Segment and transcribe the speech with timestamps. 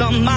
[0.00, 0.29] on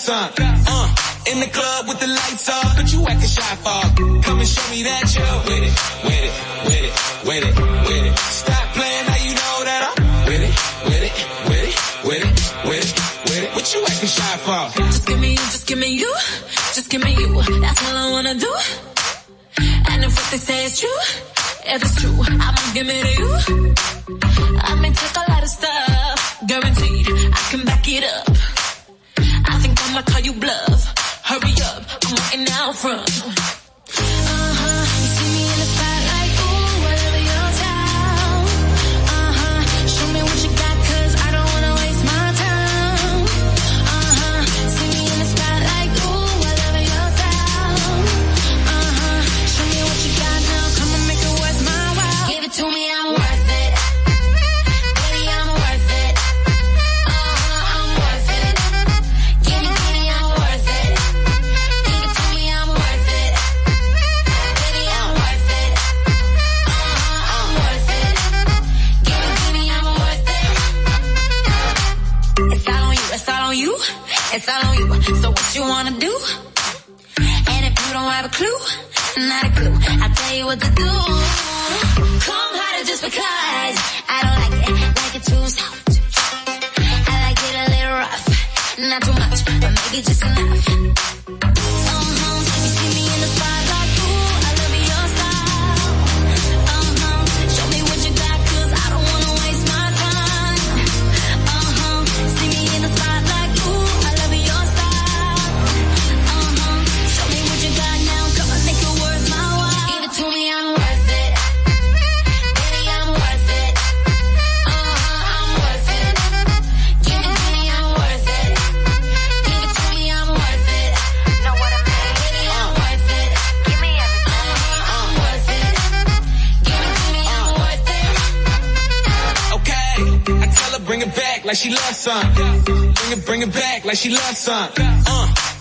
[0.00, 0.39] son.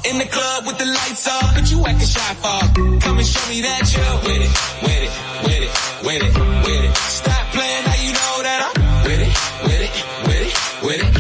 [0.09, 2.99] In the club with the lights off, but you actin' shy for.
[2.99, 4.51] Come and show me that you're with it,
[4.81, 5.11] with it,
[5.45, 5.69] with it,
[6.03, 6.97] with it, with it.
[6.97, 9.33] Stop playing now you know that I'm with it,
[9.65, 9.91] with it,
[10.25, 10.53] with it,
[10.83, 11.18] with it.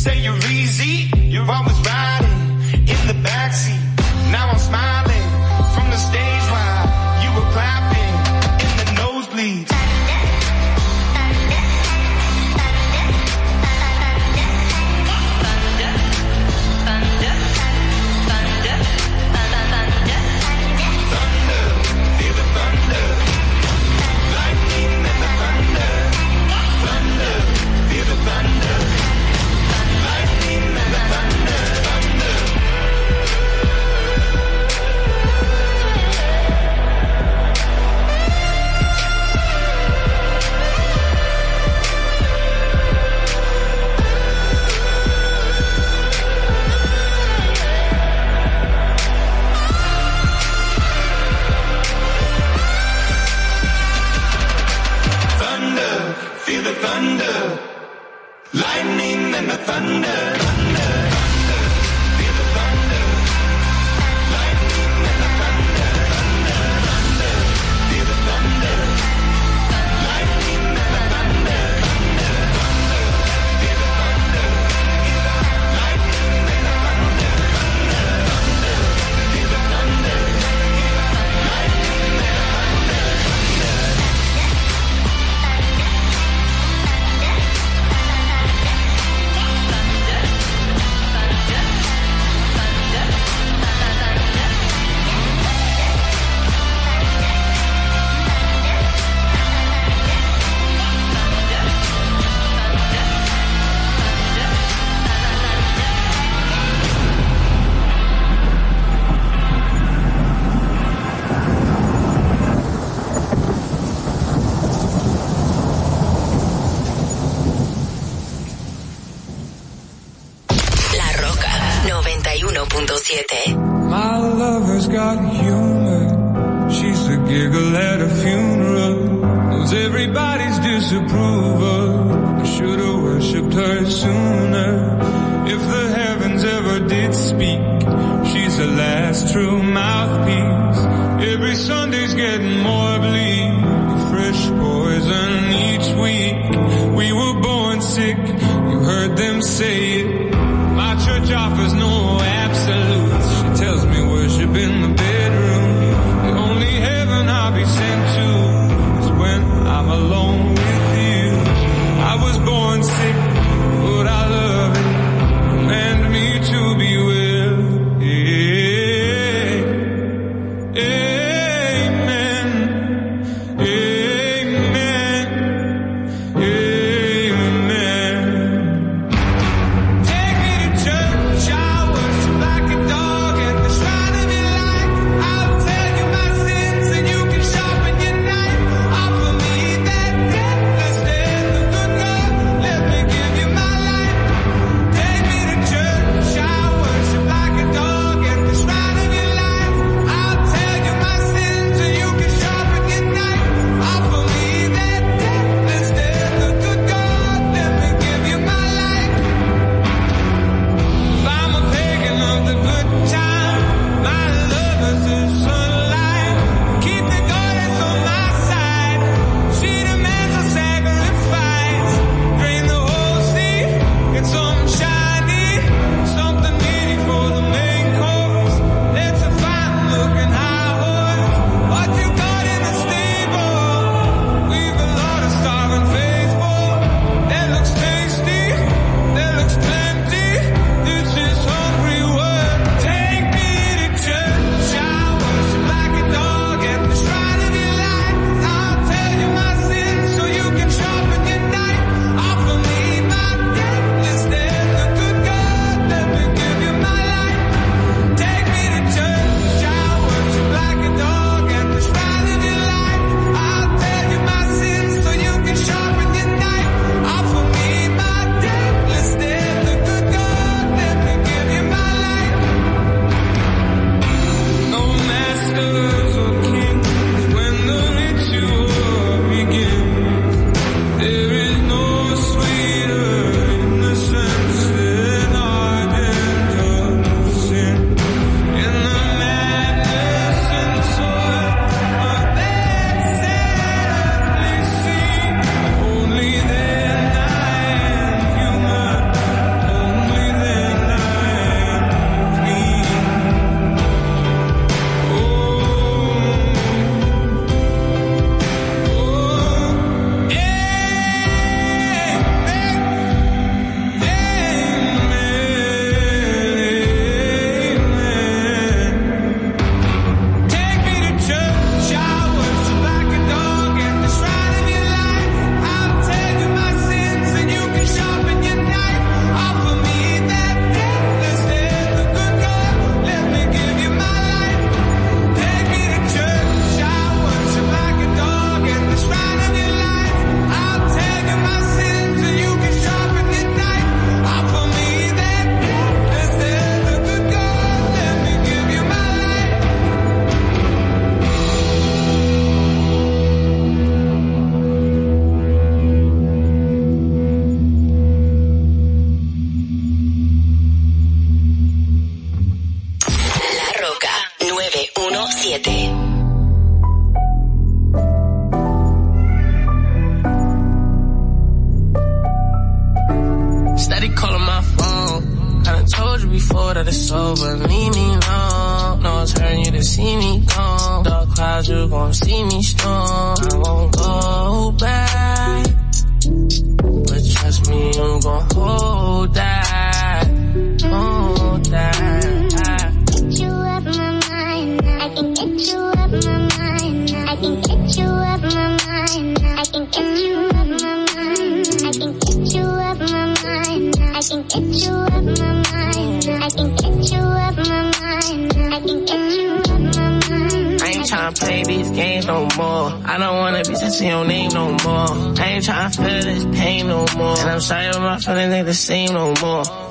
[0.00, 1.78] say you're easy, you're always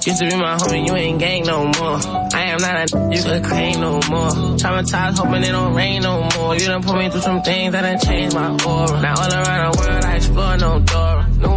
[0.10, 2.00] Used to be my homie, you ain't gang no more.
[2.34, 4.32] I am not a you could claim no more.
[4.58, 6.56] Traumatized, hoping it don't rain no more.
[6.56, 9.02] You done put me through some things that done changed my aura.
[9.02, 11.26] Now all around the world I explore no door.
[11.38, 11.56] No,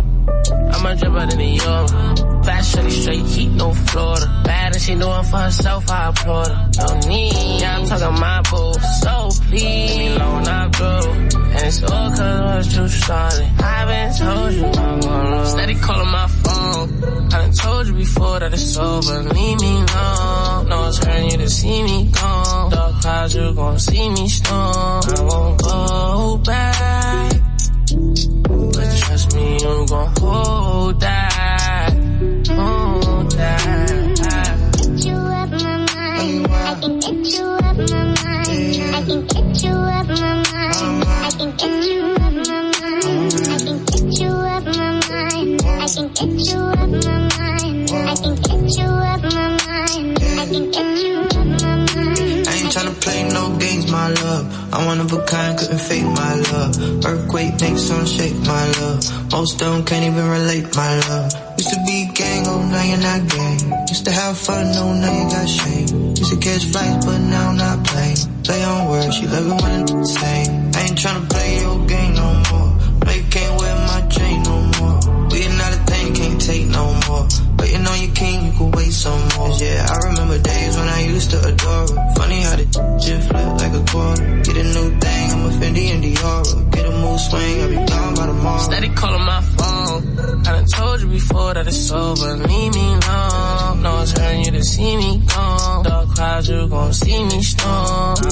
[0.71, 2.33] I'm a dripper than a euro.
[2.62, 4.43] Shorty, straight heat, no Florida.
[4.45, 6.71] Bad and she doing for herself, I applaud her.
[6.79, 8.73] No need, yeah, I'm talking my boo.
[9.01, 11.41] So please, leave me alone, I'm through.
[11.43, 13.51] And it's all cause once you started.
[13.59, 16.23] I've been told you I'm gonna Steady calling my.
[16.25, 16.29] I
[17.62, 19.22] told you before that it's over.
[19.22, 20.68] Leave me alone.
[20.68, 22.70] No, it's hurting you to see me gone.
[22.70, 25.03] Dark clouds, you gon' see me storm.
[25.07, 27.33] I won't go back.
[28.75, 30.52] But trust me, I'm gon' hold
[58.00, 59.31] Shake, my love.
[59.31, 61.33] Most them can't even relate, my love.
[61.59, 63.87] Used to be gang, oh now you're not gang.
[63.88, 66.16] Used to have fun, oh now you got shame.
[66.16, 68.16] Used to catch flights, but now I'm not playing.
[68.42, 70.50] Play on words, she love it when it's same.
[70.74, 71.71] I ain't tryna play your
[96.53, 98.32] you gon' see me storm.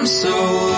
[0.00, 0.69] I'm so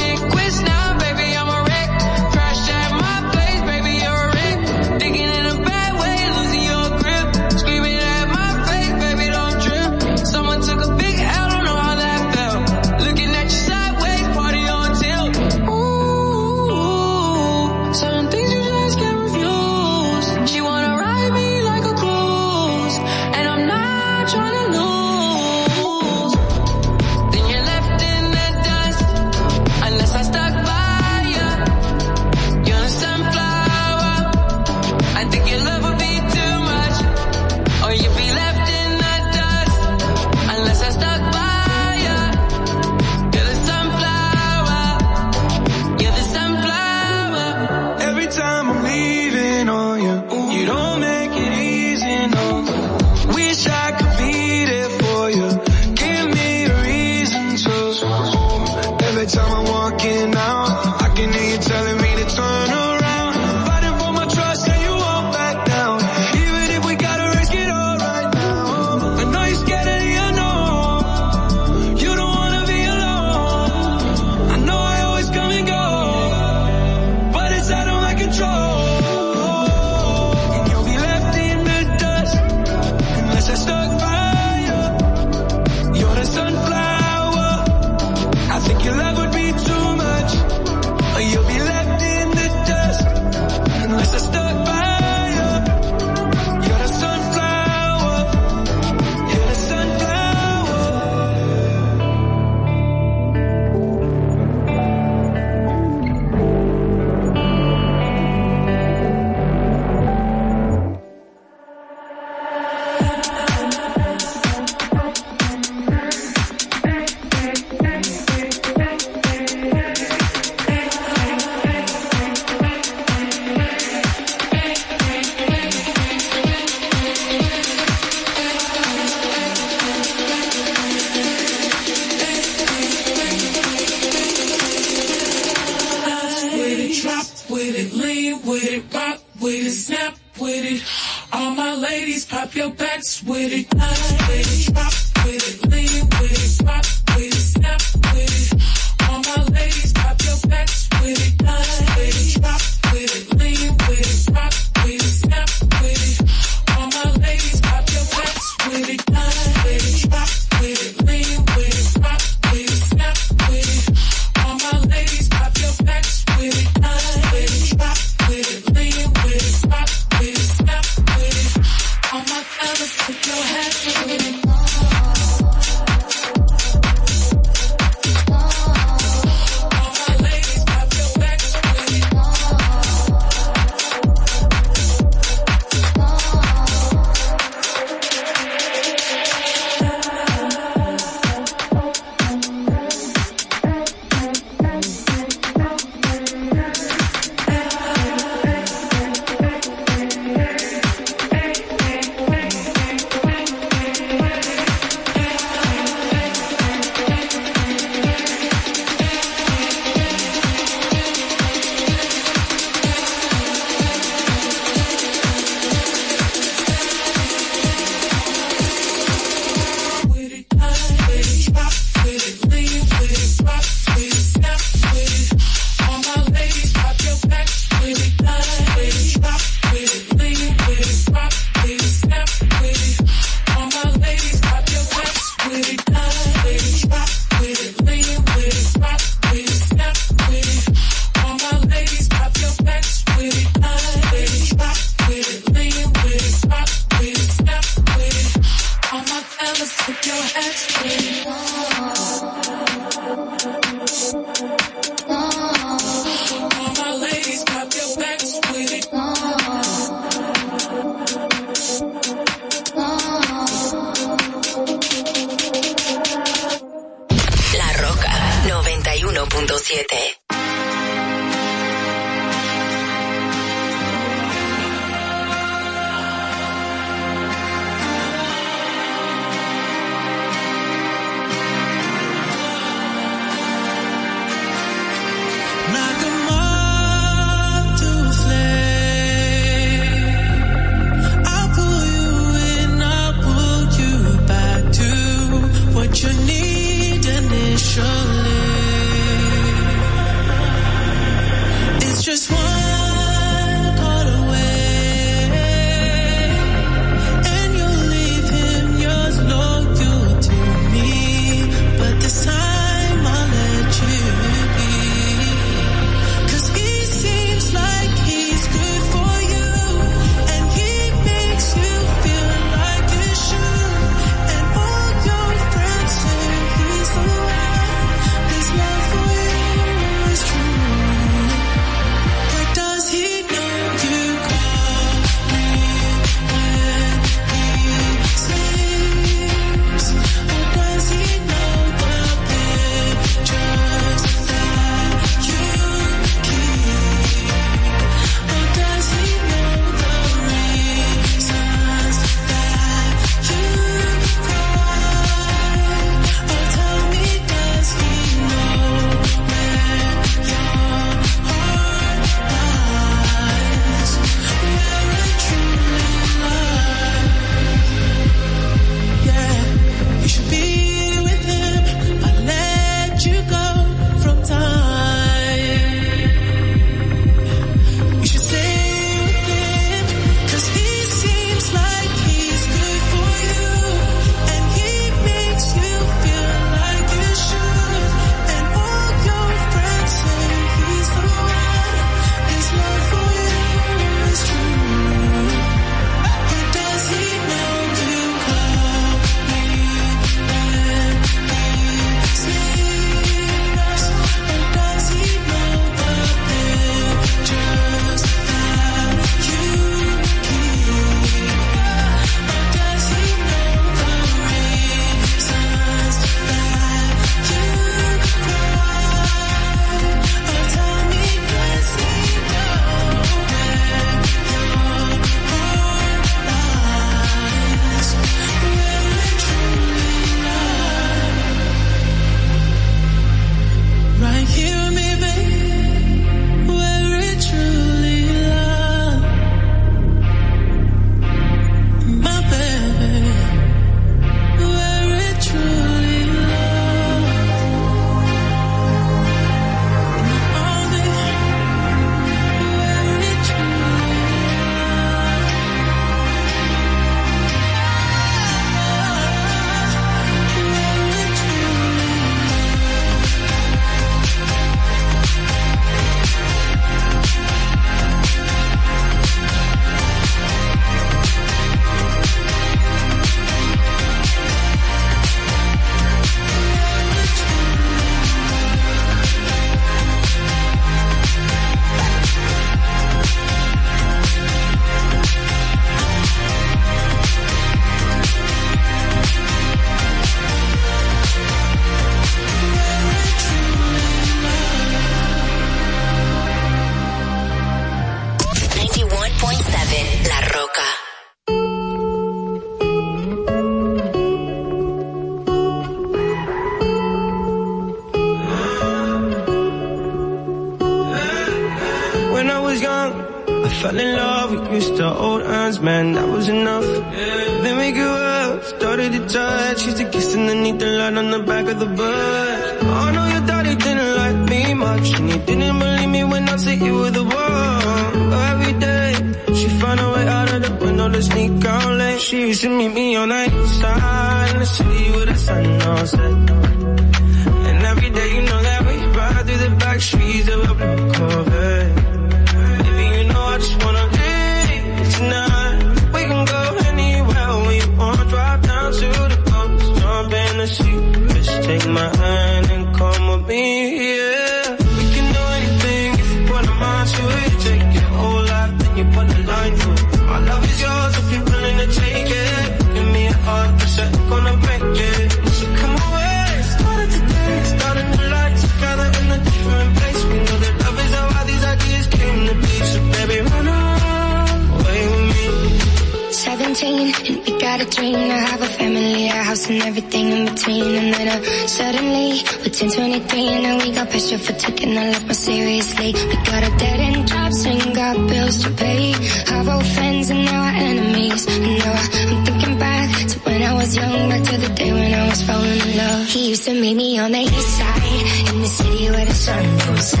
[595.14, 596.06] was falling in love.
[596.08, 599.44] He used to meet me on the east side in the city where the sun
[599.66, 600.00] goes set.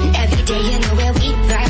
[0.00, 1.69] And every day you know where we ride.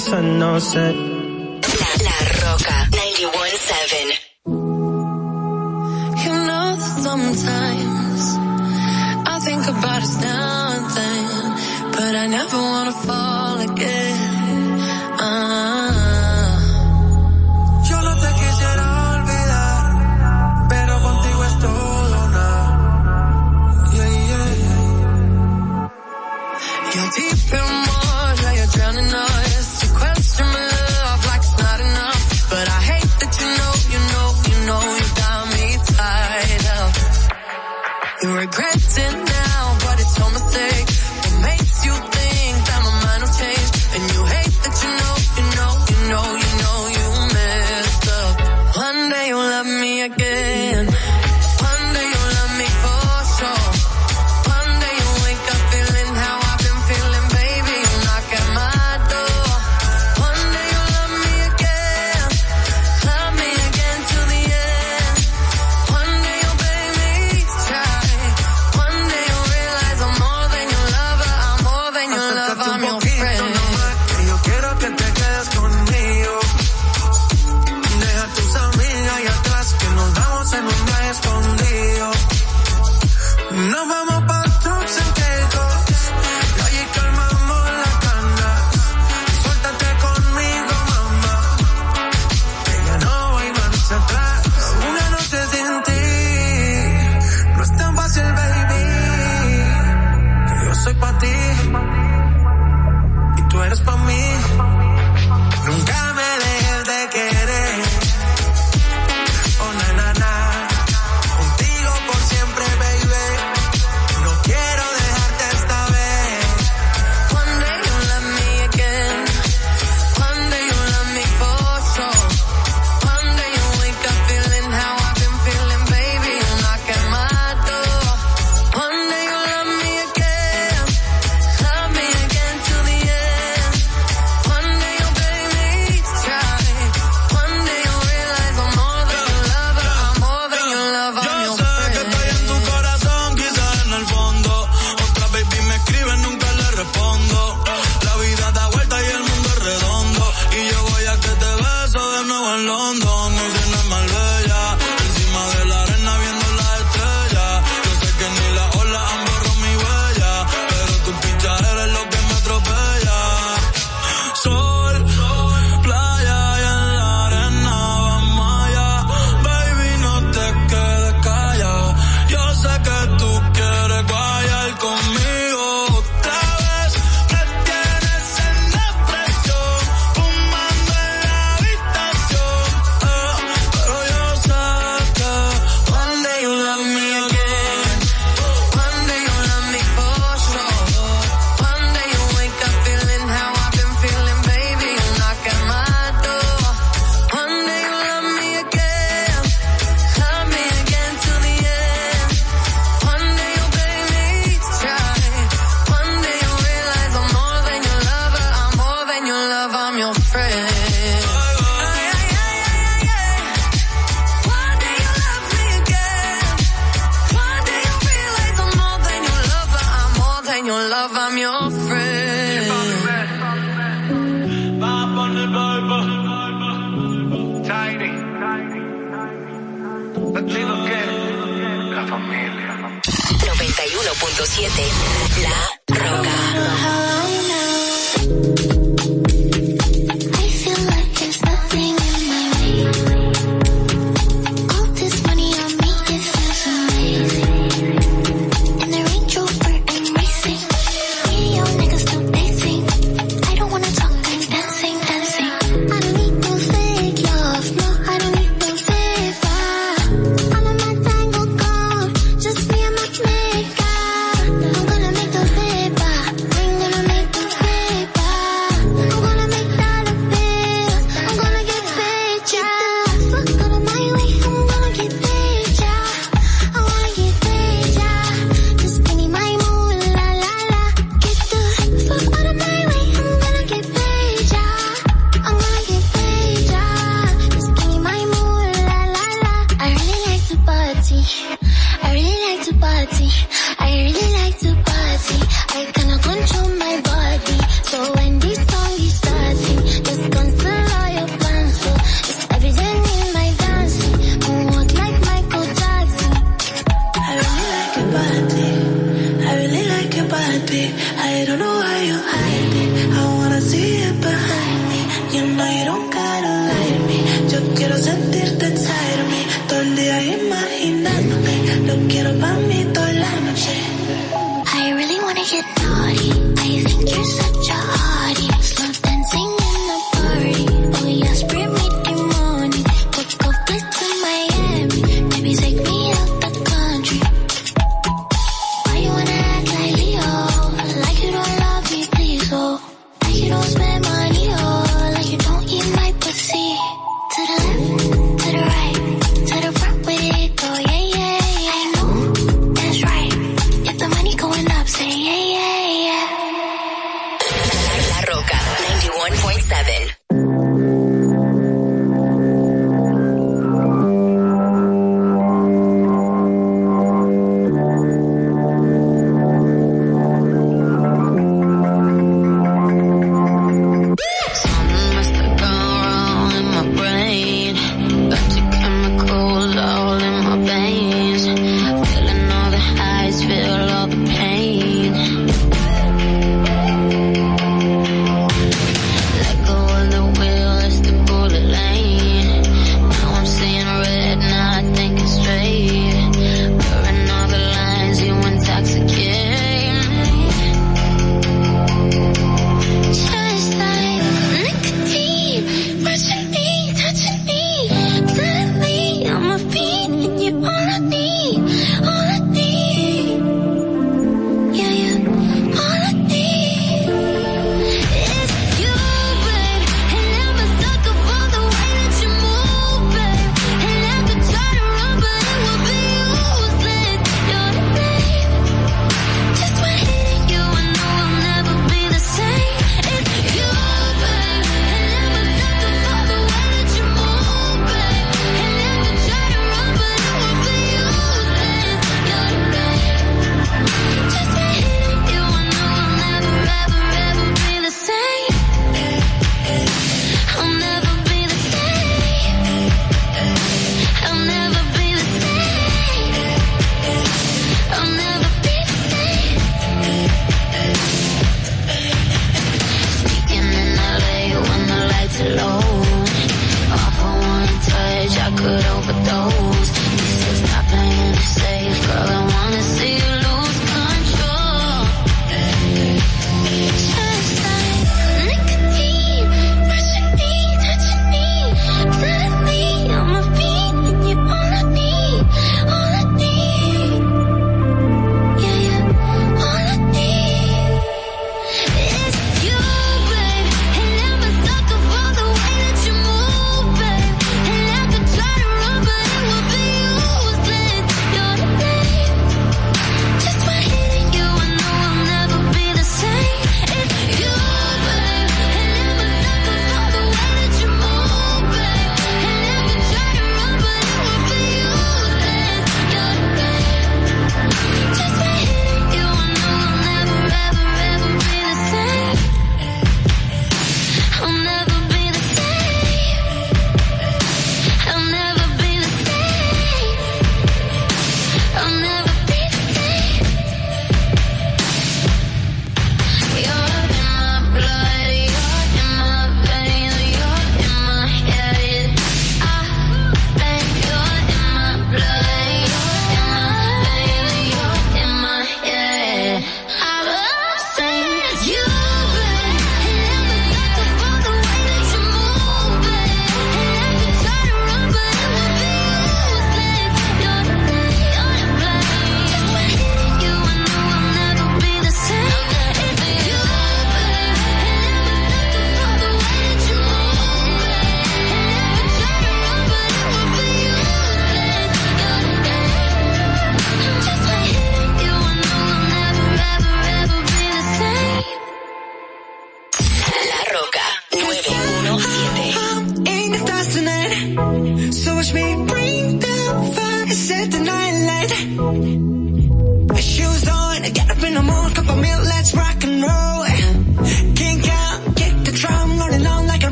[0.00, 1.09] sun all set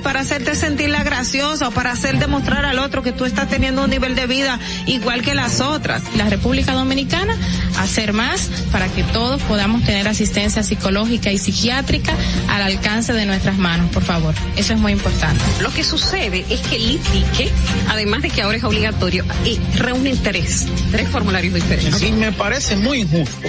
[0.00, 3.90] para hacerte sentirla graciosa o para hacer demostrar al otro que tú estás teniendo un
[3.90, 6.02] nivel de vida igual que las otras.
[6.16, 7.36] La República Dominicana
[7.78, 12.14] hacer más para que todos podamos tener asistencia psicológica y psiquiátrica
[12.48, 14.34] al alcance de nuestras manos, por favor.
[14.56, 15.42] Eso es muy importante.
[15.60, 17.50] Lo que sucede es que el ITIQUE,
[17.88, 22.02] además de que ahora es obligatorio, eh, reúne tres, tres formularios diferentes.
[22.02, 23.48] Y me parece muy injusto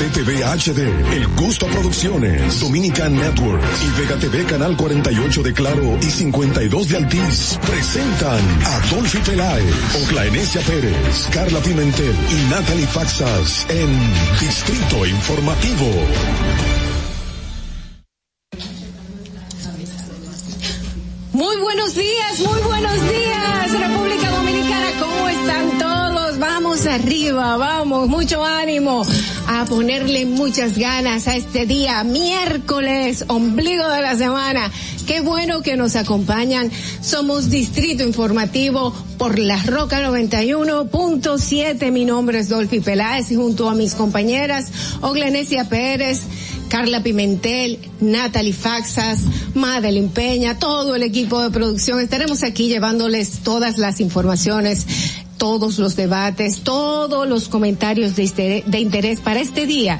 [0.00, 6.06] RCTV HD, El Gusto Producciones, Dominican Network y Vega TV Canal 48 de Claro y
[6.06, 13.90] 52 de Altiz presentan a Dolphy Peláez, Oclaenecia Pérez, Carla Pimentel y Natalie Faxas en
[14.40, 15.86] Distrito Informativo.
[21.34, 26.38] Muy buenos días, muy buenos días, República Dominicana, ¿cómo están todos?
[26.38, 29.04] Vamos arriba, vamos, mucho ánimo
[29.52, 34.70] a ponerle muchas ganas a este día, miércoles, ombligo de la semana.
[35.08, 36.70] Qué bueno que nos acompañan.
[37.02, 41.90] Somos Distrito Informativo por la Roca 91.7.
[41.90, 44.70] Mi nombre es Dolphy Peláez y junto a mis compañeras
[45.00, 46.22] Oglenesia Pérez,
[46.68, 49.18] Carla Pimentel, Natalie Faxas,
[49.54, 51.98] Madeline Peña, todo el equipo de producción.
[51.98, 54.86] Estaremos aquí llevándoles todas las informaciones,
[55.40, 59.98] todos los debates, todos los comentarios de interés, para este día.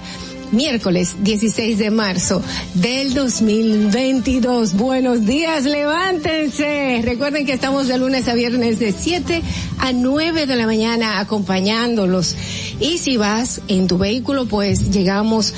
[0.52, 2.42] Miércoles 16 de marzo
[2.74, 4.74] del 2022.
[4.74, 7.02] Buenos días, levántense.
[7.04, 9.42] Recuerden que estamos de lunes a viernes de 7
[9.78, 12.36] a 9 de la mañana acompañándolos
[12.80, 15.54] Y si vas en tu vehículo, pues llegamos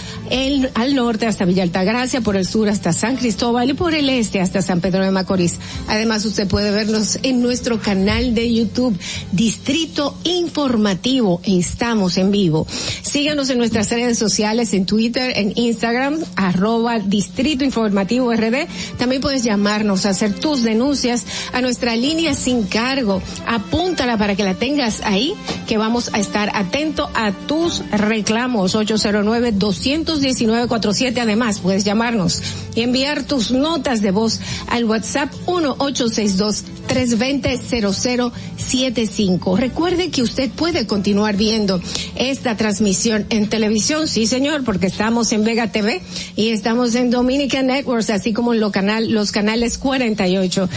[0.75, 4.41] al norte hasta Villa Altagracia, por el sur hasta San Cristóbal y por el este
[4.41, 5.55] hasta San Pedro de Macorís.
[5.89, 8.99] Además, usted puede vernos en nuestro canal de YouTube,
[9.33, 11.41] Distrito Informativo.
[11.45, 12.67] Estamos en vivo.
[13.03, 18.67] Síganos en nuestras redes sociales, en Twitter, en Instagram, arroba Distrito Informativo RD.
[18.99, 23.23] También puedes llamarnos a hacer tus denuncias a nuestra línea sin cargo.
[23.47, 25.35] Apúntala para que la tengas ahí,
[25.67, 28.75] que vamos a estar atento a tus reclamos.
[28.75, 31.21] 809-219-47.
[31.21, 32.43] Además, puedes llamarnos
[32.75, 39.57] y enviar tus notas de voz al WhatsApp 1862 320-0075.
[39.57, 41.81] Recuerde que usted puede continuar viendo
[42.17, 46.03] esta transmisión en televisión, sí señor, porque estamos en Vega TV
[46.37, 50.69] y estamos en Dominica Networks, así como en canal, los canales 48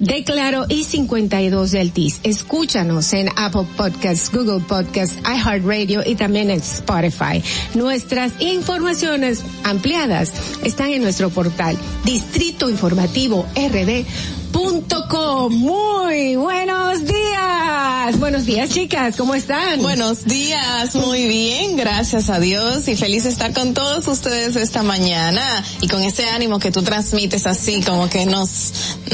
[0.00, 2.20] de Claro y 52 del TIS.
[2.22, 7.42] Escúchanos en Apple Podcasts, Google Podcasts, iHeartRadio y también en Spotify.
[7.74, 10.32] Nuestras informaciones ampliadas
[10.64, 14.06] están en nuestro portal Distrito Informativo RD
[14.52, 15.52] com.
[15.52, 18.18] Muy buenos días.
[18.18, 19.16] Buenos días, chicas.
[19.16, 19.80] ¿Cómo están?
[19.80, 20.94] Buenos días.
[20.94, 21.76] Muy bien.
[21.76, 25.42] Gracias a Dios y feliz de estar con todos ustedes esta mañana
[25.80, 28.72] y con ese ánimo que tú transmites así como que nos,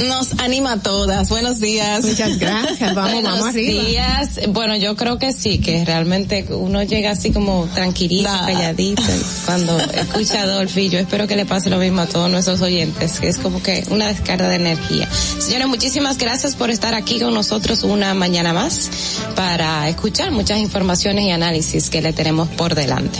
[0.08, 1.28] nos anima a todas.
[1.28, 2.04] Buenos días.
[2.04, 2.94] Muchas gracias.
[2.94, 3.84] Vamos, Buenos vamos arriba.
[3.84, 4.40] días.
[4.48, 9.02] Bueno, yo creo que sí, que realmente uno llega así como tranquilito, calladito,
[9.44, 10.88] cuando escucha a Dolphy.
[10.88, 13.84] Yo espero que le pase lo mismo a todos nuestros oyentes, que es como que
[13.90, 15.08] una descarga de energía.
[15.26, 18.90] Señores, muchísimas gracias por estar aquí con nosotros una mañana más
[19.34, 23.18] para escuchar muchas informaciones y análisis que le tenemos por delante.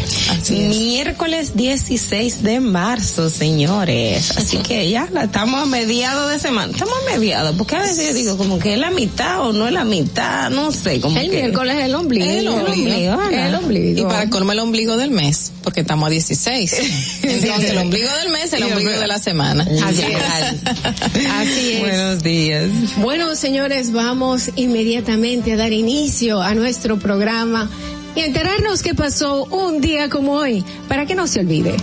[0.50, 4.32] Miércoles 16 de marzo, señores.
[4.36, 6.72] Así que ya estamos a mediados de semana.
[6.72, 9.66] Estamos a mediados, porque a veces yo digo como que es la mitad o no
[9.66, 11.00] es la mitad, no sé.
[11.00, 12.24] Como El que- miércoles es el ombligo.
[12.26, 13.22] El ombligo.
[13.30, 14.00] El ombligo.
[14.00, 16.74] Y para colmo el ombligo del mes, porque estamos a 16.
[17.22, 19.66] Entonces el ombligo del mes, el Sí, ombligo de la semana.
[19.84, 20.16] Así es.
[21.30, 21.95] Así es.
[21.96, 22.70] Buenos días.
[22.98, 27.70] Bueno, señores, vamos inmediatamente a dar inicio a nuestro programa
[28.14, 31.74] y a enterarnos qué pasó un día como hoy, para que no se olvide.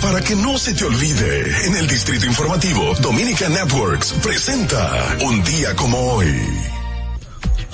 [0.00, 5.74] Para que no se te olvide, en el Distrito Informativo, Dominica Networks presenta Un día
[5.74, 6.71] como hoy.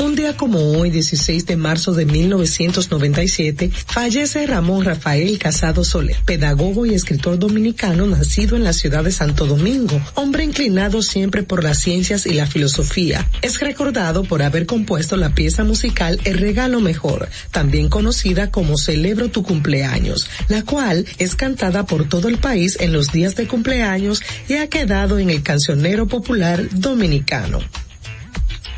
[0.01, 6.86] Un día como hoy, 16 de marzo de 1997, fallece Ramón Rafael Casado Soler, pedagogo
[6.86, 11.80] y escritor dominicano nacido en la ciudad de Santo Domingo, hombre inclinado siempre por las
[11.80, 13.28] ciencias y la filosofía.
[13.42, 19.30] Es recordado por haber compuesto la pieza musical El Regalo Mejor, también conocida como Celebro
[19.30, 24.22] tu cumpleaños, la cual es cantada por todo el país en los días de cumpleaños
[24.49, 27.59] y ha quedado en el cancionero popular dominicano.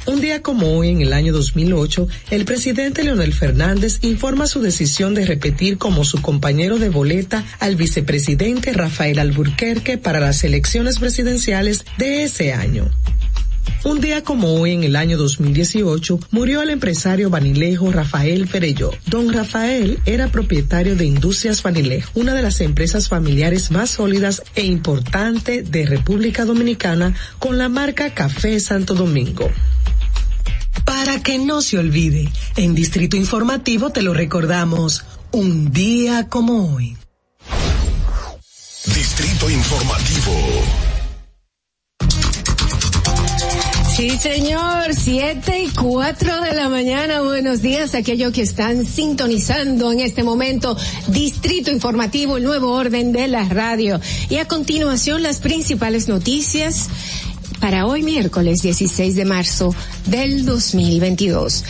[0.07, 5.15] Un día como hoy, en el año 2008, el presidente Leonel Fernández informa su decisión
[5.15, 11.85] de repetir como su compañero de boleta al vicepresidente Rafael Alburquerque para las elecciones presidenciales
[11.99, 12.91] de ese año.
[13.85, 18.91] Un día como hoy, en el año 2018, murió el empresario vanilejo Rafael Perelló.
[19.07, 24.65] Don Rafael era propietario de Industrias Vanilejo, una de las empresas familiares más sólidas e
[24.65, 29.51] importante de República Dominicana con la marca Café Santo Domingo.
[30.85, 36.97] Para que no se olvide, en Distrito Informativo te lo recordamos, un día como hoy.
[38.85, 40.90] Distrito Informativo.
[44.01, 47.21] Sí, señor, siete y cuatro de la mañana.
[47.21, 50.75] Buenos días a aquellos que están sintonizando en este momento
[51.09, 54.01] Distrito Informativo, el nuevo orden de la radio.
[54.31, 56.89] Y a continuación las principales noticias
[57.59, 59.75] para hoy miércoles 16 de marzo
[60.07, 61.65] del 2022.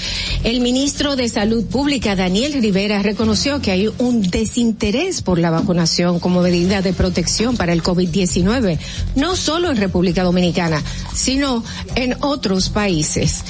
[0.45, 6.21] El ministro de Salud Pública, Daniel Rivera, reconoció que hay un desinterés por la vacunación
[6.21, 8.79] como medida de protección para el COVID-19,
[9.17, 10.83] no solo en República Dominicana,
[11.15, 11.65] sino
[11.95, 13.45] en otros países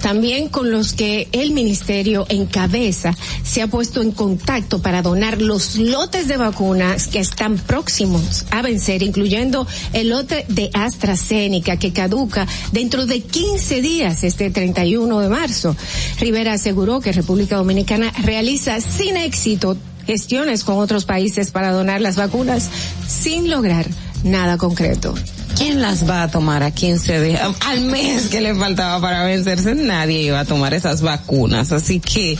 [0.00, 5.76] también con los que el ministerio encabeza se ha puesto en contacto para donar los
[5.76, 12.46] lotes de vacunas que están próximos a vencer, incluyendo el lote de AstraZeneca que caduca
[12.72, 15.76] dentro de 15 días este 31 de marzo.
[16.18, 19.76] Rivera aseguró que República Dominicana realiza sin éxito
[20.06, 22.68] gestiones con otros países para donar las vacunas
[23.06, 23.86] sin lograr
[24.24, 25.14] nada concreto.
[25.56, 27.50] ¿Quién las va a tomar a 15 días?
[27.66, 31.70] Al mes que le faltaba para vencerse, nadie iba a tomar esas vacunas.
[31.72, 32.38] Así que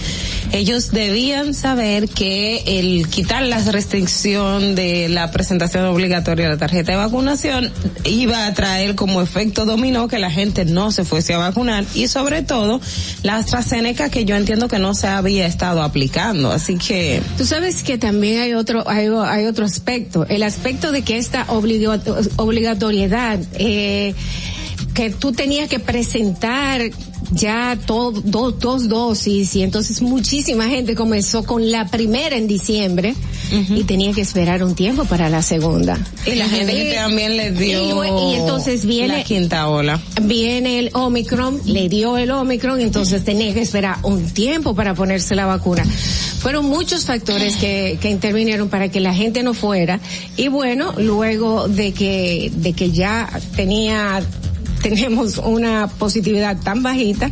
[0.53, 6.93] ellos debían saber que el quitar la restricción de la presentación obligatoria de la tarjeta
[6.93, 7.71] de vacunación
[8.05, 12.09] iba a traer como efecto dominó que la gente no se fuese a vacunar y
[12.09, 12.81] sobre todo
[13.23, 16.51] la AstraZeneca que yo entiendo que no se había estado aplicando.
[16.53, 17.21] Así que...
[17.37, 21.45] Tú sabes que también hay otro, hay, hay otro aspecto, el aspecto de que esta
[21.49, 22.01] obliga-
[23.59, 24.15] eh,
[24.95, 26.83] que tú tenías que presentar
[27.33, 33.15] ya todo, do- dos dosis y entonces muchísima gente comenzó con la primera en diciembre
[33.75, 35.99] y tenía que esperar un tiempo para la segunda.
[36.27, 40.01] Y la gente que también le dio y entonces viene la quinta ola.
[40.23, 45.35] viene el Omicron, le dio el Omicron, entonces tenía que esperar un tiempo para ponerse
[45.35, 45.85] la vacuna.
[45.85, 50.01] Fueron muchos factores que, que intervinieron para que la gente no fuera
[50.37, 54.23] y bueno, luego de que, de que ya tenía,
[54.83, 57.31] tenemos una positividad tan bajita,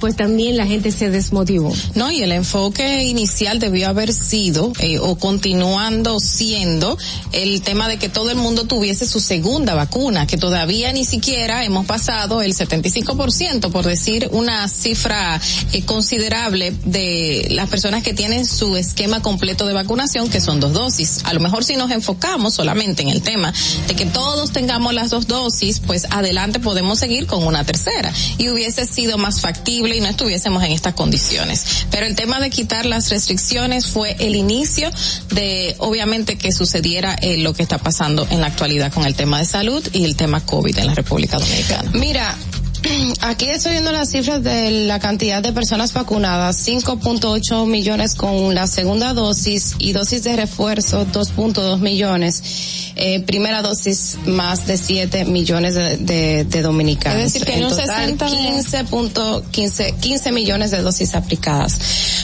[0.00, 1.72] pues también la gente se desmotivó.
[1.94, 6.98] No, y el enfoque inicial debió haber sido, eh, o continuando siendo,
[7.32, 11.64] el tema de que todo el mundo tuviese su segunda vacuna, que todavía ni siquiera
[11.64, 15.40] hemos pasado el 75%, por decir una cifra
[15.72, 20.72] eh, considerable de las personas que tienen su esquema completo de vacunación, que son dos
[20.72, 21.20] dosis.
[21.24, 23.52] A lo mejor si nos enfocamos solamente en el tema
[23.86, 28.12] de que todos tengamos las dos dosis, pues adelante podemos seguir con una tercera.
[28.38, 31.86] Y hubiese sido más factible y no estuviésemos en estas condiciones.
[31.90, 34.90] Pero el tema de quitar las restricciones fue el inicio
[35.30, 39.38] de, obviamente, que sucediera eh, lo que está pasando en la actualidad con el tema
[39.38, 41.90] de salud y el tema COVID en la República Dominicana.
[41.94, 42.36] Mira,
[43.20, 48.66] aquí estoy viendo las cifras de la cantidad de personas vacunadas, 5.8 millones con la
[48.66, 52.89] segunda dosis y dosis de refuerzo 2.2 millones.
[53.02, 57.18] Eh, primera dosis más de 7 millones de, de, de dominicanos.
[57.22, 57.86] Es decir, que en un total,
[58.18, 58.36] 60 de-
[58.84, 61.78] 15.15 15 millones de dosis aplicadas.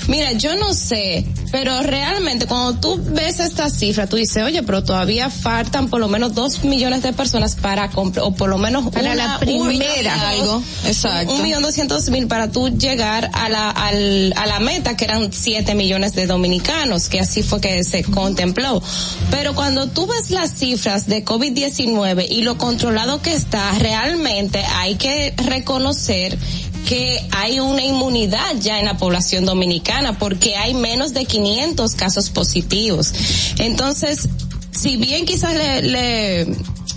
[0.07, 4.85] Mira, yo no sé, pero realmente cuando tú ves esta cifra, tú dices, oye, pero
[4.85, 8.91] todavía faltan por lo menos 2 millones de personas para comprar, o por lo menos
[8.91, 10.15] Para una- la primera.
[10.15, 11.33] una- Algo, exacto.
[11.35, 15.33] Un millón doscientos mil para tú llegar a la, al- a la meta que eran
[15.33, 18.83] 7 millones de dominicanos, que así fue que se contempló.
[19.31, 24.97] Pero cuando tú ves las cifras de COVID-19 y lo controlado que está, realmente hay
[24.97, 26.37] que reconocer
[26.89, 32.31] que hay una inmunidad ya en la población dominicana porque hay menos de 500 casos
[32.31, 33.13] positivos.
[33.59, 34.29] Entonces,
[34.73, 36.47] si bien quizás le, le-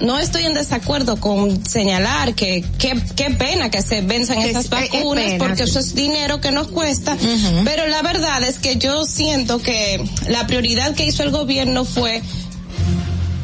[0.01, 4.69] no estoy en desacuerdo con señalar que qué pena que se venzan Es- esas es
[4.71, 5.69] vacunas pena, porque sí.
[5.69, 7.17] eso es dinero que nos cuesta,
[7.65, 12.21] pero la verdad es que yo siento que la prioridad que hizo el gobierno fue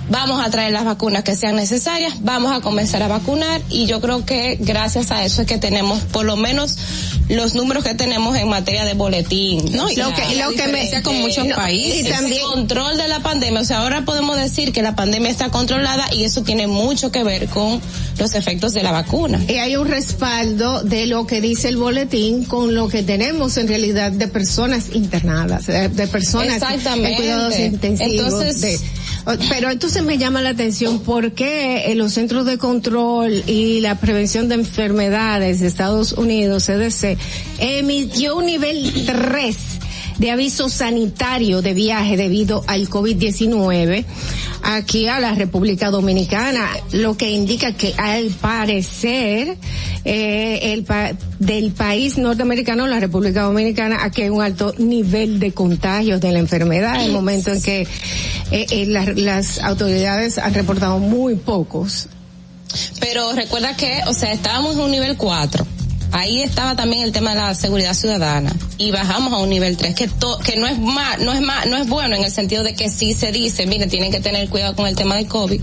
[0.10, 4.02] vamos a traer las vacunas que sean necesarias, vamos a comenzar a vacunar y yo
[4.02, 6.78] creo que gracias a eso es que tenemos por lo menos
[7.30, 9.66] los números que tenemos en materia de boletín.
[9.76, 12.06] No, lo que- lo que me- con muchos no, países.
[12.06, 15.50] Y también control de la pandemia, o sea, ahora podemos decir que la pandemia está
[15.50, 17.82] controlada y eso tiene mucho que ver con
[18.20, 19.42] los efectos de la vacuna.
[19.48, 23.68] Y hay un respaldo de lo que dice el boletín con lo que tenemos en
[23.68, 28.12] realidad de personas internadas, de, de personas en cuidados intensivos.
[28.34, 28.80] Entonces- de-
[29.50, 34.48] pero entonces me llama la atención por qué los centros de control y la prevención
[34.50, 37.18] de enfermedades de Estados Unidos, CDC,
[37.58, 39.58] emitió un nivel 3
[40.20, 44.06] de aviso sanitario de viaje debido al COVID-19
[44.66, 49.58] aquí a la República Dominicana, lo que indica que al parecer
[50.04, 55.52] eh, el pa- del país norteamericano, la República Dominicana, aquí hay un alto nivel de
[55.54, 57.88] contagios de la enfermedad, en el momento en que eh,
[58.72, 62.08] eh, la- las autoridades han reportado muy pocos.
[63.00, 65.66] Pero recuerda que, o sea, estábamos en un nivel 4.
[66.12, 68.54] Ahí estaba también el tema de la seguridad ciudadana.
[68.78, 71.66] Y bajamos a un nivel 3 que to- que no es más no es más
[71.66, 74.50] no es bueno en el sentido de que sí se dice, miren, tienen que tener
[74.50, 75.62] cuidado con el tema del COVID,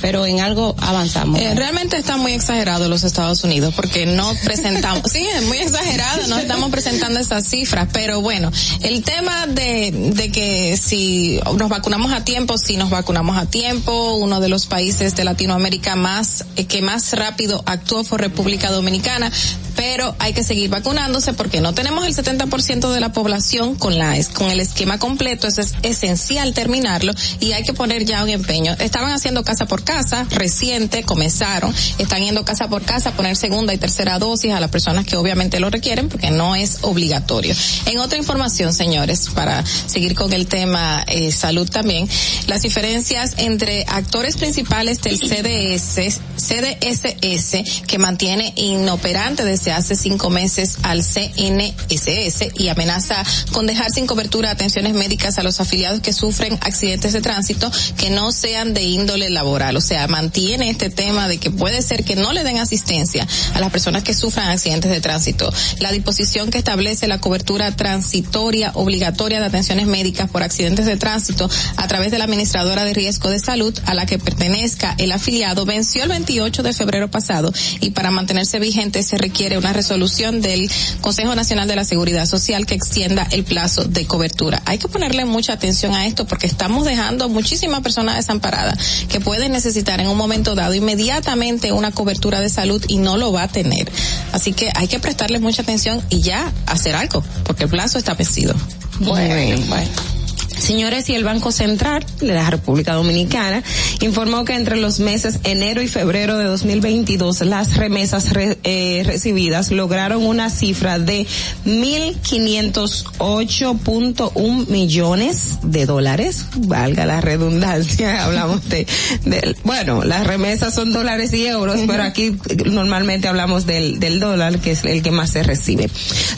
[0.00, 1.38] pero en algo avanzamos.
[1.40, 6.26] Eh, realmente está muy exagerado los Estados Unidos porque no presentamos, sí, es muy exagerado,
[6.28, 8.50] no estamos presentando esas cifras, pero bueno,
[8.80, 14.14] el tema de, de que si nos vacunamos a tiempo, si nos vacunamos a tiempo,
[14.14, 19.30] uno de los países de Latinoamérica más, eh, que más rápido actuó fue República Dominicana,
[19.76, 24.16] pero hay que seguir vacunándose porque no tenemos el 70% de la población con la,
[24.16, 28.28] es- con el esquema completo, eso es esencial terminarlo y hay que poner ya un
[28.30, 28.74] empeño.
[28.78, 29.89] Estaban haciendo casa por casa,
[30.30, 35.04] reciente, comenzaron, están yendo casa por casa poner segunda y tercera dosis a las personas
[35.04, 37.54] que obviamente lo requieren porque no es obligatorio.
[37.86, 42.08] En otra información, señores, para seguir con el tema eh, salud también,
[42.46, 50.78] las diferencias entre actores principales del CDS, CDSS, que mantiene inoperante desde hace cinco meses
[50.82, 53.22] al CNSS y amenaza
[53.52, 58.10] con dejar sin cobertura atenciones médicas a los afiliados que sufren accidentes de tránsito que
[58.10, 59.79] no sean de índole laboral.
[59.80, 63.60] O sea, mantiene este tema de que puede ser que no le den asistencia a
[63.60, 65.50] las personas que sufran accidentes de tránsito.
[65.78, 71.48] La disposición que establece la cobertura transitoria obligatoria de atenciones médicas por accidentes de tránsito
[71.76, 75.64] a través de la administradora de riesgo de salud a la que pertenezca el afiliado
[75.64, 77.50] venció el 28 de febrero pasado
[77.80, 80.70] y para mantenerse vigente se requiere una resolución del
[81.00, 84.60] Consejo Nacional de la Seguridad Social que extienda el plazo de cobertura.
[84.66, 89.52] Hay que ponerle mucha atención a esto porque estamos dejando muchísimas personas desamparadas que pueden
[89.52, 93.48] necesitar en un momento dado inmediatamente una cobertura de salud y no lo va a
[93.48, 93.90] tener.
[94.32, 98.14] Así que hay que prestarle mucha atención y ya hacer algo porque el plazo está
[98.14, 98.54] vencido.
[99.00, 100.19] Bueno, bueno.
[100.60, 103.62] Señores, y el Banco Central de la República Dominicana
[104.00, 109.70] informó que entre los meses enero y febrero de 2022 las remesas re- eh, recibidas
[109.70, 111.26] lograron una cifra de
[111.66, 118.86] 1.508.1 millones de dólares, valga la redundancia, hablamos de,
[119.24, 124.58] de- bueno, las remesas son dólares y euros, pero aquí normalmente hablamos del, del dólar,
[124.58, 125.88] que es el que más se recibe.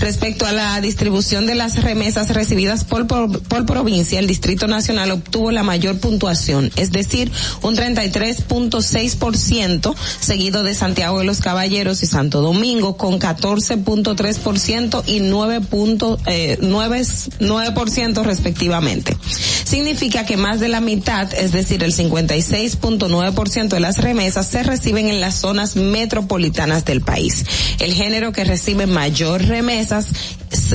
[0.00, 5.50] Respecto a la distribución de las remesas recibidas por, por provincia, el Distrito Nacional obtuvo
[5.50, 7.32] la mayor puntuación, es decir,
[7.62, 15.60] un 33.6%, seguido de Santiago de los Caballeros y Santo Domingo con 14.3% y 9,
[15.62, 17.02] punto, eh, 9,
[17.40, 19.16] 9% respectivamente.
[19.64, 25.08] Significa que más de la mitad, es decir, el 56.9% de las remesas se reciben
[25.08, 27.44] en las zonas metropolitanas del país.
[27.78, 30.08] El género que recibe mayor remesas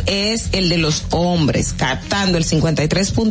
[0.06, 2.44] es, el de los hombres, captando el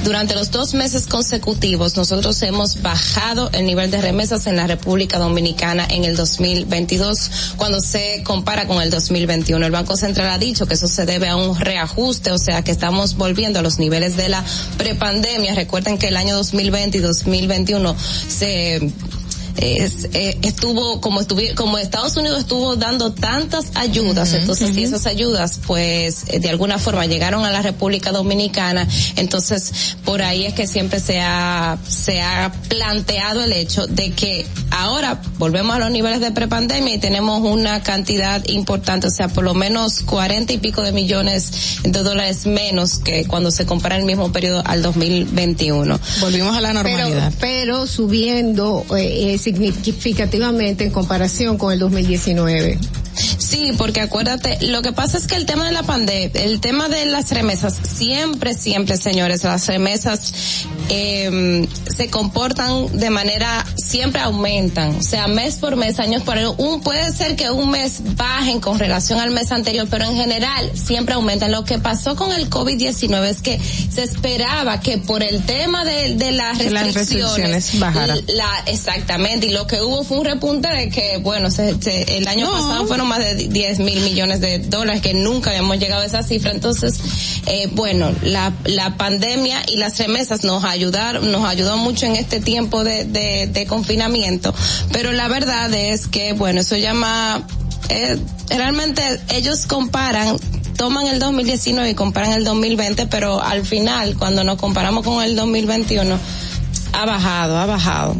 [0.03, 5.17] durante los dos meses consecutivos nosotros hemos bajado el nivel de remesas en la República
[5.17, 9.65] Dominicana en el 2022 cuando se compara con el 2021.
[9.65, 12.71] El Banco Central ha dicho que eso se debe a un reajuste, o sea que
[12.71, 14.43] estamos volviendo a los niveles de la
[14.77, 15.55] prepandemia.
[15.55, 17.95] Recuerden que el año 2020 y 2021
[18.27, 18.91] se
[19.57, 25.05] es, eh, estuvo como estuvi- como Estados Unidos estuvo dando tantas ayudas, entonces si esas
[25.05, 30.53] ayudas pues eh, de alguna forma llegaron a la República Dominicana, entonces por ahí es
[30.53, 35.91] que siempre se ha se ha planteado el hecho de que ahora volvemos a los
[35.91, 40.57] niveles de prepandemia y tenemos una cantidad importante, o sea, por lo menos 40 y
[40.59, 45.99] pico de millones de dólares menos que cuando se compara el mismo periodo al 2021.
[46.21, 47.33] Volvimos a la Pero, normalidad.
[47.39, 52.77] pero subiendo eh, eh, significativamente en comparación con el 2019.
[53.17, 56.87] Sí, porque acuérdate, lo que pasa es que el tema de la pandemia, el tema
[56.89, 60.33] de las remesas, siempre, siempre, señores, las remesas
[60.89, 66.53] eh, se comportan de manera, siempre aumentan, o sea, mes por mes, años por año,
[66.57, 70.71] un, puede ser que un mes bajen con relación al mes anterior, pero en general
[70.75, 71.51] siempre aumentan.
[71.51, 76.15] Lo que pasó con el COVID-19 es que se esperaba que por el tema de,
[76.15, 78.19] de las restricciones, bajaran.
[78.27, 82.27] la, exactamente, y lo que hubo fue un repunte de que, bueno, se, se- el
[82.27, 82.51] año No.
[82.53, 86.23] pasado fueron más de 10 mil millones de dólares, que nunca habíamos llegado a esa
[86.23, 86.51] cifra.
[86.51, 86.99] Entonces,
[87.45, 92.39] eh, bueno, la, la pandemia y las remesas nos ayudaron, nos ayudó mucho en este
[92.39, 94.53] tiempo de, de, confinamiento,
[94.91, 97.45] pero la verdad es que, bueno, eso llama
[97.89, 98.17] eh,
[98.49, 100.37] realmente ellos comparan
[100.77, 105.35] toman el 2019 y comparan el 2020, pero al final, cuando nos comparamos con el
[105.35, 106.17] 2021,
[106.93, 108.15] ha bajado, ha bajado.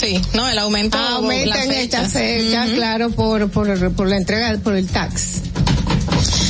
[0.00, 0.96] Sí, no, el aumento.
[0.96, 5.42] Aumenta en esta fecha, claro, por, por, por la entrega, por el tax.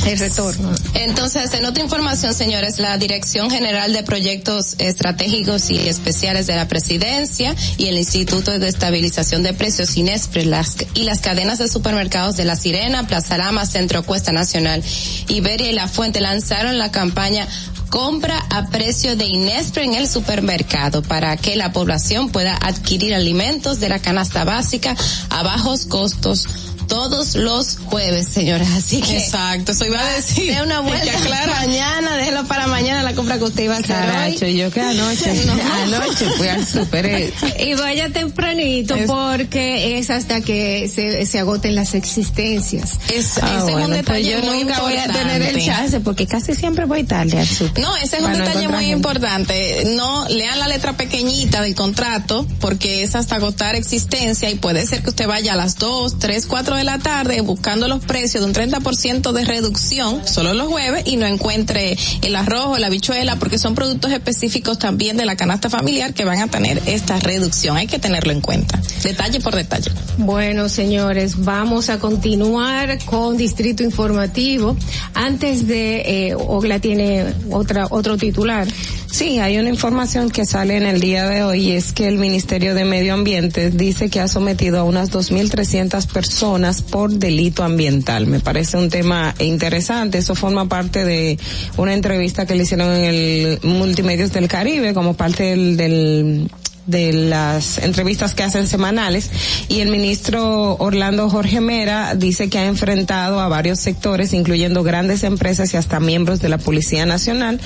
[0.05, 0.71] El retorno.
[0.95, 6.67] Entonces, en otra información, señores, la Dirección General de Proyectos Estratégicos y Especiales de la
[6.67, 12.35] Presidencia y el Instituto de Estabilización de Precios INESPRE las, y las cadenas de supermercados
[12.35, 14.83] de La Sirena, Plaza Lama, Centro Cuesta Nacional,
[15.27, 17.47] Iberia y La Fuente lanzaron la campaña
[17.91, 23.81] compra a precio de Inespre en el supermercado para que la población pueda adquirir alimentos
[23.81, 24.95] de la canasta básica
[25.29, 28.67] a bajos costos todos los jueves, señores.
[28.75, 29.17] Así que.
[29.17, 30.53] Exacto, eso iba a decir.
[30.53, 31.53] De una vuelta claro.
[31.53, 34.57] mañana, déjelo para mañana la compra que usted iba a hacer Caracho, hoy.
[34.57, 35.31] yo que anoche,
[35.83, 37.05] anoche fui al super.
[37.05, 42.99] eh, Y vaya tempranito Es- porque es hasta que se, se agoten las existencias.
[43.13, 44.03] Es, Ah, ese es un bueno, detalle
[44.35, 45.65] pues yo muy nunca voy a tener el importante.
[45.65, 47.81] chance porque casi siempre voy tarde al super.
[47.81, 48.91] No, ese es un no detalle muy gente.
[48.97, 49.83] importante.
[49.95, 55.01] No lean la letra pequeñita del contrato porque es hasta agotar existencia y puede ser
[55.03, 58.49] que usted vaya a las 2, 3, 4 de la tarde buscando los precios de
[58.49, 63.37] un 30% de reducción solo los jueves y no encuentre el arroz o la bichuela
[63.37, 67.77] porque son productos específicos también de la canasta familiar que van a tener esta reducción.
[67.77, 68.81] Hay que tenerlo en cuenta.
[69.03, 69.91] Detalle por detalle.
[70.17, 74.75] Bueno, señores, vamos a continuar con Distrito Informativo.
[75.13, 78.67] Antes de, eh, Ogla tiene otra, otro titular.
[79.11, 82.17] Sí, hay una información que sale en el día de hoy y es que el
[82.17, 88.25] Ministerio de Medio Ambiente dice que ha sometido a unas 2.300 personas por delito ambiental.
[88.25, 90.17] Me parece un tema interesante.
[90.17, 91.37] Eso forma parte de
[91.75, 96.49] una entrevista que le hicieron en el Multimedios del Caribe como parte del, del
[96.87, 99.29] de las entrevistas que hacen semanales
[99.67, 105.23] y el ministro Orlando Jorge Mera dice que ha enfrentado a varios sectores incluyendo grandes
[105.23, 107.59] empresas y hasta miembros de la Policía Nacional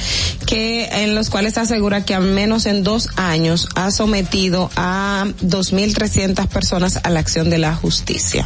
[0.46, 6.48] que en los cuales asegura que al menos en dos años ha sometido a 2.300
[6.48, 8.46] personas a la acción de la justicia.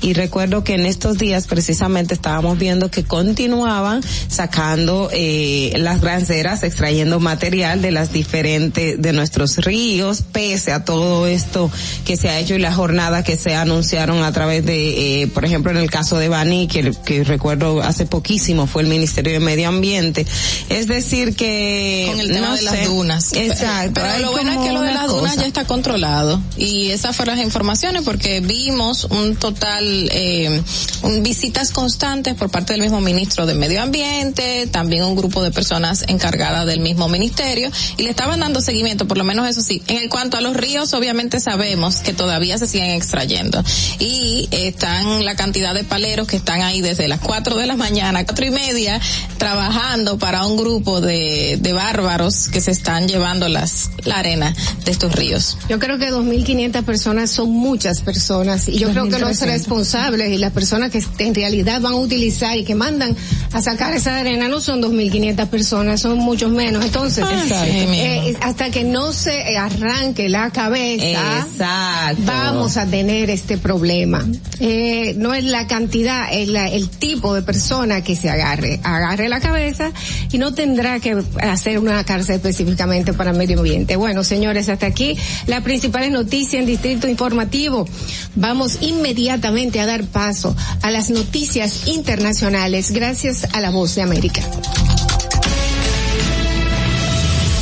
[0.00, 6.62] Y recuerdo que en estos días precisamente estábamos viendo que continuaban sacando eh, las granceras
[6.64, 11.70] extrayendo material de las diferentes de nuestros ríos pese a todo esto
[12.04, 15.44] que se ha hecho y la jornada que se anunciaron a través de, eh, por
[15.44, 19.40] ejemplo, en el caso de Bani, que, que recuerdo hace poquísimo fue el Ministerio de
[19.40, 20.26] Medio Ambiente.
[20.68, 22.06] Es decir que...
[22.10, 23.32] Con el tema no de las dunas.
[23.34, 24.00] Exacto.
[24.02, 26.40] Pero lo bueno es que lo de las dunas ya está controlado.
[26.56, 30.62] Y esas fueron las informaciones porque vimos un total, eh,
[31.02, 35.50] un- visitas constantes por parte del mismo ministro de Medio Ambiente, también un grupo de
[35.50, 39.82] personas encargadas del mismo ministerio y le estaban dando seguimiento, por lo menos eso sí.
[39.88, 43.62] En el cuanto a los ríos, obviamente sabemos que todavía se siguen extrayendo.
[43.98, 48.24] Y están la cantidad de paleros que están ahí desde las 4 de la mañana,
[48.24, 49.00] cuatro y media,
[49.38, 54.54] trabajando para un grupo de, de bárbaros que se están llevando las, la arena
[54.84, 55.58] de estos ríos.
[55.68, 59.46] Yo creo que 2.500 personas son muchas personas y yo creo que los 2.300.
[59.46, 63.16] responsables y las personas que en realidad van a utilizar y que mandan
[63.52, 66.84] a sacar esa arena no son 2.500 personas, son muchos menos.
[66.84, 72.22] Entonces, Ah, sí, eh, hasta que no se arranque la cabeza, Exacto.
[72.26, 74.26] vamos a tener este problema.
[74.60, 78.80] Eh, no es la cantidad, es la- el tipo de persona que se agarre.
[78.82, 79.90] Agarre la cabeza
[80.30, 83.96] y no tendrá que hacer una cárcel específicamente para medio ambiente.
[83.96, 85.16] Bueno, señores, hasta aquí
[85.46, 87.88] las principales noticias en Distrito Informativo.
[88.34, 94.42] Vamos inmediatamente a dar paso a las noticias internacionales gracias a la voz de América.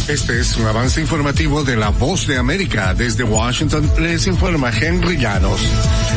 [0.09, 2.95] Este es un avance informativo de la Voz de América.
[2.95, 5.61] Desde Washington les informa Henry Llanos.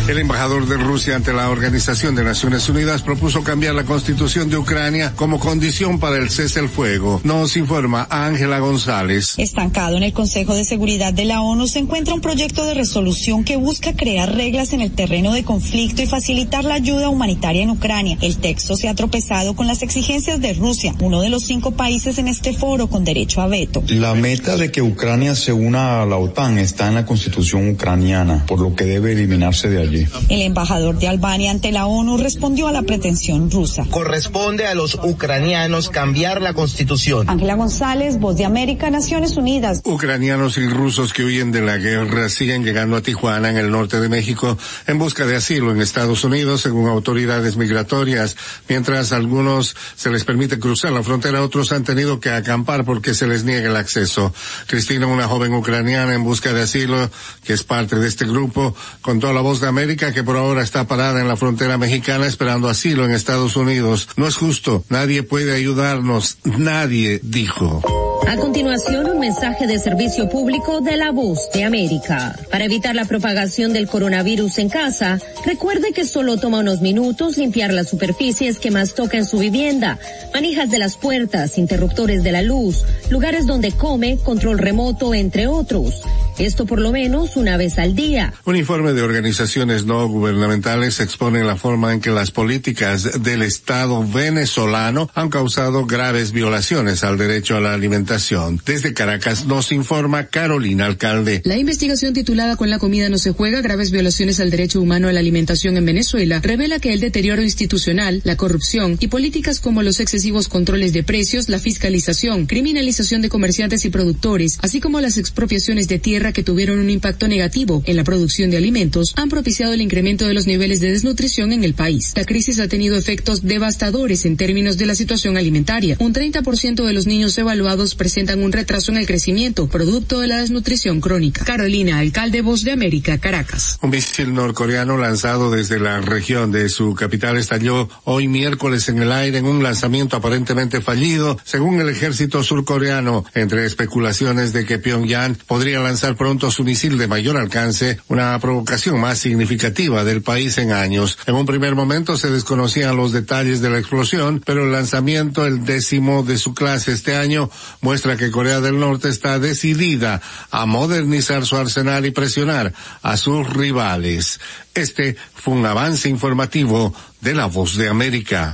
[0.08, 4.58] El embajador de Rusia ante la Organización de Naciones Unidas propuso cambiar la constitución de
[4.58, 7.20] Ucrania como condición para el cese al fuego.
[7.24, 9.34] Nos informa Ángela González.
[9.38, 13.44] Estancado en el Consejo de Seguridad de la ONU se encuentra un proyecto de resolución
[13.44, 17.72] que busca crear reglas en el terreno de conflicto y facilitar la ayuda humanitaria en
[17.72, 18.20] Ucrania.
[18.22, 22.20] El texto se ha tropezado con las exigencias de Rusia, uno de los cinco países
[22.20, 23.79] en este foro con derecho a veto.
[23.88, 28.46] La meta de que Ucrania se una a la OTAN está en la constitución ucraniana,
[28.46, 30.08] por lo que debe eliminarse de allí.
[30.30, 33.86] El embajador de Albania ante la ONU respondió a la pretensión rusa.
[33.90, 37.30] Corresponde a los ucranianos cambiar la constitución.
[37.30, 39.82] Ángela González, Voz de América, Naciones Unidas.
[39.86, 44.00] Ucranianos y rusos que huyen de la guerra siguen llegando a Tijuana, en el norte
[44.00, 44.58] de México,
[44.88, 48.36] en busca de asilo en Estados Unidos, según autoridades migratorias.
[48.68, 53.14] Mientras a algunos se les permite cruzar la frontera, otros han tenido que acampar porque
[53.14, 54.34] se les niega el acceso.
[54.68, 57.10] Cristina, una joven ucraniana en busca de asilo,
[57.44, 60.62] que es parte de este grupo, contó a la Voz de América que por ahora
[60.62, 64.10] está parada en la frontera mexicana esperando asilo en Estados Unidos.
[64.18, 64.84] No es justo.
[64.90, 66.38] Nadie puede ayudarnos.
[66.44, 67.82] Nadie, dijo.
[68.30, 72.36] A continuación, un mensaje de servicio público de la voz de América.
[72.52, 77.74] Para evitar la propagación del coronavirus en casa, recuerde que solo toma unos minutos limpiar
[77.74, 79.98] las superficies que más toca en su vivienda,
[80.32, 86.02] manijas de las puertas, interruptores de la luz, lugares donde come, control remoto, entre otros.
[86.40, 88.34] Esto por lo menos una vez al día.
[88.46, 94.08] Un informe de organizaciones no gubernamentales expone la forma en que las políticas del Estado
[94.08, 98.62] venezolano han causado graves violaciones al derecho a la alimentación.
[98.66, 101.42] Desde Caracas nos informa Carolina Alcalde.
[101.44, 105.12] La investigación titulada Con la comida no se juega, graves violaciones al derecho humano a
[105.12, 110.00] la alimentación en Venezuela, revela que el deterioro institucional, la corrupción y políticas como los
[110.00, 115.90] excesivos controles de precios, la fiscalización, criminalización de comerciantes y productores, así como las expropiaciones
[115.90, 119.82] de tierra que tuvieron un impacto negativo en la producción de alimentos, han propiciado el
[119.82, 122.14] incremento de los niveles de desnutrición en el país.
[122.16, 125.98] La crisis ha tenido efectos devastadores en términos de la situación alimentaria.
[126.00, 130.42] Un 30% de los niños evaluados presentan un retraso en el crecimiento, producto de la
[130.42, 131.46] desnutrición crónica.
[131.46, 133.78] Carolina, alcalde Voz de América, Caracas.
[133.82, 139.12] Un misil norcoreano lanzado desde la región de su capital estalló hoy miércoles en el
[139.12, 145.36] aire en un lanzamiento aparentemente fallido, según el ejército surcoreano, entre especulaciones de que Pyongyang
[145.48, 150.74] podría lanzar pronto su misil de mayor alcance, una provocación más significativa del país en
[150.74, 151.18] años.
[151.26, 155.64] En un primer momento se desconocían los detalles de la explosión, pero el lanzamiento, el
[155.64, 160.22] décimo de su clase este año, muestra que Corea del Norte está decidida
[160.52, 164.42] a modernizar su arsenal y presionar a sus rivales.
[164.76, 168.54] Este fue un avance informativo de La Voz de América.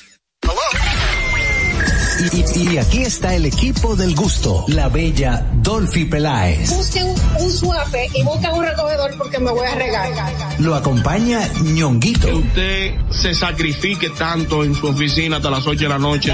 [2.19, 6.69] Y, y- y aquí está el equipo del gusto, la bella Dolphy Peláez.
[6.69, 7.07] Busquen
[7.39, 10.09] un suape y busquen un recogedor porque me voy a regar.
[10.59, 12.27] Lo acompaña ñonguito.
[12.27, 16.33] Que usted se sacrifique tanto en su oficina hasta las 8 de la noche.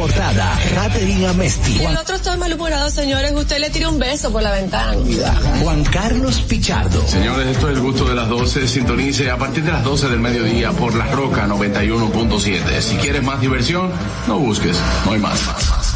[0.01, 1.77] importada, Raterina Amesti.
[1.77, 3.31] Y el otro está malhumorado, señores.
[3.33, 4.95] Usted le tira un beso por la ventana.
[5.61, 7.07] Juan Carlos Pichardo.
[7.07, 8.67] Señores, esto es el gusto de las 12.
[8.67, 12.81] Sintonice a partir de las 12 del mediodía por La Roca 91.7.
[12.81, 13.91] Si quieres más diversión,
[14.27, 14.75] no busques,
[15.05, 15.39] no hay más.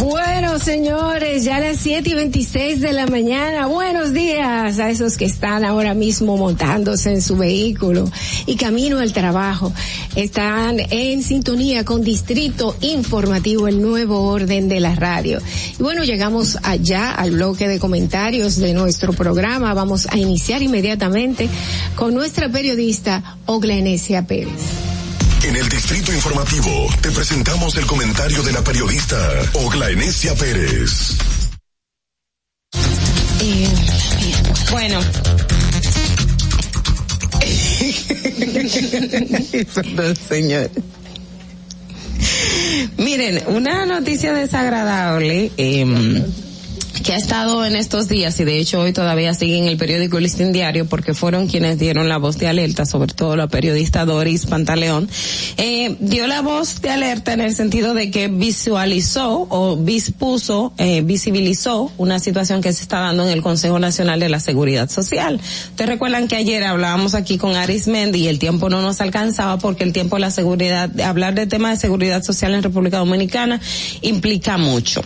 [0.00, 3.66] Bueno, señores, ya las 7 y 26 de la mañana.
[3.66, 8.10] Buenos días a esos que están ahora mismo montándose en su vehículo
[8.46, 9.74] y camino al trabajo.
[10.16, 15.38] Están en sintonía con Distrito Informativo, el nuevo orden de la radio.
[15.78, 19.74] Y bueno, llegamos allá al bloque de comentarios de nuestro programa.
[19.74, 21.46] Vamos a iniciar inmediatamente
[21.94, 24.89] con nuestra periodista Ogla Enesia Pérez.
[25.42, 29.16] En el Distrito Informativo te presentamos el comentario de la periodista
[29.54, 31.16] Ogla Enesia Pérez.
[34.70, 35.00] Bueno.
[40.28, 40.70] señor.
[42.98, 45.50] Miren, una noticia desagradable.
[45.56, 45.86] Eh,
[47.04, 50.18] que ha estado en estos días y de hecho hoy todavía sigue en el periódico
[50.18, 54.04] El Listín Diario porque fueron quienes dieron la voz de alerta, sobre todo la periodista
[54.04, 55.08] Doris Pantaleón,
[55.56, 61.00] eh, dio la voz de alerta en el sentido de que visualizó o dispuso, eh,
[61.02, 65.40] visibilizó una situación que se está dando en el Consejo Nacional de la Seguridad Social.
[65.70, 69.58] Ustedes recuerdan que ayer hablábamos aquí con Aris Mendy y el tiempo no nos alcanzaba
[69.58, 73.60] porque el tiempo de la seguridad, hablar de temas de seguridad social en República Dominicana
[74.02, 75.02] implica mucho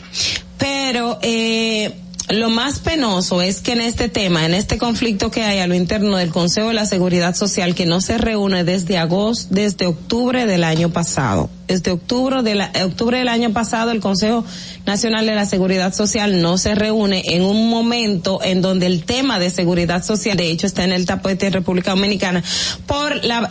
[0.59, 1.95] pero eh,
[2.31, 5.75] lo más penoso es que en este tema, en este conflicto que hay a lo
[5.75, 10.47] interno del Consejo de la Seguridad Social, que no se reúne desde agosto, desde octubre
[10.47, 11.51] del año pasado.
[11.67, 14.45] Desde octubre, de la, octubre del año pasado, el Consejo
[14.87, 19.39] Nacional de la Seguridad Social no se reúne en un momento en donde el tema
[19.39, 22.43] de seguridad social, de hecho, está en el tapete de República Dominicana,
[22.87, 23.49] por la,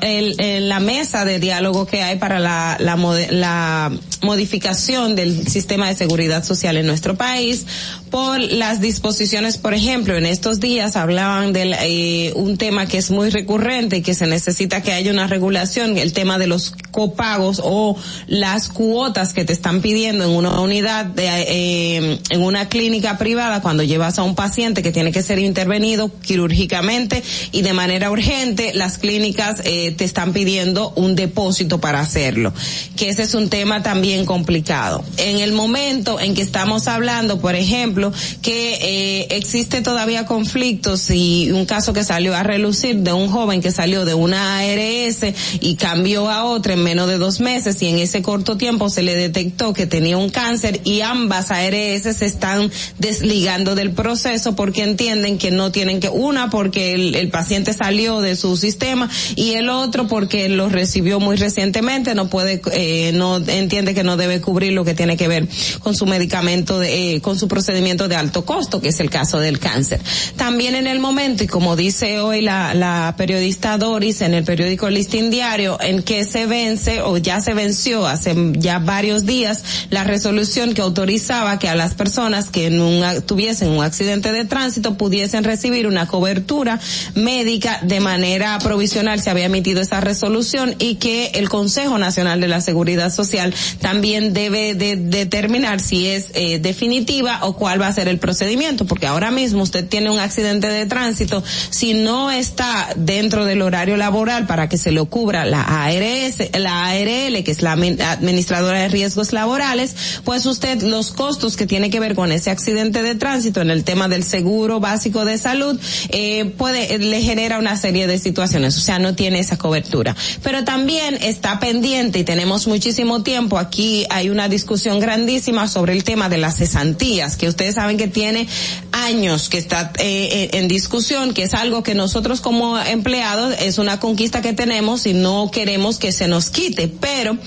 [0.80, 2.96] mesa de diálogo que hay para la, la,
[3.32, 3.92] la
[4.22, 7.66] modificación del sistema de seguridad social en nuestro país,
[8.10, 13.10] por las disposiciones, por ejemplo, en estos días hablaban de eh, un tema que es
[13.10, 17.60] muy recurrente y que se necesita que haya una regulación, el tema de los copagos
[17.64, 17.98] o
[18.28, 23.62] las cuotas que te están pidiendo en una unidad de, eh, en una clínica privada
[23.62, 28.74] cuando llevas a un paciente que tiene que ser intervenido quirúrgicamente y de manera urgente,
[28.74, 32.54] las clínicas eh, te están pidiendo un depósito para hacerlo,
[32.96, 35.04] que ese es un tema también complicado.
[35.18, 38.12] En el momento en que estamos hablando, por ejemplo,
[38.42, 43.62] que eh, existe todavía conflictos y un caso que salió a relucir de un joven
[43.62, 47.88] que salió de una ARS y cambió a otra en menos de dos meses y
[47.88, 52.26] en ese corto tiempo se le detectó que tenía un cáncer y ambas ARS se
[52.26, 58.22] están desligando del proceso porque entienden que no tienen que, una porque el, paciente salió
[58.22, 63.38] de su sistema y el otro porque lo recibió muy recientemente, no puede, eh, no
[63.38, 65.48] entiende que no debe cubrir lo que tiene que ver
[65.80, 69.40] con su medicamento, de, eh, con su procedimiento de alto costo, que es el caso
[69.40, 70.00] del cáncer.
[70.36, 74.90] También en el momento, y como dice hoy la, la periodista Doris en el periódico
[74.90, 80.04] Listín Diario, en que se vence o ya se venció hace ya varios días la
[80.04, 84.98] resolución que autorizaba que a las personas que en un, tuviesen un accidente de tránsito
[84.98, 86.80] pudiesen recibir una cobertura
[87.16, 89.22] médica de manera provisional.
[89.22, 94.34] Se había emitido esa resolución y que el Consejo Nacional de la Seguridad Social también
[94.34, 99.08] debe de determinar si es eh, definitiva o cuál va a ser el procedimiento, porque
[99.08, 104.48] ahora mismo usted tiene un accidente de tránsito, si no está dentro del horario laboral
[104.48, 109.34] para que se lo cubra la ARS, la ARL, que es la administradora de riesgos
[109.34, 113.70] laborales, pues usted los costos que tiene que ver con ese accidente de tránsito en
[113.70, 115.80] el tema del seguro básico de salud,
[116.10, 120.16] eh, puede, le genera una serie de situaciones, o sea, no tiene esa cobertura.
[120.42, 126.04] Pero también está pendiente y tenemos muchísimo tiempo, aquí hay una discusión grandísima sobre el
[126.04, 128.48] tema de las cesantías, que ustedes saben que tiene
[128.92, 134.00] años que está eh, en discusión, que es algo que nosotros como empleados es una
[134.00, 137.38] conquista que tenemos y no queremos que se nos quite, pero eh,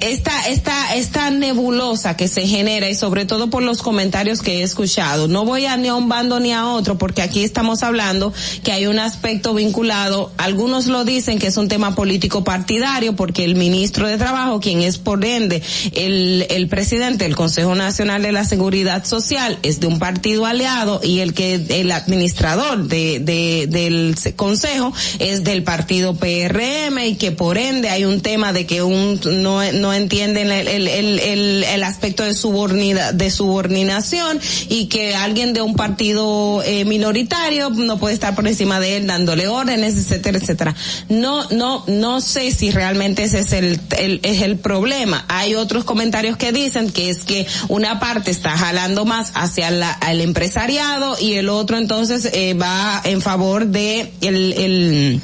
[0.00, 4.62] esta, esta, esta nebulosa que se genera y sobre todo por los comentarios que he
[4.62, 8.32] escuchado, no voy a ni a un bando ni a otro porque aquí estamos hablando
[8.62, 13.44] que hay un aspecto vinculado, algunos lo dicen que es un tema político partidario porque
[13.44, 15.62] el ministro de Trabajo, quien es por ende
[15.92, 21.00] el, el presidente del Consejo Nacional de la Seguridad Social, es de un partido aliado
[21.02, 27.32] y el que el administrador de, de del Consejo es del partido PRM y que
[27.32, 32.22] por ende hay un tema de que un no, entienden el, el, el, el aspecto
[32.24, 38.34] de, subordina, de subordinación y que alguien de un partido eh, minoritario no puede estar
[38.34, 40.74] por encima de él dándole órdenes, etcétera, etcétera.
[41.08, 45.24] No, no, no sé si realmente ese es el, el, es el problema.
[45.28, 49.98] Hay otros comentarios que dicen que es que una parte está jalando más hacia la,
[50.08, 55.20] el empresariado y el otro entonces eh, va en favor de el, el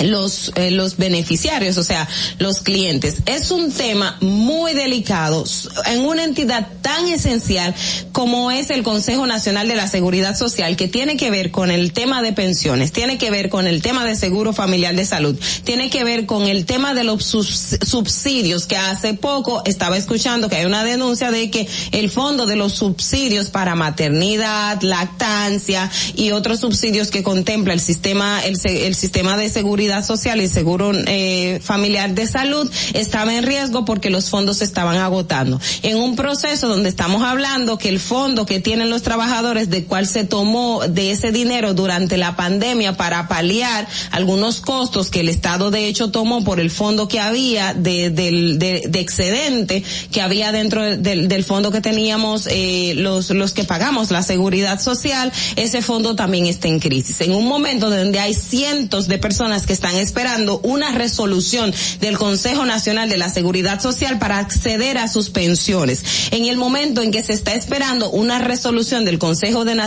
[0.00, 2.08] los eh, los beneficiarios, o sea,
[2.38, 3.16] los clientes.
[3.26, 5.44] Es un tema muy delicado
[5.86, 7.74] en una entidad tan esencial
[8.12, 11.92] como es el Consejo Nacional de la Seguridad Social, que tiene que ver con el
[11.92, 15.90] tema de pensiones, tiene que ver con el tema de seguro familiar de salud, tiene
[15.90, 20.66] que ver con el tema de los subsidios, que hace poco estaba escuchando que hay
[20.66, 27.08] una denuncia de que el fondo de los subsidios para maternidad, lactancia y otros subsidios
[27.08, 32.26] que contempla el sistema el, el sistema de seguridad Social y Seguro eh, Familiar de
[32.26, 35.60] Salud estaba en riesgo porque los fondos se estaban agotando.
[35.82, 40.06] En un proceso donde estamos hablando que el fondo que tienen los trabajadores de cual
[40.06, 45.70] se tomó de ese dinero durante la pandemia para paliar algunos costos que el Estado
[45.70, 49.82] de hecho tomó por el fondo que había de, de, excedente
[50.12, 54.80] que había dentro del, del fondo que teníamos eh, los, los que pagamos la seguridad
[54.80, 57.20] social, ese fondo también está en crisis.
[57.20, 62.66] En un momento donde hay cientos de personas que están esperando una resolución del Consejo
[62.66, 66.02] Nacional de la Seguridad Social para acceder a sus pensiones.
[66.32, 69.80] En el momento en que se está esperando una resolución del Consejo de,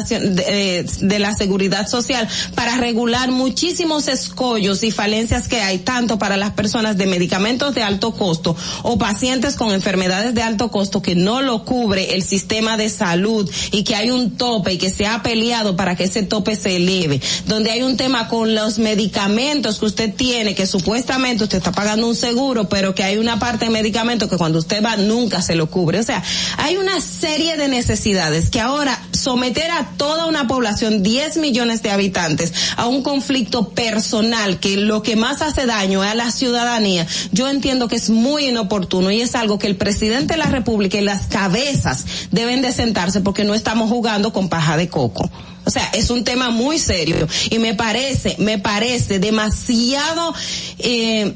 [0.48, 6.38] eh, de la Seguridad Social para regular muchísimos escollos y falencias que hay tanto para
[6.38, 11.16] las personas de medicamentos de alto costo o pacientes con enfermedades de alto costo que
[11.16, 15.06] no lo cubre el sistema de salud y que hay un tope y que se
[15.06, 19.71] ha peleado para que ese tope se eleve, donde hay un tema con los medicamentos
[19.80, 23.66] que usted tiene, que supuestamente usted está pagando un seguro, pero que hay una parte
[23.66, 26.00] de medicamento que cuando usted va nunca se lo cubre.
[26.00, 26.24] O sea,
[26.58, 31.92] hay una serie de necesidades que ahora someter a toda una población, 10 millones de
[31.92, 37.08] habitantes, a un conflicto personal que lo que más hace daño es a la ciudadanía,
[37.32, 40.98] yo entiendo que es muy inoportuno y es algo que el presidente de la República
[40.98, 45.30] y las cabezas deben de sentarse porque no estamos jugando con paja de coco.
[45.72, 50.34] O sea, es un tema muy serio y me parece, me parece demasiado,
[50.80, 51.34] eh,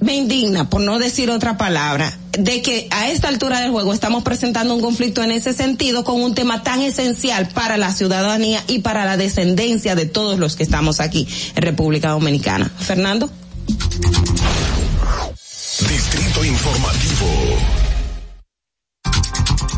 [0.00, 4.24] me indigna, por no decir otra palabra, de que a esta altura del juego estamos
[4.24, 8.80] presentando un conflicto en ese sentido con un tema tan esencial para la ciudadanía y
[8.80, 12.70] para la descendencia de todos los que estamos aquí en República Dominicana.
[12.78, 13.30] Fernando.
[15.78, 17.87] Distrito Informativo.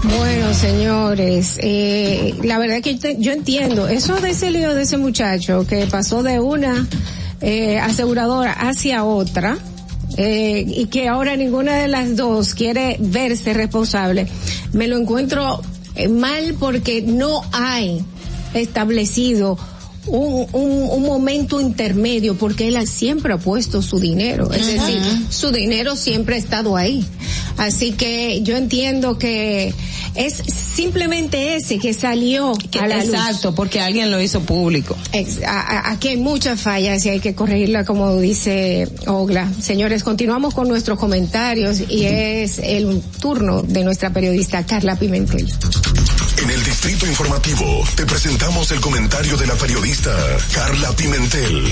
[0.03, 5.67] Bueno, señores, eh, la verdad que yo entiendo, eso de ese lío de ese muchacho
[5.67, 6.87] que pasó de una
[7.43, 9.59] eh, aseguradora hacia otra,
[10.17, 14.27] eh, y que ahora ninguna de las dos quiere verse responsable,
[14.73, 15.63] me lo encuentro
[15.95, 18.05] eh, mal porque no hay
[18.55, 19.57] establecido
[20.07, 25.51] un, un, un, momento intermedio porque él siempre ha puesto su dinero, es decir, su
[25.51, 27.05] dinero siempre ha estado ahí.
[27.57, 29.75] Así que yo entiendo que
[30.15, 30.43] es
[30.81, 34.97] simplemente ese que salió a la Exacto, porque alguien lo hizo público.
[35.85, 39.47] aquí hay muchas fallas y hay que corregirla como dice Ogla.
[39.61, 45.53] Señores, continuamos con nuestros comentarios y es el turno de nuestra periodista Carla Pimentel.
[46.43, 50.17] En el Distrito Informativo te presentamos el comentario de la periodista
[50.55, 51.63] Carla Pimentel.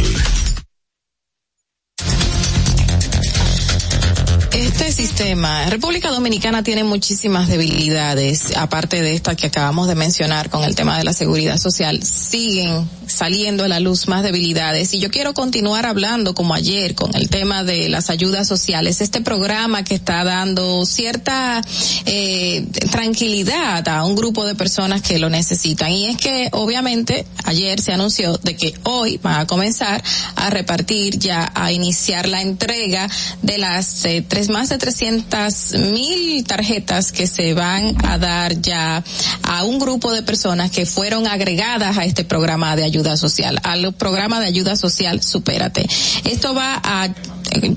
[4.81, 10.63] Este sistema, República Dominicana tiene muchísimas debilidades, aparte de esta que acabamos de mencionar con
[10.63, 12.89] el tema de la seguridad social, siguen
[13.19, 14.95] saliendo a la luz más debilidades.
[14.95, 19.20] Y yo quiero continuar hablando como ayer con el tema de las ayudas sociales, este
[19.20, 21.61] programa que está dando cierta
[22.07, 25.90] eh, tranquilidad a un grupo de personas que lo necesitan.
[25.90, 30.01] Y es que obviamente ayer se anunció de que hoy van a comenzar
[30.36, 33.09] a repartir ya a iniciar la entrega
[33.43, 39.03] de las eh, tres más de 300 mil tarjetas que se van a dar ya
[39.43, 43.93] a un grupo de personas que fueron agregadas a este programa de ayuda social, al
[43.95, 45.87] programa de ayuda social Supérate.
[46.25, 47.09] Esto va a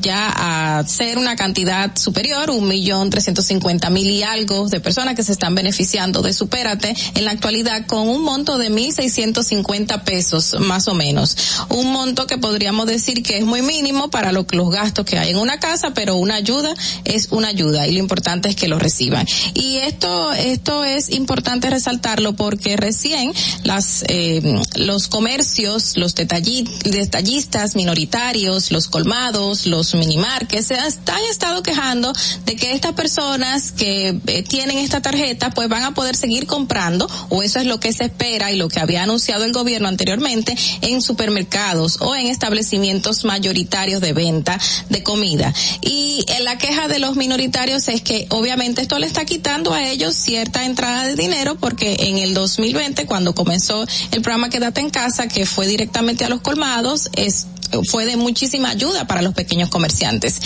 [0.02, 5.16] ya a ser una cantidad superior, un millón trescientos cincuenta mil y algo de personas
[5.16, 9.48] que se están beneficiando de Supérate en la actualidad con un monto de mil seiscientos
[9.48, 11.38] cincuenta pesos más o menos.
[11.70, 15.30] Un monto que podríamos decir que es muy mínimo para lo, los gastos que hay
[15.30, 16.74] en una casa, pero una ayuda
[17.06, 19.26] es una ayuda y lo importante es que lo reciban.
[19.54, 23.32] Y esto, esto es importante resaltarlo porque recién
[23.64, 24.42] las, eh,
[24.76, 30.88] los comercios, los detallistas minoritarios, los colmados, los minimarques se han,
[31.30, 32.12] estado quejando
[32.46, 37.08] de que estas personas que eh, tienen esta tarjeta pues van a poder seguir comprando
[37.30, 40.58] o eso es lo que se espera y lo que había anunciado el gobierno anteriormente
[40.82, 45.54] en supermercados o en establecimientos mayoritarios de venta de comida.
[45.82, 49.88] Y en la queja de los minoritarios es que obviamente esto le está quitando a
[49.88, 54.90] ellos cierta entrada de dinero porque en el 2020 cuando comenzó el programa Quédate en
[54.90, 57.48] casa que fue directamente a los colmados es
[57.90, 60.40] fue de muchísima ayuda para los pequeños comerciantes.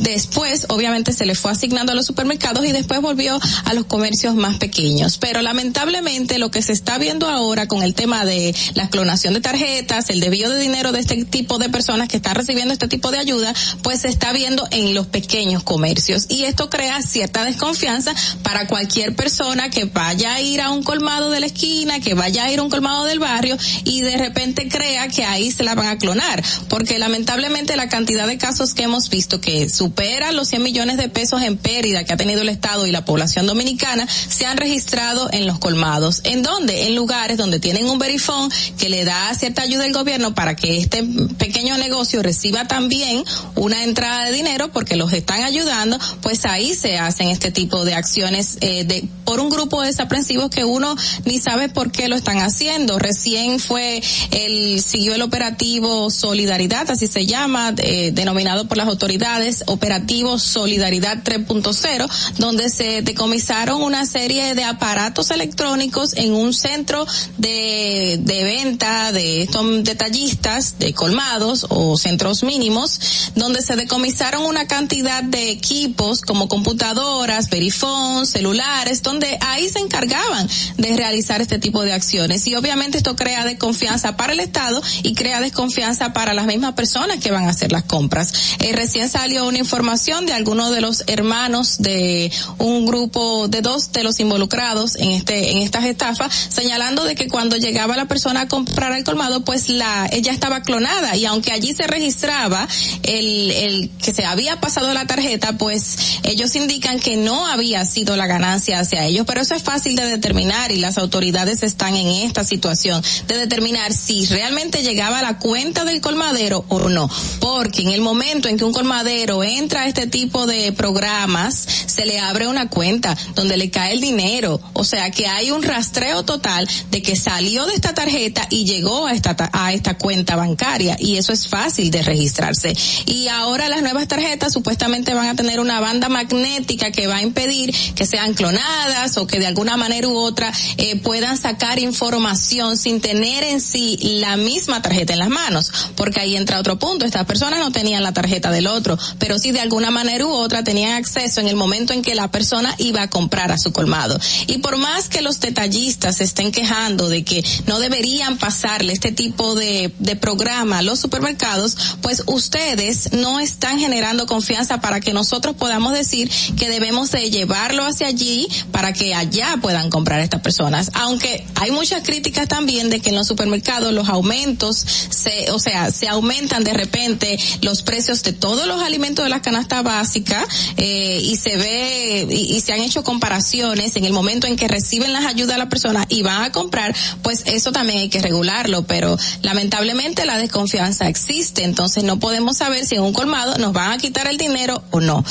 [0.00, 4.34] después, obviamente, se le fue asignando a los supermercados y después volvió a los comercios
[4.34, 5.18] más pequeños.
[5.18, 9.40] Pero lamentablemente lo que se está viendo ahora con el tema de la clonación de
[9.40, 13.10] tarjetas, el desvío de dinero de este tipo de personas que están recibiendo este tipo
[13.10, 16.26] de ayuda, pues se está viendo en los pequeños comercios.
[16.28, 21.30] Y esto crea cierta desconfianza para cualquier persona que vaya a ir a un colmado
[21.30, 24.68] de la esquina, que vaya a ir a un colmado del barrio y de repente
[24.68, 26.33] crea que ahí se la van a clonar
[26.68, 31.08] porque lamentablemente la cantidad de casos que hemos visto que supera los 100 millones de
[31.08, 35.28] pesos en pérdida que ha tenido el Estado y la población dominicana se han registrado
[35.32, 36.20] en los colmados.
[36.24, 36.86] ¿En dónde?
[36.86, 40.78] En lugares donde tienen un verifón que le da cierta ayuda al gobierno para que
[40.78, 41.04] este
[41.38, 43.24] pequeño negocio reciba también
[43.54, 47.94] una entrada de dinero porque los están ayudando, pues ahí se hacen este tipo de
[47.94, 50.94] acciones eh, de por un grupo de desaprensivos que uno
[51.24, 52.98] ni sabe por qué lo están haciendo.
[52.98, 59.62] Recién fue el siguió el operativo Solidaridad, así se llama, eh, denominado por las autoridades
[59.66, 67.06] Operativo Solidaridad 3.0, donde se decomisaron una serie de aparatos electrónicos en un centro
[67.36, 74.66] de, de venta de estos detallistas, de colmados o centros mínimos, donde se decomisaron una
[74.66, 80.48] cantidad de equipos como computadoras, perifón, celulares, donde ahí se encargaban
[80.78, 82.46] de realizar este tipo de acciones.
[82.46, 87.18] Y obviamente esto crea desconfianza para el Estado y crea desconfianza para las mismas personas
[87.18, 88.32] que van a hacer las compras.
[88.60, 93.92] Eh, recién salió una información de algunos de los hermanos de un grupo de dos
[93.92, 98.42] de los involucrados en este en estas estafas, señalando de que cuando llegaba la persona
[98.42, 102.66] a comprar el colmado, pues la ella estaba clonada y aunque allí se registraba
[103.02, 108.16] el el que se había pasado la tarjeta, pues ellos indican que no había sido
[108.16, 112.06] la ganancia hacia ellos, pero eso es fácil de determinar y las autoridades están en
[112.06, 117.08] esta situación de determinar si realmente llegaba a la cuenta del colmadero o no.
[117.40, 122.04] Porque en el momento en que un colmadero entra a este tipo de programas, se
[122.04, 124.60] le abre una cuenta donde le cae el dinero.
[124.74, 129.06] O sea que hay un rastreo total de que salió de esta tarjeta y llegó
[129.06, 130.96] a esta, a esta cuenta bancaria.
[131.00, 132.76] Y eso es fácil de registrarse.
[133.06, 137.22] Y ahora las nuevas tarjetas supuestamente van a tener una banda magnética que va a
[137.22, 142.76] impedir que sean clonadas o que de alguna manera u otra eh, puedan sacar información
[142.76, 147.04] sin tener en sí la misma tarjeta en las manos porque ahí entra otro punto.
[147.04, 150.64] Estas personas no tenían la tarjeta del otro, pero sí de alguna manera u otra
[150.64, 154.18] tenían acceso en el momento en que la persona iba a comprar a su colmado.
[154.46, 159.12] Y por más que los detallistas se estén quejando de que no deberían pasarle este
[159.12, 165.12] tipo de, de programa a los supermercados, pues ustedes no están generando confianza para que
[165.12, 170.40] nosotros podamos decir que debemos de llevarlo hacia allí para que allá puedan comprar estas
[170.40, 170.90] personas.
[170.94, 175.73] Aunque hay muchas críticas también de que en los supermercados los aumentos se, o sea,
[175.90, 180.46] se aumentan de repente los precios de todos los alimentos de la canasta básica
[180.76, 185.12] eh, y se ve y, se han hecho comparaciones en el momento en que reciben
[185.12, 188.84] las ayudas a la persona y van a comprar, pues eso también hay que regularlo,
[188.84, 193.92] pero lamentablemente la desconfianza existe, entonces no podemos saber si en un colmado nos van
[193.92, 195.24] a quitar el dinero o no.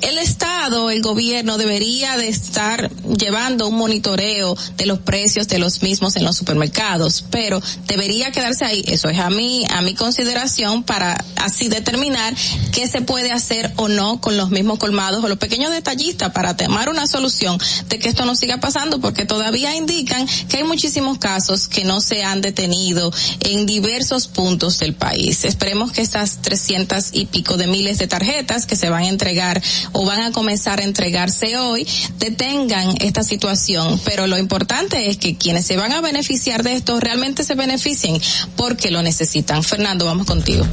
[0.00, 5.82] El Estado, el gobierno debería de estar llevando un monitoreo de los precios de los
[5.82, 10.82] mismos en los supermercados, pero debería quedarse ahí, eso es a mí, a mi consideración
[10.82, 12.34] para así determinar
[12.72, 16.54] qué se puede hacer o no con los mismos colmados o los pequeños detallistas para
[16.54, 17.58] tomar una solución
[17.88, 22.02] de que esto no siga pasando porque todavía indican que hay muchísimos casos que no
[22.02, 23.10] se han detenido
[23.40, 25.46] en diversos puntos del país.
[25.46, 29.62] Esperemos que estas 300 y pico de miles de tarjetas que se van a entregar
[29.92, 31.88] o van a comenzar a entregarse hoy
[32.18, 37.00] detengan esta situación, pero lo importante es que quienes se van a beneficiar de esto
[37.00, 38.20] realmente se beneficien
[38.54, 39.62] porque lo necesitan.
[39.78, 40.66] Fernando, vamos contigo.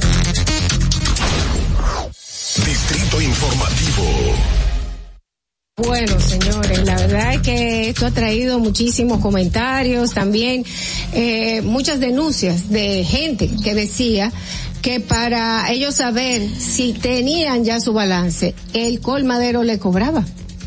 [2.66, 4.02] Distrito Informativo.
[5.76, 10.64] Bueno, señores, la verdad es que esto ha traído muchísimos comentarios, también
[11.12, 14.32] eh, muchas denuncias de gente que decía
[14.82, 20.24] que para ellos saber si tenían ya su balance, el colmadero le cobraba.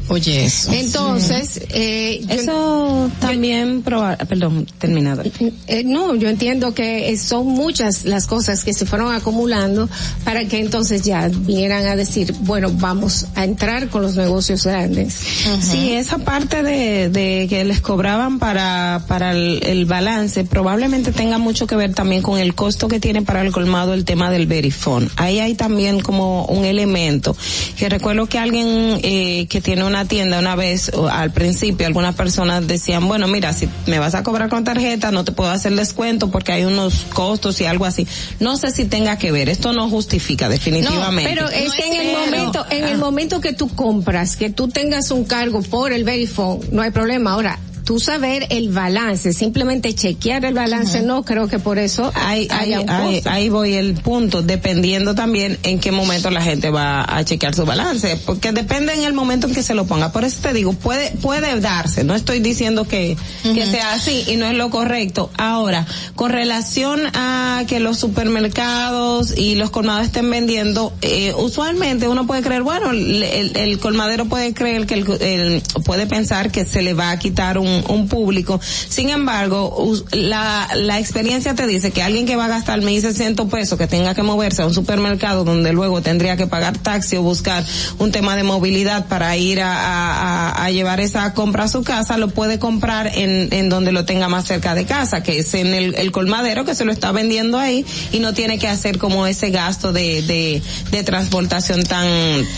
[0.10, 0.72] Oye, eso.
[0.74, 5.24] Entonces, eh, yo- Eso también, proba- perdón, terminado.
[5.68, 9.88] Eh, no, yo entiendo que son muchas las cosas que se fueron acumulando
[10.24, 15.14] para que entonces ya vinieran a decir, bueno, vamos a entrar con los negocios grandes.
[15.62, 21.38] Sí, esa parte de, de que les cobraban para, para el, el balance probablemente tenga
[21.38, 24.48] mucho que ver también con el costo que tiene para el colmado el tema del
[24.48, 25.08] verifone.
[25.18, 27.36] Ahí hay también como un elemento
[27.78, 32.16] que recuerdo que alguien eh, que tiene una tienda una vez o al principio algunas
[32.16, 35.76] personas decían, bueno, mira, si me vas a cobrar con tarjeta no te puedo hacer
[35.76, 38.08] descuento porque hay unos costos y algo así.
[38.40, 41.30] No sé si tenga que ver, esto no justifica definitivamente.
[41.30, 45.12] Pero es que en el momento, en el momento que tú compras, que tú tengas
[45.12, 47.34] un cargo por el Verifone, no hay problema.
[47.34, 47.60] Ahora,
[47.90, 52.74] tú saber el balance, simplemente chequear el balance, no creo que por eso Ahí, ahí,
[52.76, 52.90] haya un
[53.26, 57.66] ahí, voy el punto, dependiendo también en qué momento la gente va a chequear su
[57.66, 60.12] balance, porque depende en el momento en que se lo ponga.
[60.12, 64.36] Por eso te digo, puede, puede darse, no estoy diciendo que, que sea así y
[64.36, 65.32] no es lo correcto.
[65.36, 72.28] Ahora, con relación a que los supermercados y los colmados estén vendiendo, eh, usualmente uno
[72.28, 76.66] puede creer, bueno, el, el- el colmadero puede creer que el, el- puede pensar que
[76.66, 78.60] se le va a quitar un, un público.
[78.62, 83.78] Sin embargo, la, la experiencia te dice que alguien que va a gastar 1.600 pesos,
[83.78, 87.64] que tenga que moverse a un supermercado donde luego tendría que pagar taxi o buscar
[88.00, 92.18] un tema de movilidad para ir a, a- a- llevar esa compra a su casa,
[92.18, 95.74] lo puede comprar en, en donde lo tenga más cerca de casa, que es en
[95.74, 99.50] el, colmadero que se lo está vendiendo ahí y no tiene que hacer como ese
[99.52, 100.62] gasto de, de,
[100.92, 102.08] de transportación tan,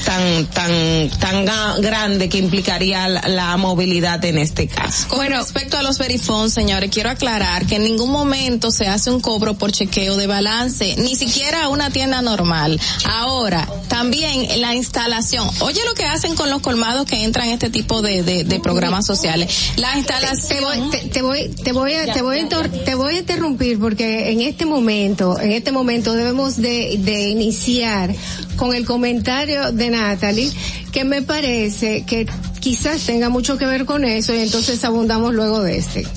[0.06, 1.45] tan, tan, tan
[1.81, 5.07] grande que implicaría la movilidad en este caso.
[5.11, 9.19] Con respecto a los verifones, señores, quiero aclarar que en ningún momento se hace un
[9.19, 12.79] cobro por chequeo de balance, ni siquiera a una tienda normal.
[13.03, 15.49] Ahora, también la instalación.
[15.59, 18.59] Oye lo que hacen con los colmados que entran en este tipo de, de, de
[18.61, 19.73] programas sociales.
[19.75, 20.89] La instalación.
[20.91, 24.39] Te, te voy, te voy a, te voy a, te voy a interrumpir porque en
[24.39, 28.15] este momento, en este momento debemos de, de iniciar
[28.55, 30.51] con el comentario de Natalie,
[30.93, 32.27] que me parece que
[32.61, 36.07] quizás tenga mucho que ver con eso y entonces abundamos luego de este.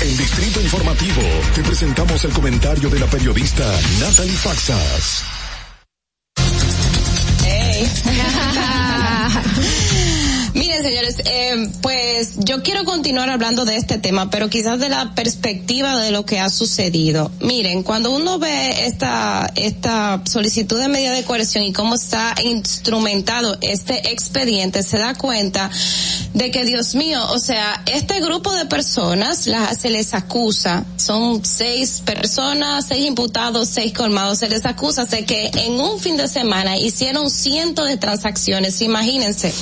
[0.00, 1.22] En Distrito Informativo
[1.54, 3.64] te presentamos el comentario de la periodista
[4.00, 5.29] Natalie Faxas.
[10.82, 16.00] Señores, eh, pues yo quiero continuar hablando de este tema, pero quizás de la perspectiva
[16.00, 17.30] de lo que ha sucedido.
[17.40, 23.58] Miren, cuando uno ve esta esta solicitud de medida de coerción y cómo está instrumentado
[23.60, 25.70] este expediente, se da cuenta
[26.34, 31.44] de que, Dios mío, o sea, este grupo de personas la, se les acusa, son
[31.44, 36.28] seis personas, seis imputados, seis colmados, se les acusa de que en un fin de
[36.28, 39.52] semana hicieron cientos de transacciones, imagínense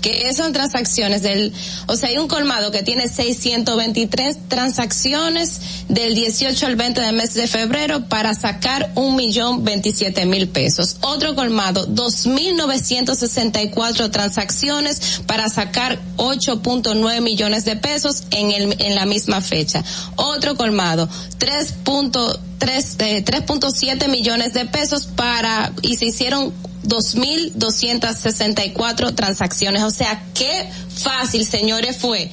[0.00, 1.52] que eso en transacciones del,
[1.86, 7.32] o sea, hay un colmado que tiene 623 transacciones del 18 al 20 del mes
[7.34, 10.98] de febrero para sacar un millón veintisiete mil pesos.
[11.00, 19.40] Otro colmado, 2.964 transacciones para sacar 8.9 millones de pesos en el, en la misma
[19.40, 19.82] fecha.
[20.16, 21.08] Otro colmado,
[21.38, 22.38] 3.3,
[23.00, 26.52] eh, 3.7 millones de pesos para, y se hicieron
[26.88, 29.82] 2.264 transacciones.
[29.82, 32.30] O sea, qué fácil, señores, fue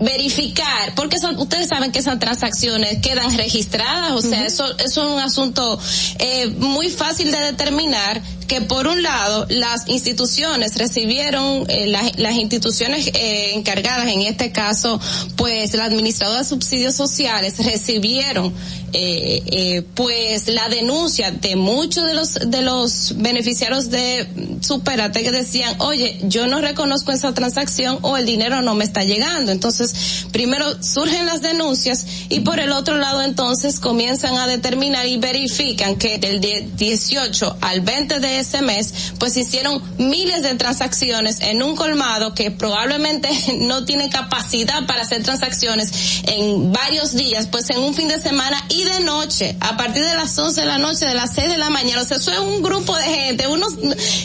[0.00, 5.12] verificar, porque son, ustedes saben que esas transacciones quedan registradas, o sea, eso, eso es
[5.12, 5.78] un asunto
[6.18, 12.34] eh, muy fácil de determinar que por un lado las instituciones recibieron eh, las, las
[12.34, 15.00] instituciones eh, encargadas en este caso
[15.36, 18.52] pues la administradora de subsidios sociales recibieron
[18.94, 24.28] eh, eh, pues la denuncia de muchos de los de los beneficiarios de
[24.60, 29.02] Superate que decían oye yo no reconozco esa transacción o el dinero no me está
[29.02, 35.06] llegando entonces primero surgen las denuncias y por el otro lado entonces comienzan a determinar
[35.06, 36.40] y verifican que del
[36.76, 42.50] 18 al 20 de ese mes pues hicieron miles de transacciones en un colmado que
[42.50, 48.20] probablemente no tiene capacidad para hacer transacciones en varios días pues en un fin de
[48.20, 51.50] semana y de noche, a partir de las 11 de la noche, de las 6
[51.50, 52.02] de la mañana.
[52.02, 53.46] O sea, eso es un grupo de gente.
[53.46, 53.66] Uno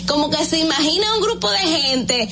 [0.07, 2.29] como que se imagina un grupo de gente eh,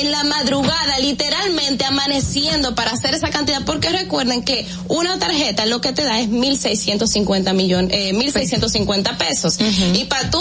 [0.00, 3.64] en la madrugada, literalmente amaneciendo para hacer esa cantidad.
[3.64, 9.58] Porque recuerden que una tarjeta lo que te da es 1.650 millones, eh, 1.650 pesos.
[9.94, 10.40] Y para tú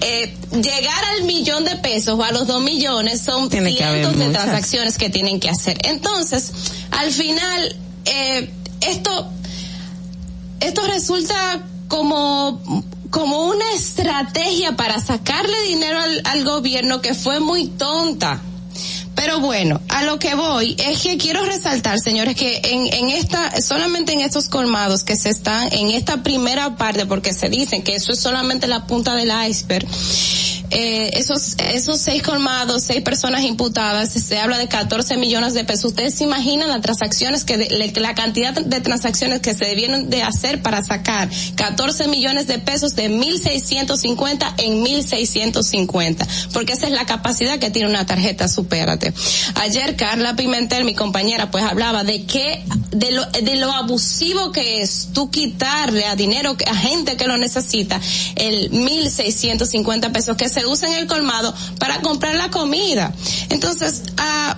[0.00, 4.98] eh, llegar al millón de pesos o a los dos millones son cientos de transacciones
[4.98, 5.78] que tienen que hacer.
[5.84, 6.50] Entonces,
[6.90, 8.50] al final, eh,
[8.88, 9.30] esto
[10.60, 17.68] esto resulta como como una estrategia para sacarle dinero al, al, gobierno que fue muy
[17.68, 18.42] tonta.
[19.14, 23.62] Pero bueno, a lo que voy es que quiero resaltar, señores, que en, en esta,
[23.62, 27.94] solamente en estos colmados que se están, en esta primera parte, porque se dicen que
[27.94, 29.88] eso es solamente la punta del iceberg,
[30.70, 35.86] eh, esos, esos seis colmados, seis personas imputadas, se habla de 14 millones de pesos.
[35.86, 40.22] Ustedes se imaginan las transacciones que, de, la cantidad de transacciones que se debieron de
[40.22, 47.06] hacer para sacar 14 millones de pesos de 1.650 en 1.650, porque esa es la
[47.06, 49.12] capacidad que tiene una tarjeta Supérate.
[49.56, 54.80] Ayer Carla Pimentel, mi compañera, pues hablaba de que, de lo, de lo abusivo que
[54.82, 58.00] es tú quitarle a dinero, a gente que lo necesita,
[58.36, 63.12] el 1.650 pesos que se usa en el colmado para comprar la comida.
[63.50, 64.56] Entonces, ah,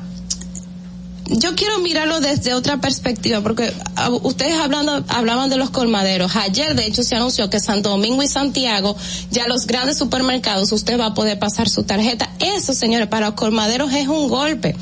[1.30, 3.72] yo quiero mirarlo desde otra perspectiva, porque
[4.08, 6.36] uh, ustedes hablando, hablaban de los colmaderos.
[6.36, 8.96] Ayer, de hecho, se anunció que Santo Domingo y Santiago,
[9.30, 12.30] ya los grandes supermercados, usted va a poder pasar su tarjeta.
[12.38, 14.74] Eso, señores, para los colmaderos es un golpe.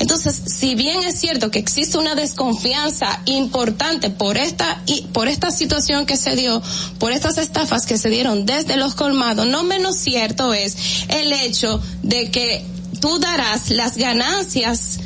[0.00, 5.50] Entonces, si bien es cierto que existe una desconfianza importante por esta, y por esta
[5.50, 6.62] situación que se dio,
[6.98, 10.76] por estas estafas que se dieron desde los colmados, no menos cierto es
[11.08, 12.64] el hecho de que
[13.00, 14.98] tú darás las ganancias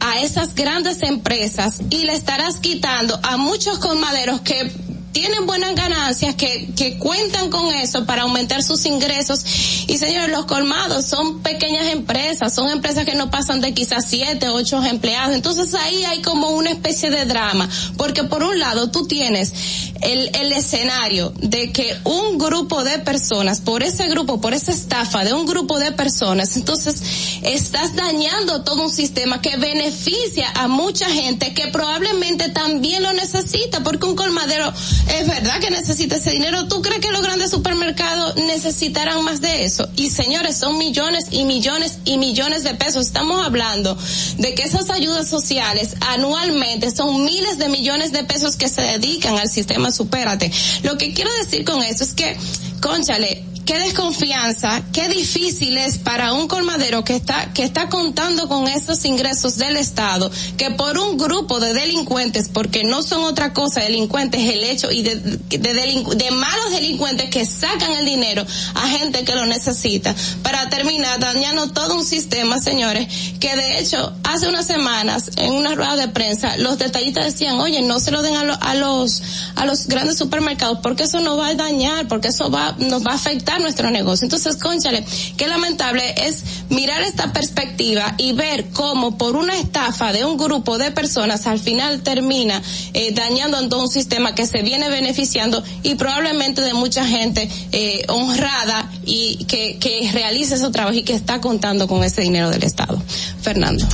[0.00, 4.70] a esas grandes empresas y le estarás quitando a muchos colmaderos que
[5.16, 9.46] tienen buenas ganancias, que, que cuentan con eso para aumentar sus ingresos.
[9.86, 14.50] Y señores, los colmados son pequeñas empresas, son empresas que no pasan de quizás siete,
[14.50, 15.34] ocho empleados.
[15.34, 17.66] Entonces ahí hay como una especie de drama,
[17.96, 19.54] porque por un lado tú tienes
[20.02, 25.24] el, el escenario de que un grupo de personas, por ese grupo, por esa estafa
[25.24, 27.00] de un grupo de personas, entonces
[27.42, 33.82] estás dañando todo un sistema que beneficia a mucha gente que probablemente también lo necesita,
[33.82, 34.70] porque un colmadero
[35.08, 36.66] es verdad que necesita ese dinero.
[36.68, 39.88] ¿Tú crees que los grandes supermercados necesitarán más de eso?
[39.96, 43.06] Y señores, son millones y millones y millones de pesos.
[43.06, 43.96] Estamos hablando
[44.38, 49.36] de que esas ayudas sociales anualmente son miles de millones de pesos que se dedican
[49.38, 50.50] al sistema Supérate.
[50.82, 52.36] Lo que quiero decir con eso es que,
[52.80, 58.68] conchale, qué desconfianza, qué difícil es para un colmadero que está, que está contando con
[58.68, 63.80] esos ingresos del Estado, que por un grupo de delincuentes, porque no son otra cosa
[63.80, 69.24] delincuentes, el hecho y de, de, de malos delincuentes que sacan el dinero a gente
[69.24, 73.08] que lo necesita, para terminar dañando todo un sistema, señores,
[73.40, 77.82] que de hecho hace unas semanas en una rueda de prensa los detallistas decían, oye,
[77.82, 79.22] no se lo den a, lo, a los,
[79.56, 83.10] a los grandes supermercados porque eso nos va a dañar, porque eso va, nos va
[83.10, 84.26] a afectar nuestro negocio.
[84.26, 85.04] Entonces, conchale,
[85.36, 90.78] qué lamentable es mirar esta perspectiva y ver cómo por una estafa de un grupo
[90.78, 92.62] de personas al final termina
[92.94, 98.90] eh, dañando un sistema que se viene beneficiando y probablemente de mucha gente eh, honrada
[99.04, 103.02] y que, que realice ese trabajo y que está contando con ese dinero del Estado.
[103.40, 103.86] Fernando.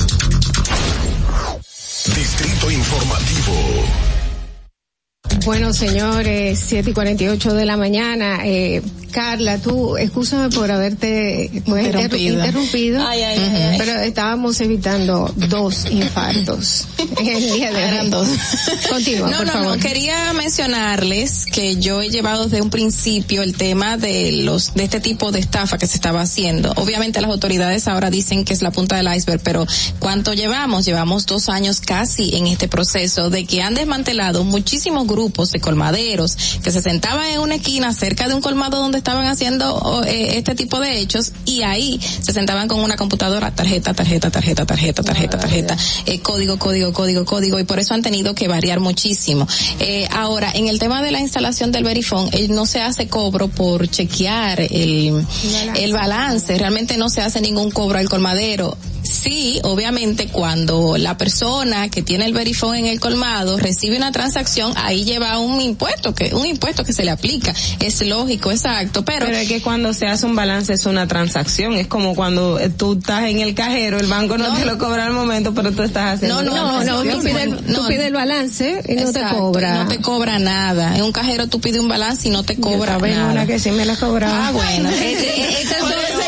[2.15, 4.02] Distrito Informativo.
[5.45, 8.39] Bueno, señores, 7 y 48 de la mañana.
[8.45, 12.39] Eh, Carla, tú, escúchame por haberte pues, Interrumpido.
[12.39, 13.75] interrumpido, Ay, ay, ay, ay.
[13.77, 16.87] pero estábamos evitando dos infartos
[17.19, 18.09] en el día de Eran hoy.
[18.09, 18.27] dos.
[18.89, 19.77] Continúa, no, por no, favor.
[19.77, 24.85] no, quería mencionarles que yo he llevado desde un principio el tema de los, de
[24.85, 26.71] este tipo de estafa que se estaba haciendo.
[26.77, 29.67] Obviamente las autoridades ahora dicen que es la punta del iceberg, pero
[29.99, 30.85] ¿cuánto llevamos?
[30.85, 36.37] Llevamos dos años casi en este proceso de que han desmantelado muchísimos grupos de colmaderos
[36.63, 40.53] que se sentaban en una esquina cerca de un colmado donde estaban haciendo eh, este
[40.53, 45.39] tipo de hechos y ahí se sentaban con una computadora, tarjeta, tarjeta, tarjeta, tarjeta, tarjeta,
[45.39, 49.47] tarjeta, eh, código, código, código, código y por eso han tenido que variar muchísimo.
[49.79, 53.47] Eh, ahora, en el tema de la instalación del verifón, eh, no se hace cobro
[53.47, 55.25] por chequear el,
[55.75, 58.77] el balance, realmente no se hace ningún cobro al colmadero.
[59.03, 64.73] Sí, obviamente cuando la persona que tiene el verifón en el colmado recibe una transacción,
[64.75, 67.53] ahí lleva un impuesto que un impuesto que se le aplica.
[67.79, 71.73] Es lógico, exacto, pero Pero es que cuando se hace un balance es una transacción,
[71.73, 75.05] es como cuando eh, tú estás en el cajero, el banco no, te lo cobra
[75.05, 78.05] al momento, pero tú estás haciendo No, no, una no, tú pides el, tú pides
[78.05, 79.83] el balance y no te cobra.
[79.83, 80.95] No te cobra nada.
[80.97, 83.31] En un cajero tú pides un balance y no te cobra en nada.
[83.31, 84.47] una que sí me la cobraba.
[84.47, 84.89] Ah, bueno.
[85.03, 86.22] Eh, eh,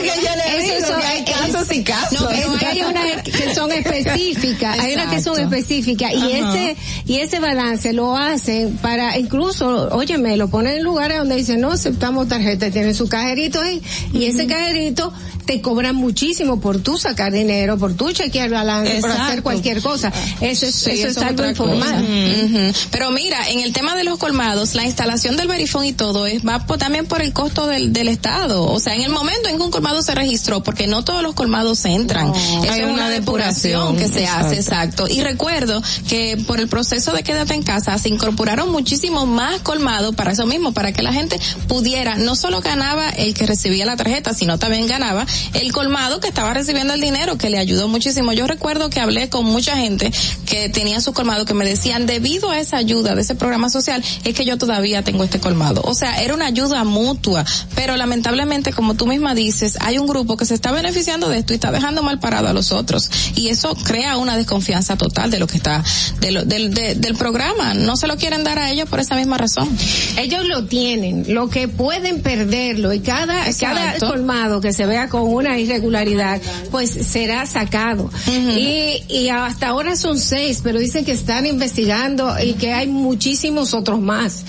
[2.12, 6.56] No, pero hay unas que son específicas, hay unas que son específicas y Ajá.
[6.58, 11.62] ese y ese balance lo hacen para incluso, óyeme, lo ponen en lugares donde dicen,
[11.62, 13.82] "No aceptamos tarjeta", tienen su cajerito ahí
[14.14, 15.12] y ese cajerito
[15.46, 20.12] te cobran muchísimo por tú sacar dinero, por tú chequear balance, por hacer cualquier cosa.
[20.42, 22.06] Eso es Sí, eso es algo informal.
[22.92, 26.44] Pero mira, en el tema de los colmados, la instalación del verifón y todo es
[26.46, 28.64] va por- también por el costo del, del Estado.
[28.66, 31.34] O sea, en el momento en que un colmado se registró, porque no todos los
[31.36, 31.55] colmados
[31.86, 32.34] entran.
[32.34, 34.48] Eso Hay es una una depuración depuración, que se exacto.
[34.48, 35.07] hace, exacto.
[35.10, 40.15] Y recuerdo que por el proceso de quédate en casa se incorporaron muchísimos más colmados
[40.15, 43.95] para eso mismo, para que la gente pudiera, no solo ganaba el que recibía la
[43.95, 48.34] tarjeta, sino también ganaba el colmado que estaba recibiendo el dinero, que le ayudó muchísimo.
[48.34, 50.11] Yo recuerdo que hablé con mucha gente
[50.45, 54.03] que tenía su colmado que me decían, debido a esa ayuda de ese programa social,
[54.23, 55.82] es que yo todavía tengo este colmado.
[55.84, 57.45] O sea, era una ayuda mutua,
[57.76, 61.54] pero lamentablemente, como tú misma dices, hay un grupo que se está beneficiando de esto
[61.54, 63.10] y está dejando mal parado a los otros.
[63.36, 65.84] Y eso crea una desconfianza total de lo que está,
[66.20, 67.74] de lo- del, de- del programa.
[67.76, 69.70] No se lo quieren dar a ellos por esa misma razón.
[70.18, 75.22] Ellos lo tienen, lo que pueden perderlo y cada, cada colmado que se vea con
[75.22, 76.42] una irregularidad,
[76.72, 78.10] pues será sacado.
[78.28, 83.74] y, y hasta ahora son seis, pero dicen que están investigando y que hay muchísimos
[83.74, 84.44] otros más.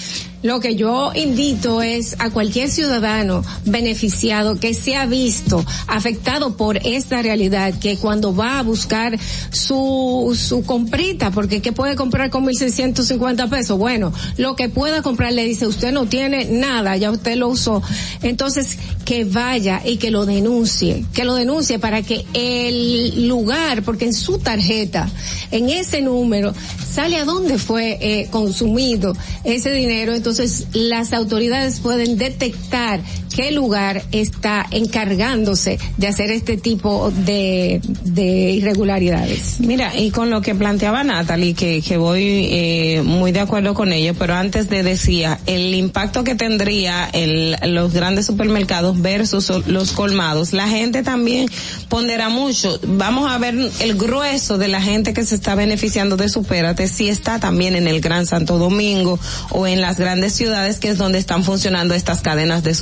[0.46, 6.76] Lo que yo invito es a cualquier ciudadano beneficiado que se ha visto afectado por
[6.86, 9.18] esta realidad, que cuando va a buscar
[9.50, 13.76] su, su comprita, porque ¿qué puede comprar con 1.650 pesos?
[13.76, 17.82] Bueno, lo que pueda comprar le dice, usted no tiene nada, ya usted lo usó.
[18.22, 24.04] Entonces, que vaya y que lo denuncie, que lo denuncie para que el lugar, porque
[24.04, 25.10] en su tarjeta,
[25.50, 26.54] en ese número,
[26.88, 30.35] sale a dónde fue eh, consumido ese dinero, entonces
[30.72, 33.00] las autoridades pueden detectar
[33.36, 39.60] qué lugar está encargándose de hacer este tipo de, de irregularidades.
[39.60, 43.92] Mira, y con lo que planteaba Natalie, que, que voy eh, muy de acuerdo con
[43.92, 49.92] ello, pero antes de decía, el impacto que tendría el, los grandes supermercados versus los
[49.92, 51.50] colmados, la gente también
[51.90, 52.80] pondera mucho.
[52.86, 57.10] Vamos a ver el grueso de la gente que se está beneficiando de Supérate, si
[57.10, 59.18] está también en el Gran Santo Domingo
[59.50, 62.74] o en las grandes ciudades que es donde están funcionando estas cadenas de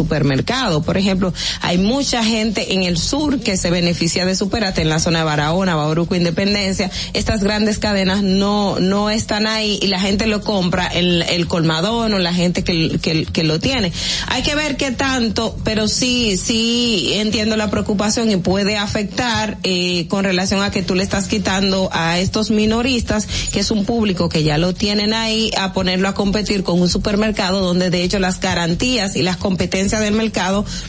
[0.44, 0.82] supermercado.
[0.82, 4.98] Por ejemplo, hay mucha gente en el sur que se beneficia de Supérate en la
[4.98, 6.90] zona de Barahona, Bauruco, Independencia.
[7.12, 12.14] Estas grandes cadenas no, no están ahí y la gente lo compra el, el colmadón
[12.14, 13.92] o la gente que, que, que lo tiene.
[14.28, 20.06] Hay que ver qué tanto, pero sí, sí entiendo la preocupación y puede afectar eh,
[20.08, 24.28] con relación a que tú le estás quitando a estos minoristas, que es un público
[24.28, 28.18] que ya lo tienen ahí, a ponerlo a competir con un supermercado donde de hecho
[28.18, 30.33] las garantías y las competencias del mercado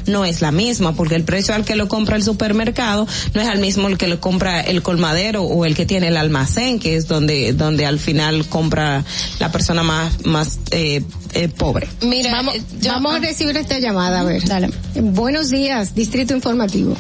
[0.07, 3.47] no es la misma, porque el precio al que lo compra el supermercado no es
[3.47, 6.95] al mismo el que lo compra el colmadero o el que tiene el almacén, que
[6.95, 9.03] es donde, donde al final compra
[9.39, 11.03] la persona más, más eh,
[11.34, 11.88] eh, pobre.
[12.01, 14.43] Mira, vamos, vamos a recibir esta llamada, a ver.
[14.45, 14.69] Dale.
[14.95, 16.95] Buenos días, Distrito Informativo.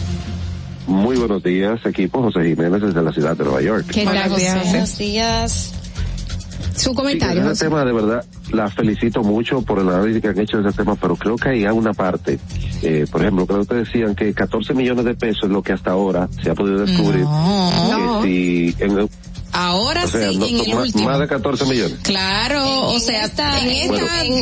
[0.87, 3.85] Muy buenos días, equipo José Jiménez desde la ciudad de Nueva York.
[3.91, 4.53] ¿Qué tal, José?
[4.65, 5.73] Buenos días.
[6.75, 7.41] Su Sí, comentario.
[7.41, 7.65] ese José.
[7.65, 10.95] tema de verdad la felicito mucho por el análisis que han hecho de ese tema,
[10.95, 12.37] pero creo que hay una parte,
[12.81, 15.73] eh, por ejemplo, creo que ustedes decían que 14 millones de pesos es lo que
[15.73, 17.23] hasta ahora se ha podido descubrir.
[17.23, 18.21] No.
[18.21, 19.09] Que si en,
[19.51, 21.05] Ahora sí, en el último.
[21.05, 21.97] Más de 14 millones.
[22.03, 23.31] Claro, o sea,
[23.61, 23.93] en,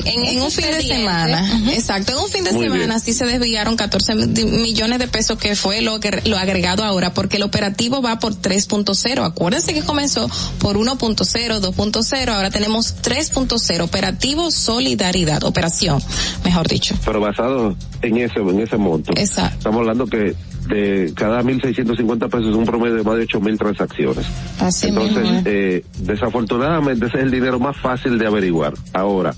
[0.08, 4.16] en, un fin de semana, exacto, en un fin de semana sí se desviaron 14
[4.16, 8.34] millones de pesos que fue lo que lo agregado ahora, porque el operativo va por
[8.34, 9.24] 3.0.
[9.24, 16.02] Acuérdense que comenzó por 1.0, 2.0, ahora tenemos 3.0, operativo solidaridad, operación,
[16.44, 16.96] mejor dicho.
[17.06, 19.14] Pero basado en ese, en ese monto.
[19.16, 19.58] Exacto.
[19.58, 20.36] Estamos hablando que
[20.68, 24.26] de cada 1.650 pesos es un promedio de más de 8.000 transacciones.
[24.60, 28.74] Así Entonces, eh, desafortunadamente ese es el dinero más fácil de averiguar.
[28.94, 29.34] Ahora,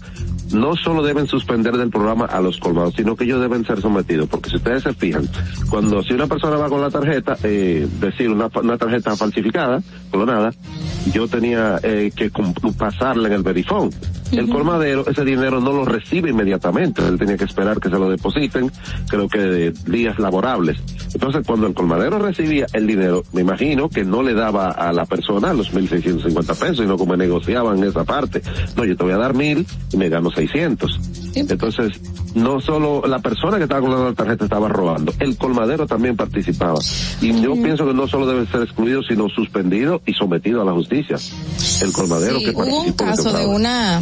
[0.53, 4.27] no solo deben suspender del programa a los colmados, sino que ellos deben ser sometidos,
[4.29, 5.27] porque si ustedes se fijan,
[5.69, 9.81] cuando si una persona va con la tarjeta, eh, decir una, una tarjeta falsificada,
[10.11, 10.53] clonada,
[11.11, 12.31] yo tenía eh, que
[12.77, 13.89] pasarla en el verifón.
[14.37, 18.09] El colmadero, ese dinero no lo recibe inmediatamente, él tenía que esperar que se lo
[18.09, 18.71] depositen,
[19.07, 20.77] creo que de días laborables.
[21.13, 25.05] Entonces, cuando el colmadero recibía el dinero, me imagino que no le daba a la
[25.05, 28.41] persona los 1.650 pesos, sino como negociaban esa parte.
[28.75, 30.99] No, yo te voy a dar mil y me gano 600.
[31.35, 31.99] Entonces,
[32.33, 36.79] no solo la persona que estaba con la tarjeta estaba robando, el colmadero también participaba.
[37.21, 40.73] Y yo pienso que no solo debe ser excluido, sino suspendido y sometido a la
[40.73, 41.17] justicia.
[41.81, 44.01] El colmadero que Hubo un caso de una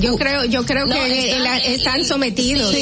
[0.00, 1.36] yo creo, yo creo que
[1.74, 2.74] están, sometidos.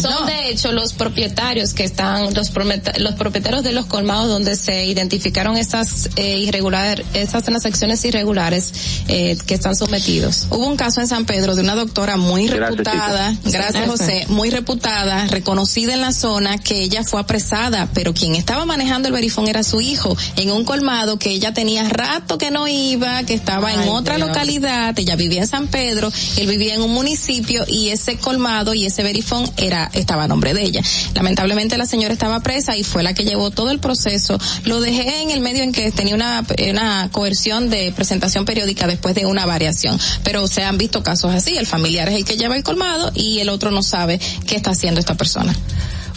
[0.00, 2.52] Son de hecho los propietarios que están, los,
[2.98, 8.72] los propietarios de los colmados donde se identificaron esas eh, irregular, esas transacciones irregulares
[9.08, 10.46] eh, que están sometidos.
[10.50, 15.26] Hubo un caso en San Pedro de una doctora muy reputada, gracias José, muy reputada,
[15.26, 19.62] reconocida en la zona, que ella fue apresada, pero quien estaba manejando el verifón era
[19.62, 23.88] su hijo, en un colmado que ella tenía rato que no iba, que estaba en
[23.88, 28.74] otra localidad, ella vivía en San Pedro él vivía en un municipio y ese colmado
[28.74, 30.82] y ese verifón era, estaba a nombre de ella.
[31.14, 34.38] Lamentablemente la señora estaba presa y fue la que llevó todo el proceso.
[34.64, 39.14] Lo dejé en el medio en que tenía una, una coerción de presentación periódica después
[39.14, 39.98] de una variación.
[40.24, 43.40] Pero se han visto casos así, el familiar es el que lleva el colmado y
[43.40, 45.54] el otro no sabe qué está haciendo esta persona.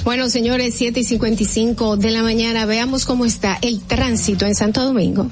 [0.03, 4.83] Bueno, señores, siete y 55 de la mañana, veamos cómo está el tránsito en Santo
[4.85, 5.31] Domingo.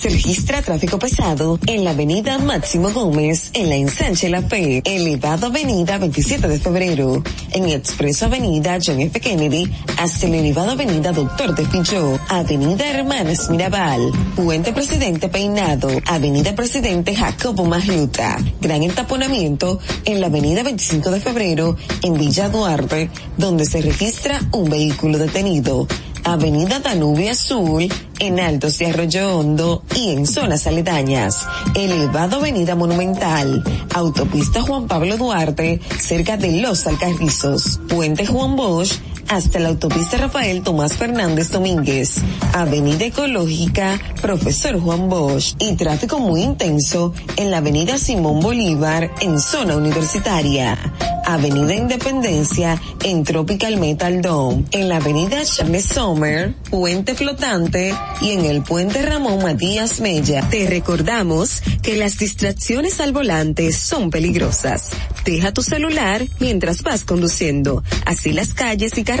[0.01, 5.45] Se registra tráfico pesado en la avenida Máximo Gómez, en la ensanche La Fe, elevado
[5.45, 7.21] avenida 27 de febrero,
[7.51, 9.19] en expreso avenida John F.
[9.19, 16.55] Kennedy, hasta la elevado avenida Doctor de Pichó, avenida Hermanas Mirabal, puente Presidente Peinado, avenida
[16.55, 23.65] Presidente Jacobo Magluta, gran entaponamiento en la avenida 25 de febrero, en Villa Duarte, donde
[23.65, 25.87] se registra un vehículo detenido.
[26.23, 31.47] Avenida Danubio Azul, en Altos de Arroyo Hondo y en zonas aledañas.
[31.75, 37.79] Elevado Avenida Monumental, Autopista Juan Pablo Duarte, cerca de Los Alcarrizos.
[37.89, 38.99] Puente Juan Bosch,
[39.31, 42.15] hasta la autopista Rafael Tomás Fernández Domínguez,
[42.51, 49.39] Avenida Ecológica, Profesor Juan Bosch y tráfico muy intenso en la Avenida Simón Bolívar en
[49.39, 50.77] zona universitaria,
[51.25, 58.43] Avenida Independencia en Tropical Metal Dome, en la Avenida Charles Sommer, Puente Flotante y en
[58.43, 60.45] el Puente Ramón Matías Mella.
[60.49, 64.89] Te recordamos que las distracciones al volante son peligrosas.
[65.23, 69.20] Deja tu celular mientras vas conduciendo, así las calles y carreteras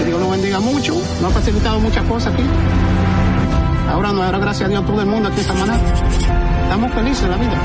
[0.00, 2.42] que Dios lo bendiga mucho, nos ha facilitado muchas cosas aquí.
[3.88, 5.80] Ahora nos dará gracias a Dios todo el mundo aquí esta manera.
[6.62, 7.60] Estamos felices de la vida.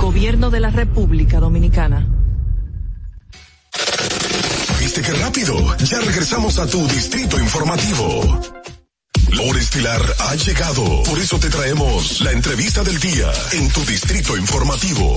[0.00, 2.06] Gobierno de la República Dominicana.
[4.78, 5.76] ¿Viste qué rápido?
[5.78, 8.40] Ya regresamos a tu distrito informativo.
[9.32, 11.02] La hora estilar ha llegado.
[11.02, 15.16] Por eso te traemos la entrevista del día en tu distrito informativo.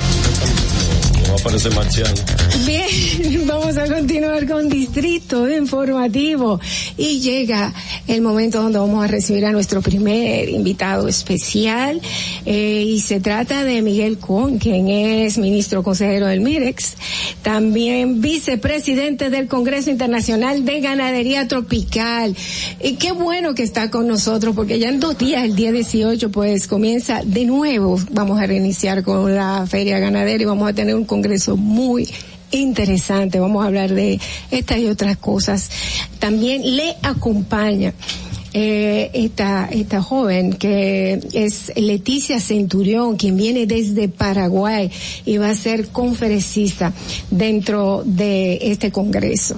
[0.00, 2.43] Va a parecer marciano.
[2.62, 6.60] Bien, vamos a continuar con Distrito Informativo.
[6.96, 7.74] Y llega
[8.06, 12.00] el momento donde vamos a recibir a nuestro primer invitado especial.
[12.46, 16.94] Eh, y se trata de Miguel Cuón, quien es ministro consejero del MIREX,
[17.42, 22.36] también vicepresidente del Congreso Internacional de Ganadería Tropical.
[22.80, 26.30] Y qué bueno que está con nosotros porque ya en dos días, el día 18,
[26.30, 30.94] pues comienza de nuevo, vamos a reiniciar con la feria ganadera y vamos a tener
[30.94, 32.08] un congreso muy
[32.60, 33.40] interesante.
[33.40, 34.20] Vamos a hablar de
[34.50, 35.70] estas y otras cosas.
[36.18, 37.94] También le acompaña
[38.56, 44.90] eh, esta, esta joven que es Leticia Centurión, quien viene desde Paraguay
[45.26, 46.92] y va a ser conferencista
[47.32, 49.56] dentro de este congreso.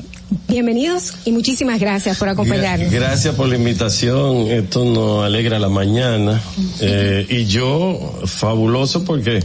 [0.48, 2.90] Bienvenidos y muchísimas gracias por acompañarnos.
[2.90, 6.40] Gracias por la invitación, esto nos alegra la mañana.
[6.80, 9.40] Eh, y yo, fabuloso porque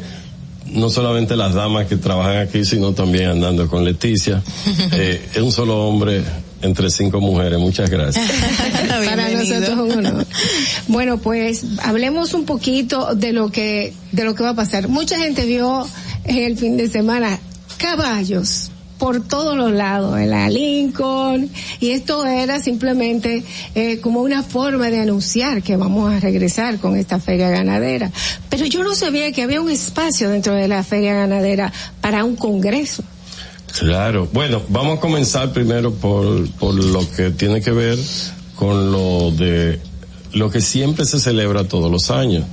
[0.71, 4.41] no solamente las damas que trabajan aquí, sino también andando con Leticia.
[4.93, 6.21] Eh, es un solo hombre
[6.61, 7.59] entre cinco mujeres.
[7.59, 8.29] Muchas gracias.
[8.87, 10.25] Para nosotros uno.
[10.87, 14.87] Bueno, pues hablemos un poquito de lo que de lo que va a pasar.
[14.87, 15.87] Mucha gente vio
[16.25, 17.39] en el fin de semana
[17.77, 18.70] caballos
[19.01, 21.49] por todos los lados, en la Lincoln,
[21.79, 26.95] y esto era simplemente eh, como una forma de anunciar que vamos a regresar con
[26.95, 28.11] esta feria ganadera.
[28.51, 32.35] Pero yo no sabía que había un espacio dentro de la feria ganadera para un
[32.35, 33.03] congreso.
[33.79, 37.97] Claro, bueno, vamos a comenzar primero por, por lo que tiene que ver
[38.55, 39.79] con lo de
[40.33, 42.43] lo que siempre se celebra todos los años.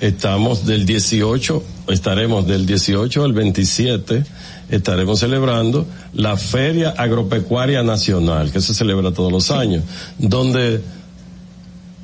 [0.00, 4.37] Estamos del 18, estaremos del 18 al 27
[4.70, 9.84] estaremos celebrando la Feria Agropecuaria Nacional, que se celebra todos los años,
[10.18, 10.80] donde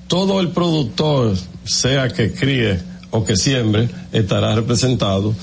[0.08, 1.34] todo el productor,
[1.64, 2.78] sea que críe
[3.10, 5.34] o que siembre, estará representado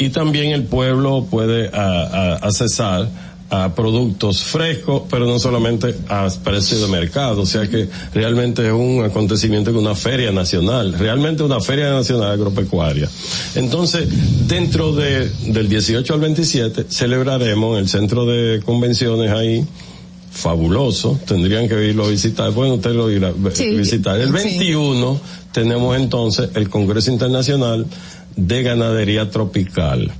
[0.00, 3.08] y también el pueblo puede accesar
[3.50, 8.72] a productos frescos, pero no solamente a precio de mercado, o sea que realmente es
[8.72, 13.10] un acontecimiento que una feria nacional, realmente una feria nacional agropecuaria.
[13.56, 14.08] Entonces,
[14.46, 19.66] dentro de, del 18 al 27 celebraremos en el centro de convenciones ahí,
[20.30, 24.20] fabuloso, tendrían que irlo a visitar, bueno, usted lo irá a visitar.
[24.20, 25.20] El 21
[25.52, 27.84] tenemos entonces el Congreso Internacional
[28.36, 30.12] de Ganadería Tropical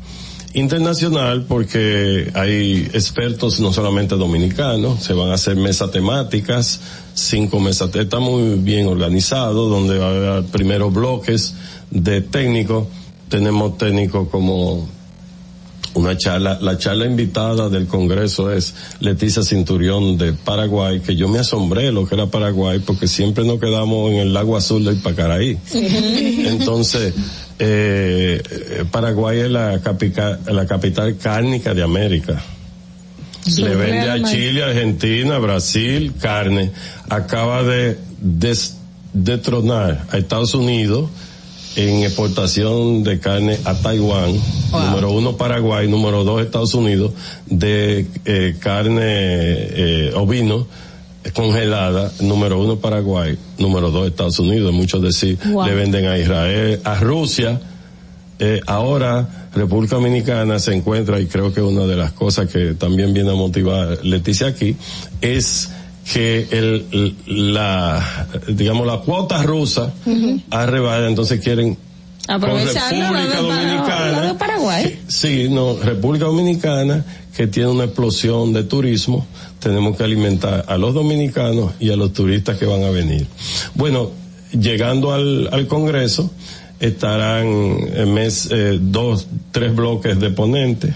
[0.52, 6.80] internacional porque hay expertos no solamente dominicanos, se van a hacer mesas temáticas,
[7.14, 11.54] cinco mesas, está muy bien organizado, donde va a haber primeros bloques
[11.90, 12.88] de técnicos,
[13.28, 14.88] tenemos técnicos como
[15.94, 21.38] una charla, la charla invitada del Congreso es Leticia Cinturión de Paraguay, que yo me
[21.38, 25.58] asombré lo que era Paraguay, porque siempre nos quedamos en el lago azul del Pacaraí.
[25.72, 27.12] Entonces,
[27.60, 32.42] eh, Paraguay es la capital, la capital cárnica de América.
[33.56, 36.70] Le vende a Chile, Argentina, Brasil, carne.
[37.08, 37.96] Acaba de
[39.12, 41.10] detronar a Estados Unidos
[41.76, 44.34] en exportación de carne a Taiwán,
[44.72, 47.12] número uno Paraguay, número dos Estados Unidos,
[47.46, 50.66] de eh, carne eh, ovino
[51.34, 56.98] congelada, número uno Paraguay, número dos Estados Unidos, muchos decir, le venden a Israel, a
[56.98, 57.60] Rusia,
[58.38, 63.12] eh, ahora República Dominicana se encuentra, y creo que una de las cosas que también
[63.12, 64.76] viene a motivar Leticia aquí,
[65.20, 65.70] es
[66.12, 70.40] que el, la, digamos, la cuota rusa uh
[71.06, 71.76] entonces quieren
[72.28, 74.38] Aprovechando República Dominicana.
[74.38, 75.00] Paraguay.
[75.08, 77.04] sí, no, República Dominicana
[77.36, 79.26] que tiene una explosión de turismo,
[79.60, 83.26] tenemos que alimentar a los dominicanos y a los turistas que van a venir.
[83.74, 84.10] Bueno,
[84.52, 86.30] llegando al, al Congreso,
[86.80, 90.94] estarán en mes, eh, dos, tres bloques de ponentes,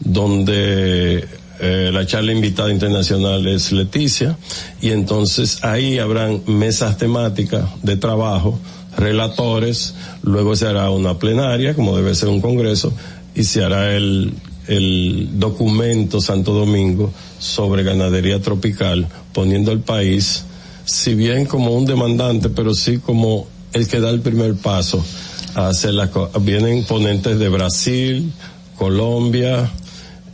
[0.00, 1.26] donde
[1.60, 4.36] eh, la charla invitada internacional es Leticia,
[4.80, 8.58] y entonces ahí habrán mesas temáticas de trabajo,
[8.96, 12.92] relatores, luego se hará una plenaria, como debe ser un congreso,
[13.34, 14.32] y se hará el,
[14.68, 20.44] el documento Santo Domingo sobre ganadería tropical, poniendo al país,
[20.84, 25.04] si bien como un demandante, pero sí como el que da el primer paso
[25.54, 26.10] a hacer las.
[26.40, 28.32] Vienen ponentes de Brasil,
[28.76, 29.70] Colombia,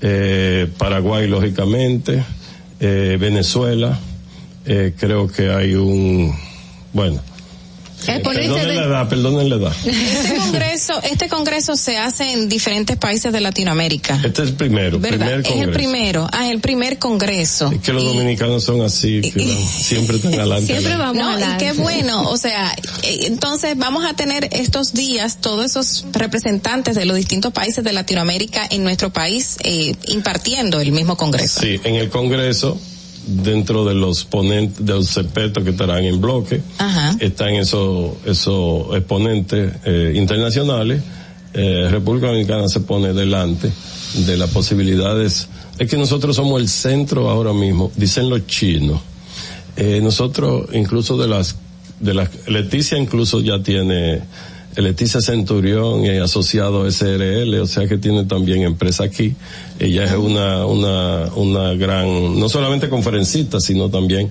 [0.00, 2.24] eh, Paraguay, lógicamente,
[2.78, 3.98] eh, Venezuela.
[4.66, 6.34] Eh, creo que hay un,
[6.92, 7.20] bueno,
[8.06, 9.72] Perdonen la edad, perdonen la edad.
[9.84, 14.20] Este congreso, este congreso se hace en diferentes países de Latinoamérica.
[14.24, 17.70] Este es el primero, primer Es el primero, ah, el primer congreso.
[17.72, 19.22] Es que los dominicanos son así,
[19.80, 20.66] siempre están adelante.
[20.66, 25.40] Siempre vamos no, y qué bueno, o sea, eh, entonces vamos a tener estos días
[25.40, 30.92] todos esos representantes de los distintos países de Latinoamérica en nuestro país eh, impartiendo el
[30.92, 31.60] mismo congreso.
[31.60, 32.80] Sí, en el congreso
[33.30, 36.60] dentro de los ponentes, de los expertos que estarán en bloque,
[37.20, 41.02] están esos, esos exponentes eh, internacionales.
[41.54, 43.70] Eh, República Dominicana se pone delante
[44.26, 45.48] de las posibilidades.
[45.78, 49.00] Es que nosotros somos el centro ahora mismo, dicen los chinos.
[49.76, 51.56] Eh, nosotros, incluso de las,
[52.00, 54.20] de las, Leticia incluso ya tiene
[54.76, 59.34] Leticia Centurión y asociado SRL, o sea que tiene también empresa aquí.
[59.78, 64.30] Ella es una, una, una gran, no solamente conferencista, sino también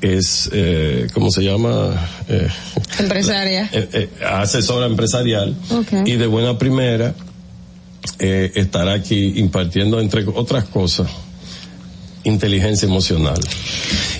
[0.00, 2.08] es, eh, ¿cómo se llama?
[2.28, 2.48] Eh,
[2.98, 3.68] Empresaria.
[3.72, 5.56] eh, eh, asesora empresarial
[6.04, 7.14] y de buena primera
[8.18, 11.08] eh, estará aquí impartiendo, entre otras cosas,
[12.24, 13.38] inteligencia emocional.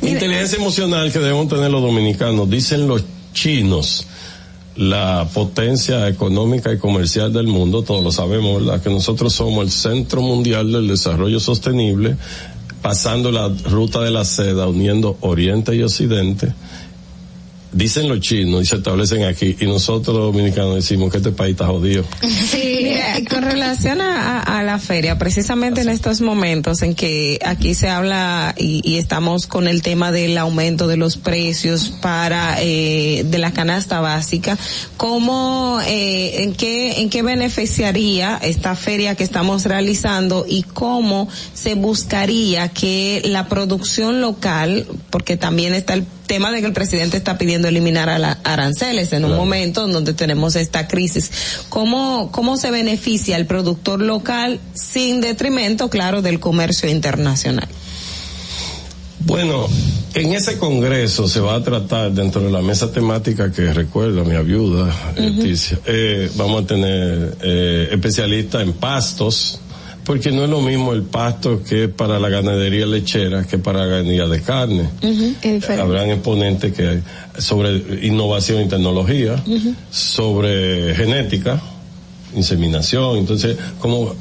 [0.03, 3.05] Inteligencia emocional que debemos tener los dominicanos, dicen los
[3.35, 4.07] chinos,
[4.79, 8.81] la potencia económica y comercial del mundo, todos lo sabemos, ¿verdad?
[8.81, 12.17] Que nosotros somos el centro mundial del desarrollo sostenible,
[12.81, 16.55] pasando la ruta de la seda, uniendo Oriente y Occidente.
[17.71, 21.53] Dicen los chinos y se establecen aquí, y nosotros los dominicanos decimos que este país
[21.53, 22.03] está jodido.
[22.23, 27.39] Sí, mira, con relación a, a- a la feria, precisamente en estos momentos en que
[27.45, 32.57] aquí se habla y, y estamos con el tema del aumento de los precios para
[32.63, 34.57] eh, de la canasta básica,
[34.97, 41.75] ¿cómo, eh, en qué, en qué beneficiaría esta feria que estamos realizando y cómo se
[41.75, 47.39] buscaría que la producción local, porque también está el tema de que el presidente está
[47.39, 51.31] pidiendo eliminar a la aranceles en un momento en donde tenemos esta crisis.
[51.69, 57.69] ¿Cómo, cómo se beneficia el productor local sin detrimento, claro, del comercio internacional?
[59.21, 59.67] Bueno,
[60.15, 64.37] en ese congreso se va a tratar dentro de la mesa temática que recuerda mi
[64.37, 65.79] ayuda, Leticia.
[65.87, 69.61] Eh, vamos a tener eh, especialistas en pastos,
[70.09, 73.87] porque no es lo mismo el pasto que para la ganadería lechera que para la
[73.89, 74.89] ganadería de carne.
[75.79, 77.03] Habrán exponentes que hay
[77.37, 79.37] sobre innovación y tecnología,
[79.91, 81.61] sobre genética,
[82.35, 84.15] inseminación, entonces cómo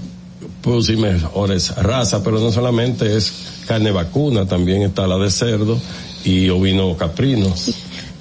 [0.61, 3.31] producir mejores razas, pero no solamente es
[3.65, 5.79] carne vacuna, también está la de cerdo
[6.25, 7.53] y ovino caprino.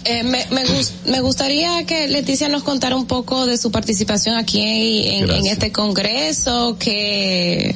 [0.09, 4.37] Eh, me, me, gus- me gustaría que Leticia nos contara un poco de su participación
[4.37, 4.61] aquí
[5.09, 7.75] en, en este congreso, que,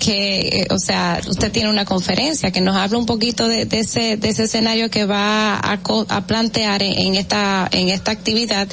[0.00, 3.78] que, eh, o sea, usted tiene una conferencia, que nos habla un poquito de, de
[3.80, 8.66] ese, de ese escenario que va a, a plantear en, en esta, en esta actividad.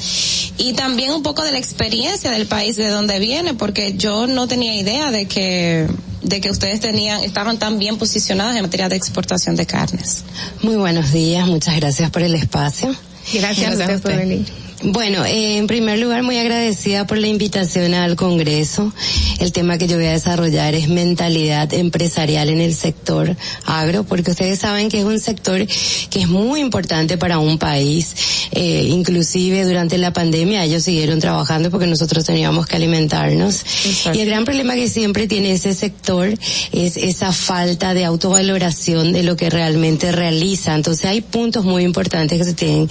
[0.58, 4.48] Y también un poco de la experiencia del país de donde viene, porque yo no
[4.48, 5.86] tenía idea de que,
[6.26, 10.24] de que ustedes tenían, estaban tan bien posicionados en materia de exportación de carnes.
[10.62, 12.94] Muy buenos días, muchas gracias por el espacio.
[13.32, 14.65] Gracias a usted por venir.
[14.82, 18.92] Bueno, eh, en primer lugar, muy agradecida por la invitación al Congreso.
[19.40, 23.34] El tema que yo voy a desarrollar es mentalidad empresarial en el sector
[23.64, 25.66] agro, porque ustedes saben que es un sector
[26.10, 28.14] que es muy importante para un país.
[28.52, 33.64] Eh, inclusive durante la pandemia ellos siguieron trabajando porque nosotros teníamos que alimentarnos.
[34.12, 36.34] Y el gran problema que siempre tiene ese sector
[36.72, 40.74] es esa falta de autovaloración de lo que realmente realiza.
[40.74, 42.88] Entonces hay puntos muy importantes que se tienen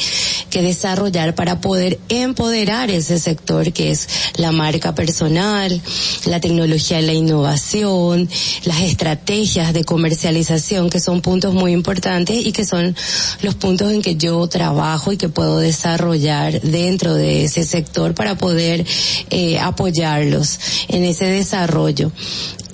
[0.50, 1.75] que desarrollar para poder
[2.10, 4.08] empoderar ese sector que es
[4.38, 5.82] la marca personal,
[6.26, 8.30] la tecnología y la innovación,
[8.66, 12.96] las estrategias de comercialización que son puntos muy importantes y que son
[13.42, 18.38] los puntos en que yo trabajo y que puedo desarrollar dentro de ese sector para
[18.38, 18.86] poder
[19.30, 22.12] eh, apoyarlos en ese desarrollo.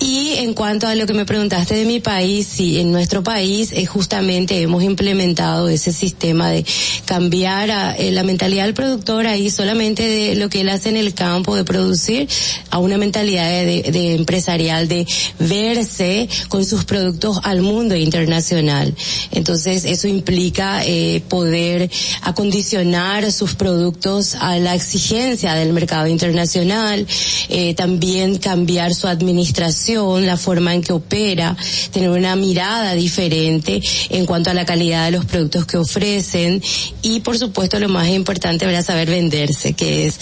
[0.04, 3.70] Y en cuanto a lo que me preguntaste de mi país, sí, en nuestro país
[3.72, 6.64] eh, justamente hemos implementado ese sistema de
[7.04, 8.91] cambiar a, eh, la mentalidad del productor
[9.26, 12.28] ahí solamente de lo que él hace en el campo de producir
[12.70, 15.06] a una mentalidad de, de- empresarial de
[15.38, 18.94] verse con sus productos al mundo internacional.
[19.30, 21.90] Entonces eso implica eh, poder
[22.22, 27.06] acondicionar sus productos a la exigencia del mercado internacional,
[27.48, 31.56] eh, también cambiar su administración, la forma en que opera,
[31.92, 36.62] tener una mirada diferente en cuanto a la calidad de los productos que ofrecen
[37.02, 40.18] y por supuesto lo más importante saber venderse, que es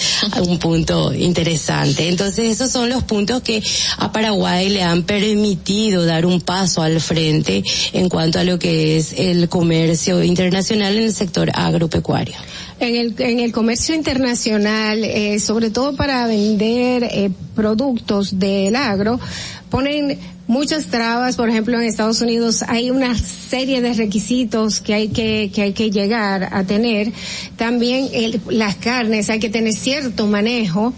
[0.47, 2.09] un punto interesante.
[2.09, 3.62] Entonces esos son los puntos que
[3.99, 7.62] a Paraguay le han permitido dar un paso al frente
[7.93, 12.37] en cuanto a lo que es el comercio internacional en el sector agropecuario.
[12.81, 19.20] En el, en el comercio internacional, eh, sobre todo para vender eh, productos del agro,
[19.69, 25.09] ponen muchas trabas, por ejemplo en Estados Unidos hay una serie de requisitos que hay
[25.09, 27.12] que, que hay que llegar a tener.
[27.57, 30.94] También el- las carnes hay que tener cierto manejo.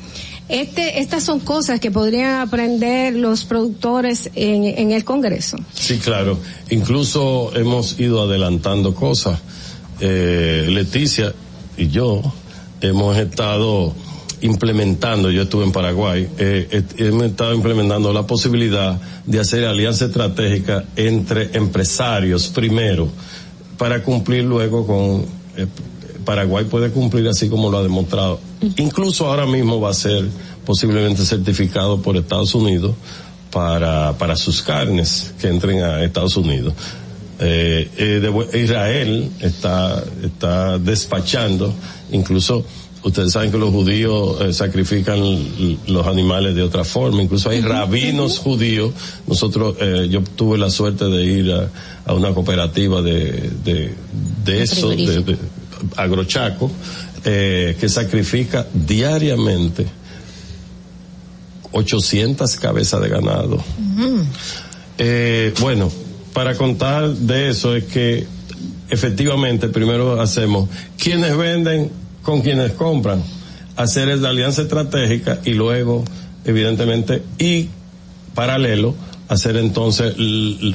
[0.48, 5.56] Este, estas son cosas que podrían aprender los productores en, en el Congreso.
[5.74, 6.38] Sí, claro.
[6.70, 9.40] Incluso hemos ido adelantando cosas.
[10.00, 11.32] Eh, Leticia
[11.76, 12.22] y yo
[12.80, 13.94] hemos estado
[14.42, 20.06] implementando, yo estuve en Paraguay, eh, eh, hemos estado implementando la posibilidad de hacer alianza
[20.06, 23.08] estratégica entre empresarios primero
[23.78, 25.24] para cumplir luego con
[25.56, 25.66] eh,
[26.24, 28.40] Paraguay puede cumplir así como lo ha demostrado.
[28.76, 30.24] Incluso ahora mismo va a ser
[30.64, 32.94] posiblemente certificado por Estados Unidos
[33.50, 36.74] para, para sus carnes que entren a Estados Unidos.
[37.44, 41.74] Eh, eh, de- Israel está, está despachando,
[42.12, 42.64] incluso
[43.02, 45.18] ustedes saben que los judíos eh, sacrifican
[45.88, 48.92] los animales de otra forma, incluso hay rabinos judíos,
[49.26, 51.68] nosotros, eh, yo tuve la suerte de ir a,
[52.06, 53.92] a una cooperativa de, de,
[54.44, 55.36] de eso, de, de
[55.96, 56.70] agrochaco,
[57.24, 59.84] eh, que sacrifica diariamente
[61.72, 63.58] 800 cabezas de ganado.
[64.98, 65.90] Eh, bueno,
[66.32, 68.26] para contar de eso es que
[68.88, 70.68] efectivamente primero hacemos
[70.98, 71.90] quienes venden
[72.22, 73.22] con quienes compran,
[73.76, 76.04] hacer la alianza estratégica y luego,
[76.44, 77.68] evidentemente, y
[78.34, 78.94] paralelo,
[79.28, 80.14] hacer entonces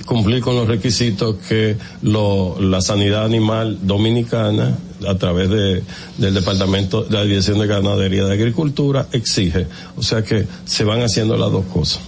[0.06, 5.84] cumplir con los requisitos que lo, la sanidad animal dominicana a través de,
[6.18, 11.02] del departamento de la dirección de ganadería de agricultura exige o sea que se van
[11.02, 12.00] haciendo las dos cosas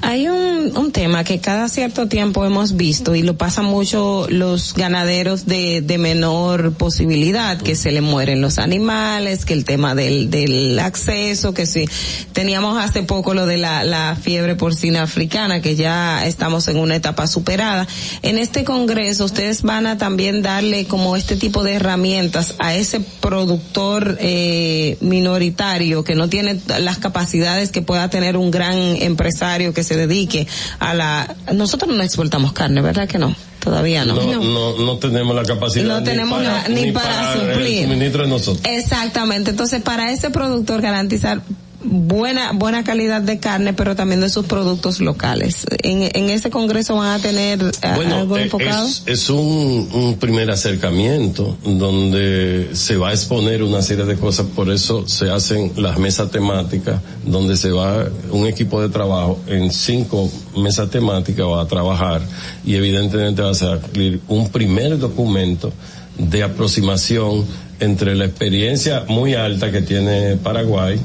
[0.00, 4.74] Hay un, un tema que cada cierto tiempo hemos visto y lo pasa mucho los
[4.74, 10.30] ganaderos de, de menor posibilidad, que se le mueren los animales, que el tema del,
[10.30, 11.88] del acceso, que si
[12.32, 16.96] teníamos hace poco lo de la, la fiebre porcina africana, que ya estamos en una
[16.96, 17.86] etapa superada.
[18.22, 22.27] En este congreso ustedes van a también darle como este tipo de herramientas
[22.58, 28.76] a ese productor eh, minoritario que no tiene las capacidades que pueda tener un gran
[28.76, 30.46] empresario que se dedique
[30.78, 35.34] a la nosotros no exportamos carne verdad que no todavía no no, no, no tenemos
[35.34, 37.82] la capacidad No ni tenemos para, la- ni para el suplir.
[37.84, 39.50] suministro de nosotros Exactamente.
[39.50, 41.40] Entonces, para ese productor garantizar
[41.82, 45.66] buena buena calidad de carne, pero también de sus productos locales.
[45.82, 48.86] En, en ese congreso van a tener eh, Bueno, algo eh, enfocado.
[48.86, 54.46] es, es un, un primer acercamiento donde se va a exponer una serie de cosas,
[54.54, 59.70] por eso se hacen las mesas temáticas, donde se va un equipo de trabajo en
[59.72, 62.20] cinco mesas temáticas va a trabajar
[62.64, 65.72] y evidentemente va a salir un primer documento
[66.18, 67.44] de aproximación
[67.80, 70.98] entre la experiencia muy alta que tiene Paraguay,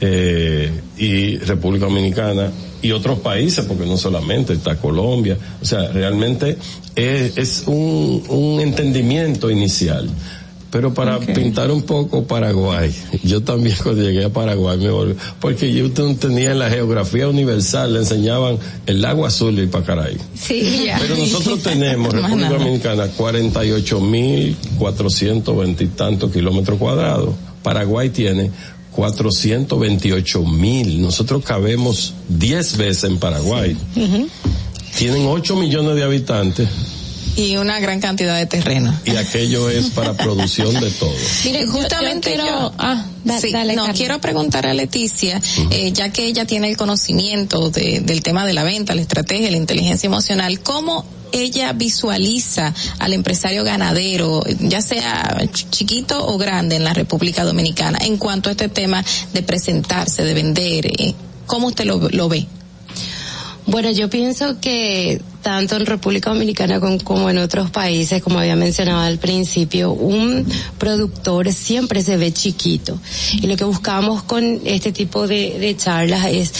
[0.00, 2.50] eh, y República Dominicana
[2.82, 6.56] y otros países, porque no solamente está Colombia, o sea, realmente
[6.94, 10.08] es, es un, un entendimiento inicial.
[10.70, 12.92] Pero para pintar un poco Paraguay,
[13.22, 17.94] yo también cuando llegué a Paraguay me volví, porque yo tenía en la geografía universal,
[17.94, 20.18] le enseñaban el agua azul y Pacaray.
[20.34, 20.98] Sí, ya.
[20.98, 22.50] Pero nosotros tenemos, República.
[22.50, 27.34] Dominicana, 48.420 y tantos kilómetros cuadrados.
[27.62, 28.50] Paraguay tiene
[28.96, 31.00] 428 mil.
[31.02, 33.76] Nosotros cabemos 10 veces en Paraguay.
[34.98, 36.68] Tienen 8 millones de habitantes
[37.36, 38.98] Y una gran cantidad de terreno.
[39.04, 41.12] y aquello es para producción de todo.
[41.44, 43.96] Mire, justamente yo yo, quiero- ah, da- sí, dale, no, Carmen.
[43.96, 48.54] quiero preguntar a Leticia, eh, ya que ella tiene el conocimiento de- del tema de
[48.54, 55.36] la venta, la estrategia, la inteligencia emocional, ¿cómo ella visualiza al empresario ganadero, ya sea
[55.52, 60.24] ch- chiquito o grande en la República Dominicana, en cuanto a este tema de presentarse,
[60.24, 60.86] de vender?
[60.86, 61.14] eh,
[61.46, 62.46] ¿Cómo usted lo, lo ve?
[63.66, 69.02] Bueno, yo pienso que tanto en República Dominicana como en otros países, como había mencionado
[69.02, 70.44] al principio, un
[70.76, 72.98] productor siempre se ve chiquito.
[73.40, 76.52] Y lo que buscamos con este tipo de, de charlas es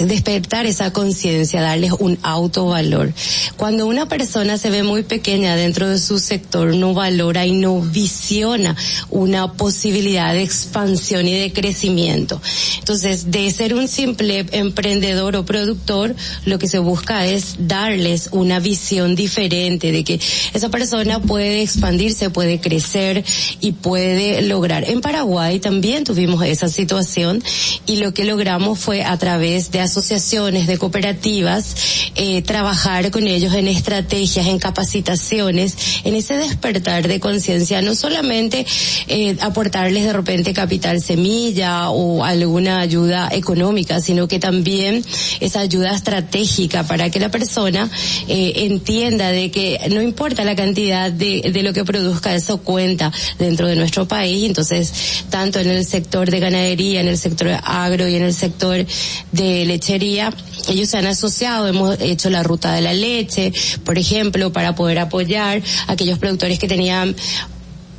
[0.00, 3.14] despertar esa conciencia, darles un autovalor.
[3.56, 7.80] Cuando una persona se ve muy pequeña dentro de su sector, no valora y no
[7.80, 8.76] visiona
[9.08, 12.42] una posibilidad de expansión y de crecimiento.
[12.78, 17.56] Entonces, de ser un simple emprendedor o productor, lo que se busca es
[17.86, 20.18] darles una visión diferente de que
[20.54, 23.24] esa persona puede expandirse, puede crecer
[23.60, 24.88] y puede lograr.
[24.88, 27.42] En Paraguay también tuvimos esa situación
[27.86, 31.76] y lo que logramos fue a través de asociaciones, de cooperativas,
[32.16, 38.66] eh, trabajar con ellos en estrategias, en capacitaciones, en ese despertar de conciencia, no solamente
[39.06, 45.04] eh, aportarles de repente capital semilla o alguna ayuda económica, sino que también
[45.38, 47.30] esa ayuda estratégica para que la
[47.66, 47.90] persona
[48.28, 53.12] eh, entienda de que no importa la cantidad de, de lo que produzca, eso cuenta
[53.38, 54.46] dentro de nuestro país.
[54.46, 58.84] Entonces, tanto en el sector de ganadería, en el sector agro y en el sector
[59.32, 60.32] de lechería,
[60.68, 63.52] ellos se han asociado, hemos hecho la ruta de la leche,
[63.84, 67.14] por ejemplo, para poder apoyar a aquellos productores que tenían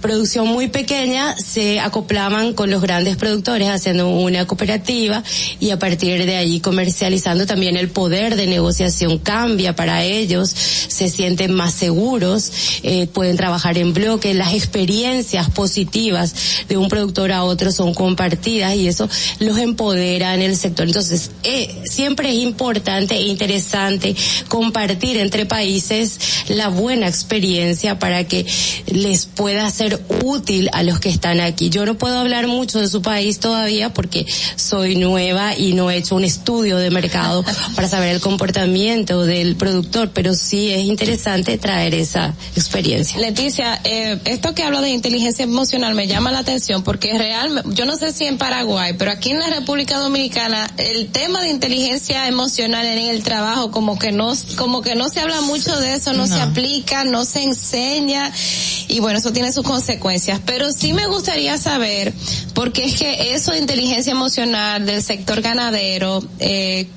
[0.07, 5.21] producción muy pequeña se acoplaban con los grandes productores haciendo una cooperativa
[5.59, 11.09] y a partir de ahí comercializando también el poder de negociación cambia para ellos, se
[11.09, 16.33] sienten más seguros, eh, pueden trabajar en bloque, las experiencias positivas
[16.69, 20.87] de un productor a otro son compartidas y eso los empodera en el sector.
[20.87, 24.15] Entonces, eh, siempre es importante e interesante
[24.47, 28.45] compartir entre países la buena experiencia para que
[28.85, 31.69] les pueda ser útil a los que están aquí.
[31.69, 35.97] Yo no puedo hablar mucho de su país todavía porque soy nueva y no he
[35.97, 37.43] hecho un estudio de mercado
[37.75, 43.19] para saber el comportamiento del productor, pero sí es interesante traer esa experiencia.
[43.19, 47.85] Leticia, eh, esto que habla de inteligencia emocional me llama la atención porque realmente, yo
[47.85, 52.27] no sé si en Paraguay, pero aquí en la República Dominicana el tema de inteligencia
[52.27, 56.13] emocional en el trabajo como que no, como que no se habla mucho de eso,
[56.13, 58.31] no, se aplica, no se enseña
[58.87, 59.76] y bueno, eso tiene sus consecuencias.
[60.45, 62.13] Pero sí me gustaría saber,
[62.53, 66.87] porque es que eso de inteligencia emocional del sector ganadero, eh,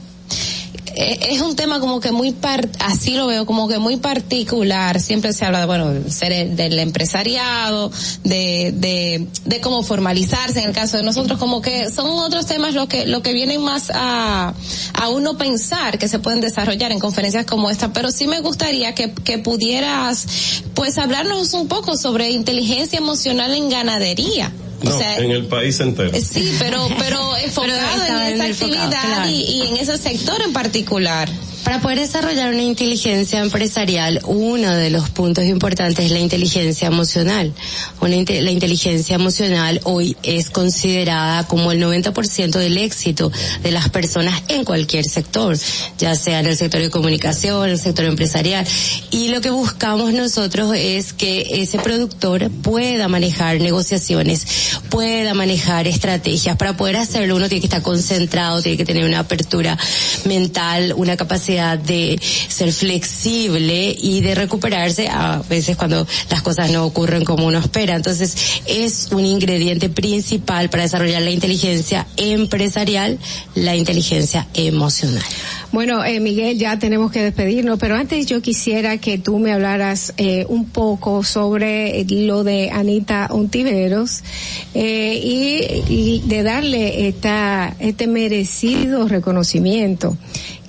[1.00, 5.00] es un tema como que muy par, así lo veo como que muy particular.
[5.00, 7.90] Siempre se habla de bueno ser del empresariado
[8.24, 12.74] de, de de cómo formalizarse en el caso de nosotros como que son otros temas
[12.74, 14.54] lo que lo que vienen más a
[14.94, 17.92] a uno pensar que se pueden desarrollar en conferencias como esta.
[17.92, 20.26] Pero sí me gustaría que que pudieras
[20.74, 24.52] pues hablarnos un poco sobre inteligencia emocional en ganadería
[24.82, 26.12] no, en el país entero.
[26.20, 31.28] Sí, pero, pero enfocado en esa actividad y, y en ese sector en particular.
[31.64, 37.52] Para poder desarrollar una inteligencia empresarial, uno de los puntos importantes es la inteligencia emocional.
[38.00, 43.30] Una, la inteligencia emocional hoy es considerada como el 90% del éxito
[43.62, 45.56] de las personas en cualquier sector,
[45.98, 48.66] ya sea en el sector de comunicación, en el sector empresarial.
[49.10, 56.56] Y lo que buscamos nosotros es que ese productor pueda manejar negociaciones, pueda manejar estrategias.
[56.56, 59.76] Para poder hacerlo uno tiene que estar concentrado, tiene que tener una apertura
[60.24, 66.84] mental, una capacidad de ser flexible y de recuperarse a veces cuando las cosas no
[66.84, 67.96] ocurren como uno espera.
[67.96, 73.18] Entonces es un ingrediente principal para desarrollar la inteligencia empresarial,
[73.54, 75.22] la inteligencia emocional.
[75.72, 80.12] Bueno, eh, Miguel, ya tenemos que despedirnos, pero antes yo quisiera que tú me hablaras
[80.16, 84.22] eh, un poco sobre lo de Anita Ontiveros
[84.74, 90.16] eh, y, y, de darle esta, este merecido reconocimiento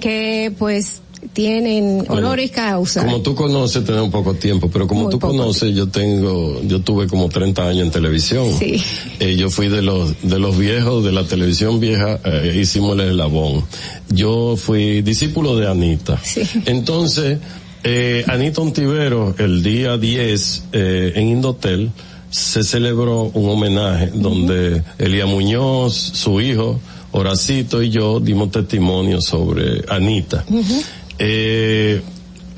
[0.02, 3.06] que pues tienen honores causa.
[3.06, 7.08] Como tú conoces, tenemos poco tiempo, pero como Muy tú conoces, yo tengo, yo tuve
[7.08, 8.48] como 30 años en televisión.
[8.58, 8.82] Sí.
[9.20, 13.12] Eh, yo fui de los, de los viejos, de la televisión vieja, eh, hicimos el
[13.12, 13.64] eslabón.
[14.10, 16.20] Yo fui discípulo de Anita.
[16.22, 16.42] Sí.
[16.66, 17.38] Entonces,
[17.84, 21.92] eh, Anita Ontivero, el día 10, eh, en Indotel,
[22.30, 26.80] se celebró un homenaje donde Elia Muñoz, su hijo,
[27.12, 30.44] Horacito y yo dimos testimonio sobre Anita.
[30.48, 30.84] Uh -huh.
[31.20, 32.02] eh,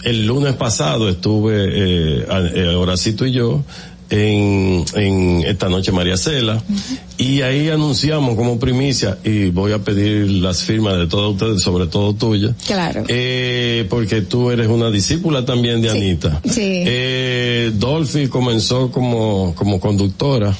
[0.04, 2.26] el lunes pasado estuve, eh,
[2.56, 3.64] eh, Horacito y yo,
[4.10, 7.00] en, en esta noche María Cela, uh -huh.
[7.18, 11.88] y ahí anunciamos como primicia, y voy a pedir las firmas de todos ustedes, sobre
[11.88, 12.54] todo tuya.
[12.68, 13.06] Claro.
[13.08, 15.98] Eh, porque tú eres una discípula también de sí.
[15.98, 16.42] Anita.
[16.44, 16.84] Sí.
[16.86, 20.56] Eh, Dolphy comenzó como, como conductora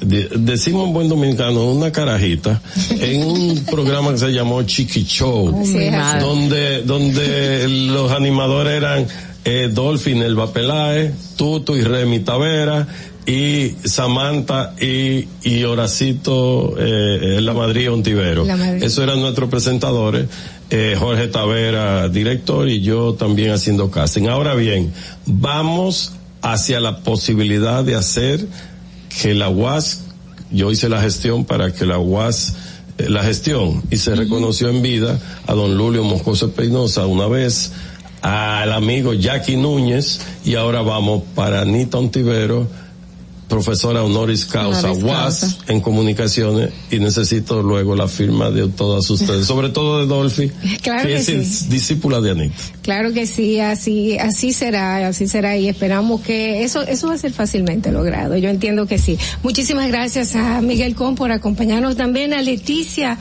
[0.00, 2.60] de, decimos en buen dominicano, una carajita,
[2.90, 9.06] en un programa que se llamó Chiqui Show, sí, donde, donde los animadores eran
[9.44, 12.86] eh, Dolphin Elba Peláez, Tuto y Remy Tavera,
[13.26, 18.46] y Samantha y, y Horacito, eh, la Madrid Ontivero.
[18.46, 20.26] Eso eran nuestros presentadores.
[20.70, 24.28] Eh, Jorge Tavera, director, y yo también haciendo casting.
[24.28, 24.92] Ahora bien,
[25.26, 28.46] vamos hacia la posibilidad de hacer
[29.20, 30.04] que la UAS,
[30.50, 32.54] yo hice la gestión para que la UAS,
[32.98, 34.18] eh, la gestión, y se uh -huh.
[34.18, 37.72] reconoció en vida a don Lulio Moscoso Peinosa una vez,
[38.22, 42.66] al amigo Jackie Núñez, y ahora vamos para Anita Ontivero,
[43.48, 45.04] profesora honoris causa Honoris
[45.40, 45.56] causa.
[45.68, 50.50] en comunicaciones y necesito luego la firma de todas ustedes, sobre todo de Dolphy,
[50.82, 51.66] Claro que que es sí.
[51.68, 52.54] discípula de Anita.
[52.82, 57.18] Claro que sí, así, así será, así será y esperamos que eso, eso va a
[57.18, 58.36] ser fácilmente logrado.
[58.36, 59.18] Yo entiendo que sí.
[59.42, 63.18] Muchísimas gracias a Miguel Con por acompañarnos también a Leticia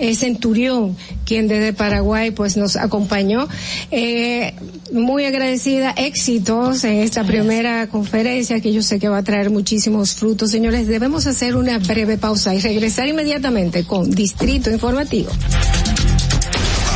[0.00, 0.96] eh, Centurión,
[1.26, 3.46] quien desde Paraguay pues nos acompañó.
[3.90, 4.54] Eh,
[4.92, 10.14] muy agradecida, éxitos en esta primera conferencia que yo sé que va a traer muchísimos
[10.14, 10.50] frutos.
[10.50, 15.30] Señores, debemos hacer una breve pausa y regresar inmediatamente con Distrito Informativo.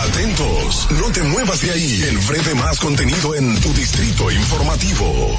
[0.08, 2.02] Atentos, no te muevas de ahí.
[2.08, 5.38] El breve más contenido en tu Distrito Informativo.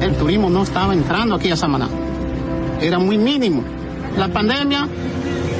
[0.00, 1.88] el turismo no estaba entrando aquí a Samaná.
[2.80, 3.64] Era muy mínimo.
[4.16, 4.88] La pandemia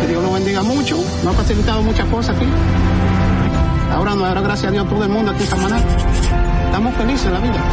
[0.00, 2.46] que Dios lo bendiga mucho, nos ha facilitado muchas cosas aquí.
[3.92, 5.78] Ahora nos dará gracias a Dios todo el mundo aquí en Samaná.
[6.66, 7.64] Estamos felices de la vida.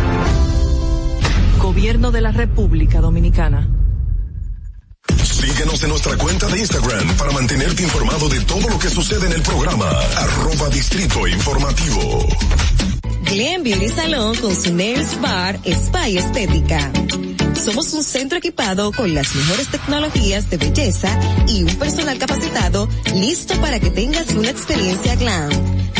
[1.59, 3.67] Gobierno de la República Dominicana.
[5.23, 9.33] Síguenos en nuestra cuenta de Instagram para mantenerte informado de todo lo que sucede en
[9.33, 9.89] el programa.
[10.17, 12.27] Arroba Distrito Informativo.
[13.23, 16.91] Glen Beauty Salón con su Nails Bar Spa y Estética.
[17.63, 21.07] Somos un centro equipado con las mejores tecnologías de belleza
[21.47, 25.80] y un personal capacitado listo para que tengas una experiencia glam.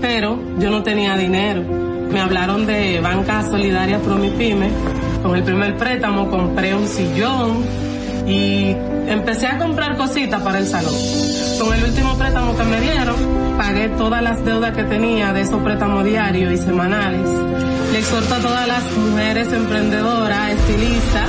[0.00, 1.62] pero yo no tenía dinero.
[2.10, 4.70] Me hablaron de Banca Solidaria Promipyme.
[5.22, 7.64] Con el primer préstamo compré un sillón
[8.26, 8.74] y
[9.06, 10.94] empecé a comprar cositas para el salón.
[11.60, 13.16] Con el último préstamo que me dieron,
[13.56, 17.28] pagué todas las deudas que tenía de esos préstamos diarios y semanales.
[17.92, 21.28] Le exhorto a todas las mujeres emprendedoras, estilistas,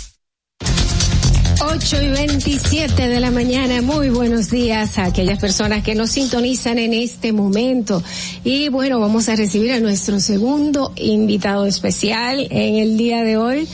[1.63, 3.83] 8 y 27 de la mañana.
[3.83, 8.01] Muy buenos días a aquellas personas que nos sintonizan en este momento.
[8.43, 13.67] Y bueno, vamos a recibir a nuestro segundo invitado especial en el día de hoy.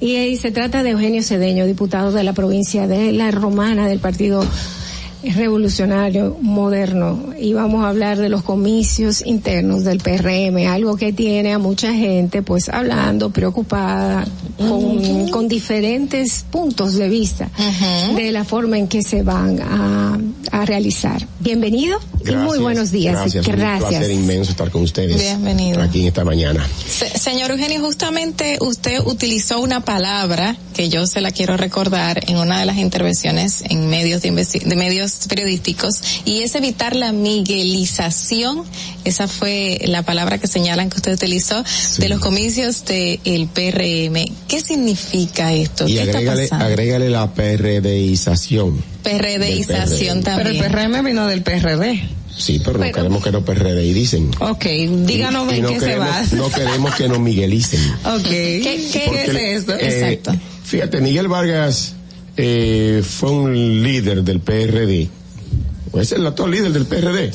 [0.00, 4.44] Y, se trata de Eugenio Cedeño, diputado de la provincia de La Romana del Partido
[5.22, 11.52] revolucionario moderno y vamos a hablar de los comicios internos del PRM, algo que tiene
[11.52, 14.26] a mucha gente pues hablando, preocupada,
[14.56, 17.48] con, con diferentes puntos de vista
[18.14, 20.18] de la forma en que se van a,
[20.52, 21.26] a realizar.
[21.40, 21.98] Bienvenido.
[22.26, 23.14] Y muy buenos días.
[23.14, 23.46] Gracias.
[23.46, 23.54] Un
[23.88, 25.16] placer inmenso estar con ustedes.
[25.20, 25.80] Bienvenido.
[25.82, 26.66] Aquí en esta mañana.
[26.88, 32.36] Se- señor Eugenio, justamente usted utilizó una palabra que yo se la quiero recordar en
[32.36, 38.62] una de las intervenciones en medios de, de medios periodísticos y es evitar la miguelización.
[39.04, 41.62] Esa fue la palabra que señalan que usted utilizó
[41.98, 44.24] de los comicios del PRM.
[44.48, 45.86] ¿Qué significa esto?
[45.88, 48.82] Y ¿Qué agrégale, agrégale la PRDización.
[49.02, 50.64] PRDización Pero también.
[50.64, 52.00] el PRM vino del PRD.
[52.36, 54.30] Sí, pero, no Pero- queremos que nos PRD dicen.
[54.40, 54.64] Ok,
[55.06, 56.22] díganos Y en no qué se queremos, va.
[56.36, 57.80] No queremos que nos miguelicen.
[58.04, 58.22] Ok.
[58.22, 59.74] ¿Qué, qué Porque, es eso?
[59.78, 60.20] eh,
[60.64, 61.94] Fíjate, Miguel Vargas
[62.36, 65.08] eh, fue un líder del PRD.
[65.90, 67.32] Pues es el actual líder del PRD.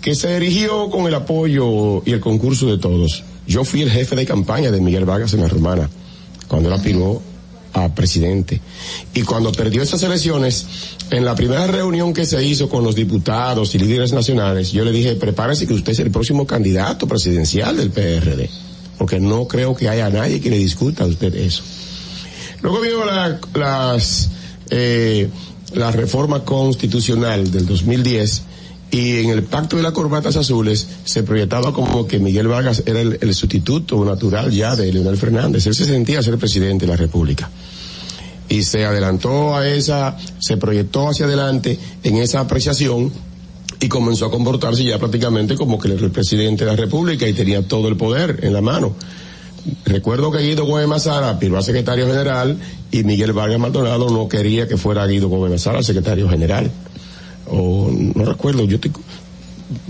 [0.00, 3.22] Que se erigió con el apoyo y el concurso de todos.
[3.46, 5.90] Yo fui el jefe de campaña de Miguel Vargas en la Romana,
[6.48, 7.20] cuando él aspiró
[7.72, 8.60] a presidente.
[9.14, 10.66] Y cuando perdió esas elecciones,
[11.10, 14.92] en la primera reunión que se hizo con los diputados y líderes nacionales, yo le
[14.92, 18.48] dije, prepárese que usted es el próximo candidato presidencial del PRD.
[18.98, 21.62] Porque no creo que haya nadie que le discuta a usted eso.
[22.60, 24.30] Luego vino la, las,
[24.68, 25.28] eh,
[25.72, 28.42] la reforma constitucional del 2010
[28.90, 33.00] y en el pacto de las corbatas azules se proyectaba como que Miguel Vargas era
[33.00, 35.66] el, sustituto natural ya de Leonel Fernández.
[35.66, 37.48] Él se sentía ser presidente de la República.
[38.48, 43.12] Y se adelantó a esa, se proyectó hacia adelante en esa apreciación
[43.78, 47.32] y comenzó a comportarse ya prácticamente como que era el presidente de la República y
[47.32, 48.96] tenía todo el poder en la mano.
[49.84, 52.58] Recuerdo que Guido Gómez Mazara aspiró a secretario general
[52.90, 56.72] y Miguel Vargas Maldonado no quería que fuera Guido Gómez Mazara secretario general.
[57.50, 58.92] O no recuerdo, yo estoy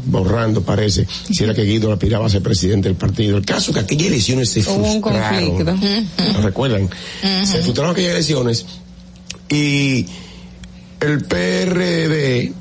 [0.07, 3.39] borrando parece, si era que Guido aspiraba a ser presidente del partido.
[3.39, 5.57] El caso que aquellas elecciones se Hubo un frustraron.
[5.57, 6.33] conflicto.
[6.35, 6.91] ¿Lo recuerdan?
[7.45, 8.67] Se frustraron aquellas elecciones
[9.49, 10.07] y
[11.01, 12.53] el PRD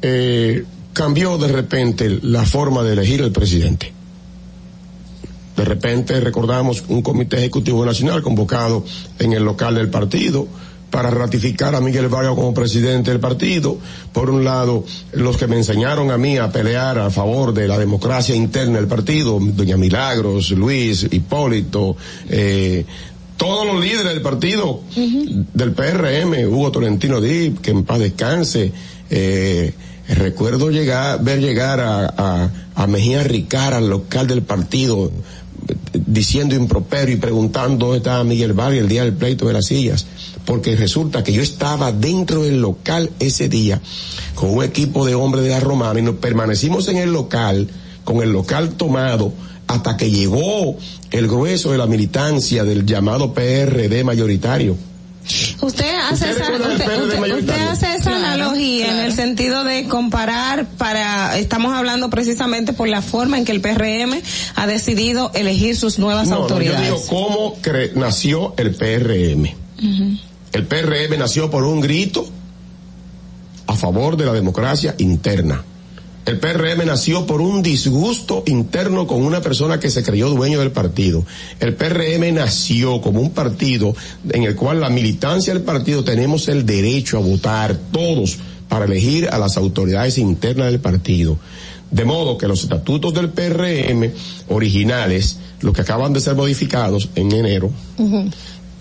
[0.00, 3.92] eh, cambió de repente la forma de elegir el presidente.
[5.56, 8.84] De repente recordamos un comité ejecutivo nacional convocado
[9.18, 10.48] en el local del partido
[10.92, 13.78] para ratificar a Miguel Vargas como presidente del partido.
[14.12, 17.78] Por un lado, los que me enseñaron a mí a pelear a favor de la
[17.78, 21.96] democracia interna del partido, doña Milagros, Luis, Hipólito,
[22.28, 22.84] eh,
[23.38, 28.70] todos los líderes del partido del PRM, Hugo Tolentino Dip, que en paz descanse,
[29.08, 29.72] eh,
[30.08, 35.10] recuerdo llegar, ver llegar a, a, a Mejía Ricara, al local del partido,
[35.94, 40.06] diciendo improperio y preguntando dónde estaba Miguel Vargas el día del pleito de las sillas,
[40.44, 43.80] porque resulta que yo estaba dentro del local ese día
[44.34, 47.68] con un equipo de hombres de la romana y nos permanecimos en el local,
[48.04, 49.32] con el local tomado,
[49.68, 50.76] hasta que llegó
[51.12, 54.76] el grueso de la militancia del llamado PRD mayoritario.
[55.60, 57.62] Usted hace esa, recuerdan el usted, PRD usted- mayoritario?
[57.72, 62.88] usted hace esa Claro, analogía en el sentido de comparar para, estamos hablando precisamente por
[62.88, 64.20] la forma en que el PRM
[64.56, 66.82] ha decidido elegir sus nuevas No, no, yo autoridades.
[66.88, 69.54] digo cómo cre- nació el PRM.
[70.52, 72.26] El PRM nació por un grito
[73.66, 75.64] a favor de la democracia interna.
[76.24, 80.70] El PRM nació por un disgusto interno con una persona que se creyó dueño del
[80.70, 81.24] partido.
[81.58, 83.94] El PRM nació como un partido
[84.30, 89.28] en el cual la militancia del partido tenemos el derecho a votar todos para elegir
[89.30, 91.38] a las autoridades internas del partido.
[91.90, 94.12] De modo que los estatutos del PRM
[94.48, 97.70] originales, los que acaban de ser modificados en enero,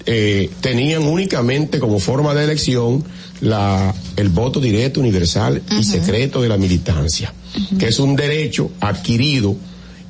[0.05, 3.03] eh, tenían únicamente como forma de elección
[3.41, 7.33] la, el voto directo, universal y secreto de la militancia,
[7.79, 9.55] que es un derecho adquirido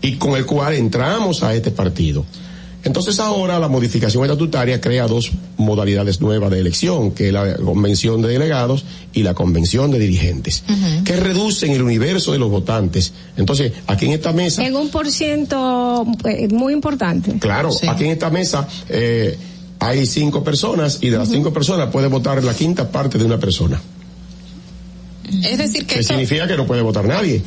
[0.01, 2.25] y con el cual entramos a este partido.
[2.83, 8.21] Entonces ahora la modificación estatutaria crea dos modalidades nuevas de elección, que es la convención
[8.21, 10.63] de delegados y la convención de dirigentes,
[11.05, 13.13] que reducen el universo de los votantes.
[13.37, 14.65] Entonces, aquí en esta mesa...
[14.65, 17.37] En un por ciento eh, muy importante.
[17.37, 19.37] Claro, aquí en esta mesa eh,
[19.81, 23.39] hay cinco personas y de las cinco personas puede votar la quinta parte de una
[23.39, 23.81] persona.
[25.43, 27.41] Es decir, que Que esto, significa que no puede votar nadie.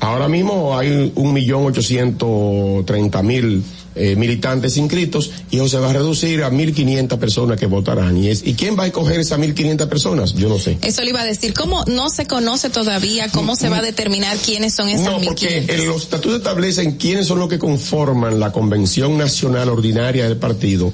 [0.00, 3.62] Ahora mismo hay un millón ochocientos treinta mil
[3.94, 8.16] eh, militantes inscritos y eso se va a reducir a mil quinientas personas que votarán.
[8.16, 10.32] ¿Y, es, ¿Y quién va a escoger esas mil quinientas personas?
[10.34, 10.78] Yo no sé.
[10.80, 14.36] eso le iba a decir, ¿cómo no se conoce todavía cómo se va a determinar
[14.38, 15.74] quiénes son esas No, porque 1500?
[15.78, 20.92] en los estatutos establecen quiénes son los que conforman la Convención Nacional Ordinaria del partido,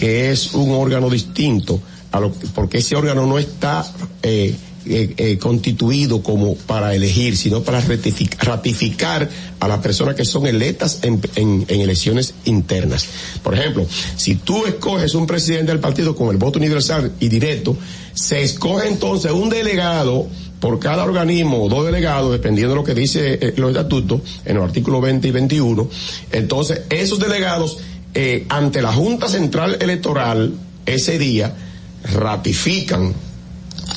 [0.00, 1.78] que es un órgano distinto,
[2.10, 3.84] a lo, porque ese órgano no está
[4.22, 4.54] eh,
[4.86, 9.28] eh, eh, constituido como para elegir, sino para ratific- ratificar
[9.60, 13.04] a las personas que son electas en, elecciones internas.
[13.42, 13.84] Por ejemplo,
[14.16, 17.76] si tú escoges un presidente del partido con el voto universal y directo,
[18.14, 20.26] se escoge entonces un delegado
[20.60, 25.02] por cada organismo dos delegados, dependiendo de lo que dice los estatutos, en los artículos
[25.02, 25.88] 20 y 21.
[26.32, 27.78] Entonces, esos delegados,
[28.14, 30.52] eh, ante la Junta Central Electoral,
[30.86, 31.54] ese día,
[32.12, 33.14] ratifican,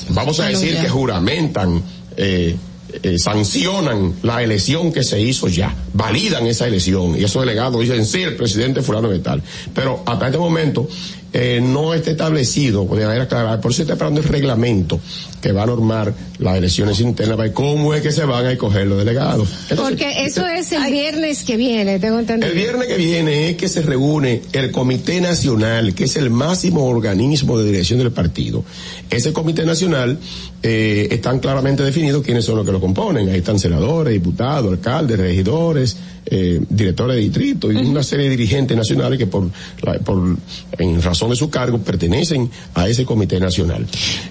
[0.10, 1.82] vamos a decir que juramentan,
[2.18, 2.56] eh,
[3.02, 8.06] eh, sancionan la elección que se hizo ya, validan esa elección y esos delegados dicen
[8.06, 9.42] sí, el presidente fulano de tal.
[9.74, 10.88] Pero hasta este momento
[11.34, 15.00] eh, no está establecido de manera clara, por eso está esperando el reglamento
[15.42, 18.52] que va a normar las elecciones internas, para ver cómo es que se van a
[18.52, 19.50] escoger los delegados.
[19.70, 22.52] Entonces, Porque eso es el viernes que viene, tengo entendido.
[22.52, 26.86] el viernes que viene es que se reúne el Comité Nacional, que es el máximo
[26.86, 28.64] organismo de dirección del partido.
[29.10, 30.20] Ese Comité Nacional
[30.62, 33.28] eh, están claramente definidos quiénes son los que lo componen.
[33.30, 38.76] Ahí están senadores, diputados, alcaldes, regidores, eh, directores de distrito y una serie de dirigentes
[38.78, 39.50] nacionales que por,
[39.82, 40.38] la- por
[40.78, 43.86] en razón de su cargo pertenecen a ese Comité Nacional.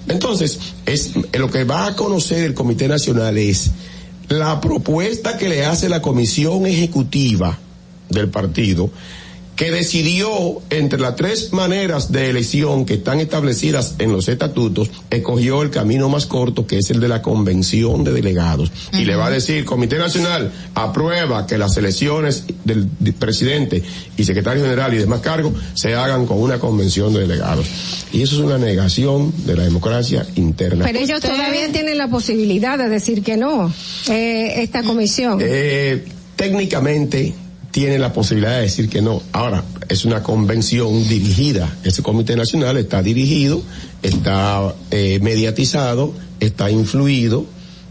[0.07, 3.71] Entonces, es eh, lo que va a conocer el Comité Nacional es
[4.29, 7.59] la propuesta que le hace la Comisión Ejecutiva
[8.09, 8.89] del partido
[9.55, 15.61] que decidió entre las tres maneras de elección que están establecidas en los estatutos, escogió
[15.61, 18.71] el camino más corto, que es el de la convención de delegados.
[18.93, 23.83] Y le va a decir, Comité Nacional aprueba que las elecciones del, del presidente
[24.17, 27.67] y secretario general y demás cargos se hagan con una convención de delegados.
[28.11, 30.85] Y eso es una negación de la democracia interna.
[30.85, 33.71] Pero ellos todavía tienen la posibilidad de decir que no,
[34.09, 35.39] eh, esta comisión.
[35.41, 37.33] Eh, técnicamente
[37.73, 39.23] tiene la posibilidad de decir que no.
[39.31, 41.75] Ahora, es una convención dirigida.
[41.83, 43.63] Ese comité nacional está dirigido,
[44.03, 47.47] está eh, mediatizado, está influido,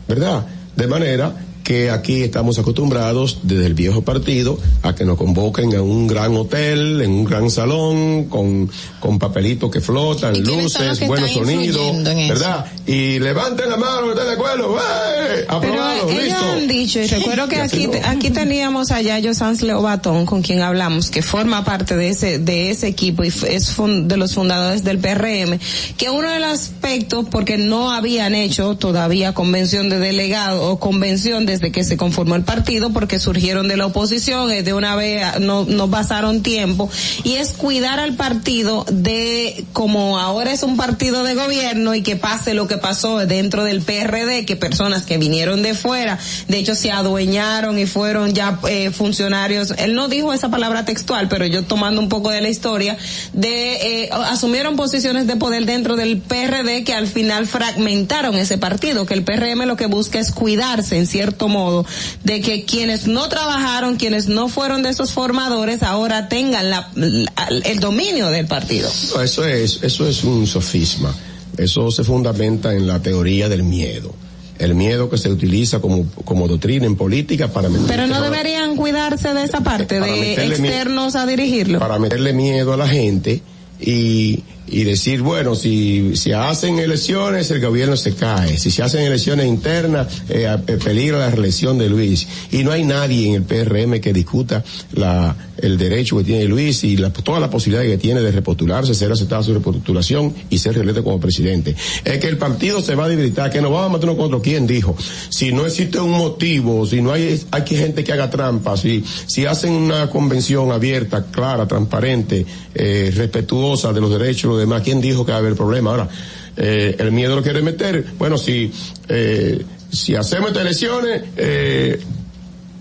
[0.06, 0.46] ¿verdad?
[0.76, 1.34] De manera
[1.72, 6.36] que aquí estamos acostumbrados desde el viejo partido a que nos convoquen a un gran
[6.36, 8.70] hotel, en un gran salón, con,
[9.00, 12.28] con papelitos que flotan, ¿Y quiénes son los luces, que buenos sonidos, eso?
[12.28, 12.66] ¿verdad?
[12.86, 14.76] Y levanten la mano, ¿están de acuerdo?
[14.76, 15.46] ¡Eh!
[15.48, 16.52] Aprobado, Pero ellos listo.
[16.52, 17.92] han dicho, y recuerdo que aquí, no.
[18.04, 22.70] aquí teníamos a Yayo Sanz Leobatón, con quien hablamos, que forma parte de ese, de
[22.70, 25.58] ese equipo y es de los fundadores del PRM,
[25.96, 31.46] que uno de los aspectos, porque no habían hecho todavía convención de delegados o convención
[31.62, 35.22] desde que se conformó el partido, porque surgieron de la oposición, eh, de una vez
[35.22, 36.90] ah, no, no pasaron tiempo,
[37.22, 42.16] y es cuidar al partido de, como ahora es un partido de gobierno y que
[42.16, 46.18] pase lo que pasó dentro del PRD, que personas que vinieron de fuera,
[46.48, 51.28] de hecho se adueñaron y fueron ya eh, funcionarios, él no dijo esa palabra textual,
[51.28, 52.96] pero yo tomando un poco de la historia,
[53.32, 59.06] de eh, asumieron posiciones de poder dentro del PRD que al final fragmentaron ese partido,
[59.06, 61.84] que el PRM lo que busca es cuidarse en cierto modo
[62.24, 67.32] de que quienes no trabajaron, quienes no fueron de esos formadores, ahora tengan la, la-
[67.64, 68.90] el dominio del partido.
[69.14, 71.14] No, Eso es, eso es un sofisma.
[71.58, 74.14] Eso se fundamenta en la teoría del miedo.
[74.58, 78.76] El miedo que se utiliza como, como doctrina en política para meter- Pero no deberían
[78.76, 81.78] cuidarse de esa parte, de externos a dirigirlo.
[81.80, 83.42] para meterle miedo a la gente
[83.80, 89.02] y, y decir, bueno, si, si hacen elecciones el gobierno se cae, si se hacen
[89.02, 93.42] elecciones internas eh, eh, peligra la reelección de Luis y no hay nadie en el
[93.42, 97.98] PRM que discuta la, el derecho que tiene Luis y la, toda la posibilidad que
[97.98, 101.74] tiene de repostularse, ser aceptada su repostulación y ser reelecto como presidente.
[102.04, 104.40] Es que el partido se va a debilitar, que nos vamos a matar uno contra
[104.40, 104.96] quién dijo.
[105.28, 109.46] Si no existe un motivo, si no hay, hay gente que haga trampas, si, si
[109.46, 115.00] hacen una convención abierta, clara, transparente, eh, respetuosa de los derechos y los demás, ¿quién
[115.00, 115.90] dijo que va a haber problema?
[115.90, 116.08] Ahora,
[116.56, 118.70] eh, el miedo lo quiere meter, bueno, si,
[119.08, 122.00] eh, si hacemos estas elecciones, eh,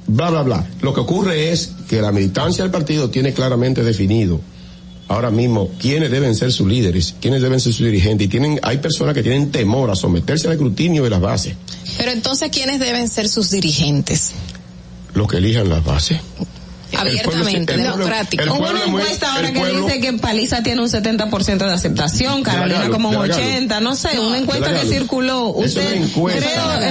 [0.08, 0.68] bla, bla, bla.
[0.82, 4.42] Lo que ocurre es que la militancia del partido tiene claramente definido
[5.08, 8.28] ahora mismo quiénes deben ser sus líderes, quiénes deben ser sus dirigentes.
[8.28, 11.56] Y tienen, hay personas que tienen temor a someterse al escrutinio de las bases,
[11.98, 14.32] Pero entonces, ¿quiénes deben ser sus dirigentes?
[15.14, 16.20] los que elijan las bases.
[17.02, 18.44] Abiertamente, pueblo- democrático.
[18.54, 21.74] Hubo una es muy- encuesta ahora que pueblo- dice que Paliza tiene un 70% de
[21.74, 23.44] aceptación, Carolina como un de la Galo.
[23.48, 25.48] 80, no sé, una encuesta que circuló.
[25.50, 26.30] Usted es creo,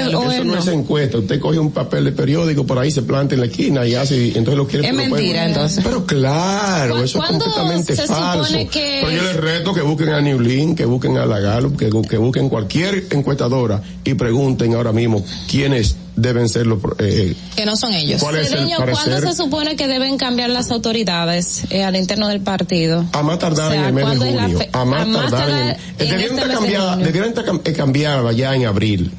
[0.09, 0.59] el- o Eso él no, no.
[0.61, 1.19] es encuesta.
[1.19, 4.17] Usted coge un papel de periódico, por ahí se planta en la esquina y hace,
[4.17, 4.87] y entonces lo quiere.
[4.89, 5.83] Es mentira, entonces.
[5.85, 8.45] Pero claro, ¿Cu- eso es cuándo completamente se falso.
[8.45, 11.77] supone que- Pero yo les reto que busquen a Newlin, que busquen a la Gallup,
[11.79, 17.35] que, que busquen cualquier encuestadora y pregunten ahora mismo quiénes deben ser los, pro- eh,
[17.57, 18.21] Que no son ellos.
[18.23, 22.41] ¿Cuál es el ¿cuándo se supone que deben cambiar las autoridades eh, al interno del
[22.41, 23.05] partido?
[23.13, 24.59] A más tardar O sea, en el mes de ¿cuándo es la junio.
[24.59, 27.35] fe- A más a más tardar el, eh, en debieron este de debieron
[27.65, 29.11] eh, cambiada ya en abril.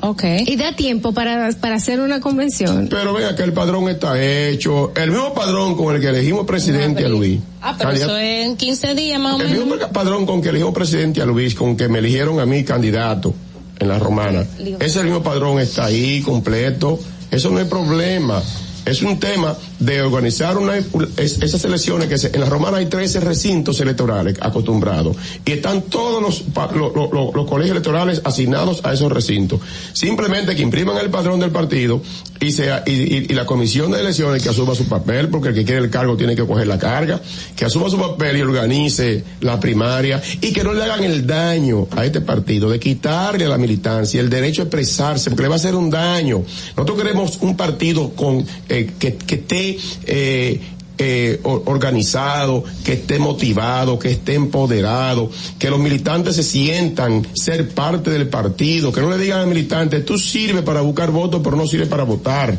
[0.00, 0.44] Okay.
[0.46, 2.88] Y da tiempo para, para hacer una convención.
[2.90, 4.92] Pero vea que el padrón está hecho.
[4.96, 7.40] El mismo padrón con el que elegimos presidente a Luis.
[7.62, 9.66] Ah, pero Candidato- eso es en 15 días más o el menos.
[9.66, 13.32] mismo padrón con que elegimos presidente a Luis, con que me eligieron a mí candidato
[13.78, 14.44] en la romana.
[14.80, 16.98] Ese mismo padrón está ahí completo.
[17.30, 18.42] Eso no es problema.
[18.84, 22.86] Es un tema de organizar una, es- esas elecciones que se- en la romana hay
[22.86, 28.20] 13 recintos electorales acostumbrados y están todos los, pa- lo- lo- lo- los colegios electorales
[28.24, 29.60] asignados a esos recintos.
[29.94, 32.02] Simplemente que impriman el padrón del partido
[32.40, 35.80] y, sea, y la comisión de elecciones que asuma su papel, porque el que quiere
[35.80, 37.20] el cargo tiene que coger la carga,
[37.56, 41.88] que asuma su papel y organice la primaria y que no le hagan el daño
[41.96, 45.54] a este partido de quitarle a la militancia el derecho a expresarse, porque le va
[45.54, 46.42] a hacer un daño.
[46.76, 50.60] Nosotros queremos un partido con eh, que, que esté eh,
[50.96, 58.10] eh, organizado, que esté motivado, que esté empoderado, que los militantes se sientan ser parte
[58.10, 61.66] del partido, que no le digan al militante, tú sirves para buscar votos, pero no
[61.66, 62.56] sirves para votar.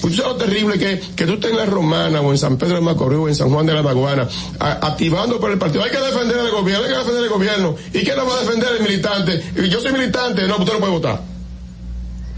[0.00, 2.76] Pues es lo terrible que, que tú estés en la Romana o en San Pedro
[2.76, 5.84] de Macorís o en San Juan de la Maguana activando por el partido.
[5.84, 7.76] Hay que defender al gobierno, hay que defender al gobierno.
[7.92, 9.42] ¿Y quién nos va a defender el militante?
[9.68, 11.39] Yo soy militante, no, usted no puede votar.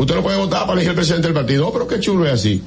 [0.03, 1.69] Usted no puede votar para elegir el presidente del partido.
[1.69, 2.61] Oh, pero qué chulo es así.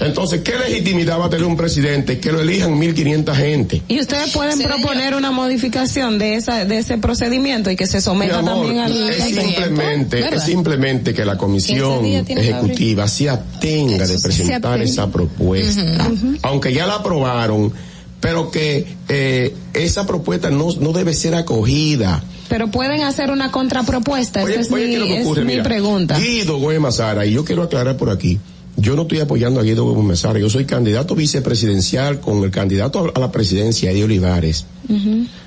[0.00, 3.82] Entonces, ¿qué legitimidad va a tener un presidente que lo elijan 1.500 gente?
[3.88, 8.38] Y ustedes pueden proponer una modificación de esa de ese procedimiento y que se someta
[8.38, 14.06] amor, también al es simplemente, es simplemente que la 15 comisión que ejecutiva se atenga
[14.06, 16.10] de presentar esa propuesta,
[16.42, 17.72] aunque ya la aprobaron,
[18.20, 22.22] pero que eh, esa propuesta no, no debe ser acogida.
[22.48, 24.42] Pero pueden hacer una contrapropuesta.
[24.42, 24.98] Esa es, Oye,
[25.44, 26.18] mi, pregunta.
[26.18, 28.38] Guido Gómez Sara, y yo quiero aclarar por aquí,
[28.76, 33.12] yo no estoy apoyando a Guido Gómez Sara, yo soy candidato vicepresidencial con el candidato
[33.14, 34.66] a la presidencia, Eddie Olivares.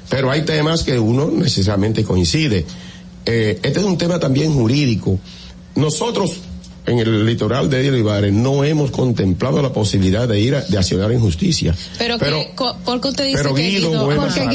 [0.09, 2.65] Pero hay temas que uno necesariamente coincide.
[3.25, 5.19] Eh, este es un tema también jurídico.
[5.75, 6.41] Nosotros,
[6.85, 11.11] en el litoral de Olivares, no hemos contemplado la posibilidad de ir a, de accionar
[11.11, 11.75] en justicia.
[11.97, 13.91] Pero, que, ¿por qué usted dice pero que Guido,
[14.31, 14.45] Sara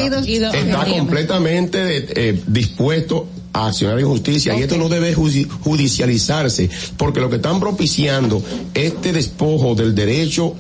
[0.55, 7.21] está completamente eh, dispuesto a accionar en justicia y esto no debe judi- judicializarse porque
[7.21, 8.43] lo que están propiciando
[8.75, 10.55] este despojo del derecho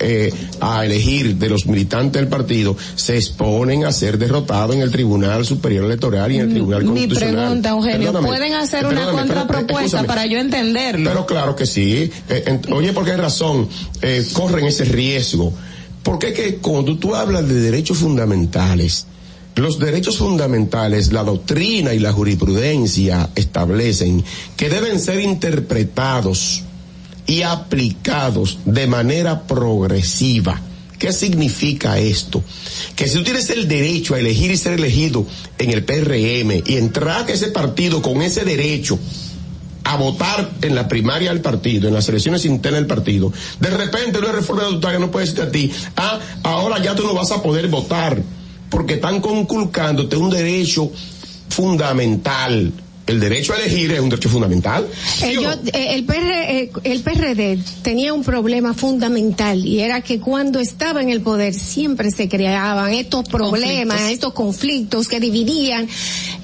[0.00, 4.90] eh, a elegir de los militantes del partido se exponen a ser derrotados en el
[4.90, 7.34] Tribunal Superior Electoral y en el Tribunal Mi Constitucional.
[7.36, 11.10] pregunta, Eugenio, Perdóname, ¿pueden hacer una contrapropuesta para yo entenderlo?
[11.10, 12.10] Pero claro que sí.
[12.28, 13.68] Eh, en- oye, ¿por qué razón
[14.02, 15.52] eh, corren ese riesgo?
[16.02, 19.06] Porque es que cuando tú hablas de derechos fundamentales,
[19.56, 24.22] los derechos fundamentales, la doctrina y la jurisprudencia establecen
[24.56, 26.62] que deben ser interpretados
[27.28, 30.60] y aplicados de manera progresiva.
[30.98, 32.42] ¿Qué significa esto?
[32.96, 35.24] Que si tú tienes el derecho a elegir y ser elegido
[35.58, 38.98] en el PRM y entrar a ese partido con ese derecho
[39.84, 44.18] a votar en la primaria del partido, en las elecciones internas del partido, de repente
[44.18, 47.42] una reforma estatutaria no puede decirte a ti, ah, ahora ya tú no vas a
[47.42, 48.20] poder votar,
[48.70, 50.90] porque están conculcándote un derecho
[51.48, 52.72] fundamental.
[53.08, 54.86] El derecho a elegir es un derecho fundamental.
[55.22, 60.20] Eh, yo, eh, el, PR, eh, el PRD tenía un problema fundamental y era que
[60.20, 64.10] cuando estaba en el poder siempre se creaban estos problemas, Conflictos.
[64.12, 65.88] estos conflictos que dividían,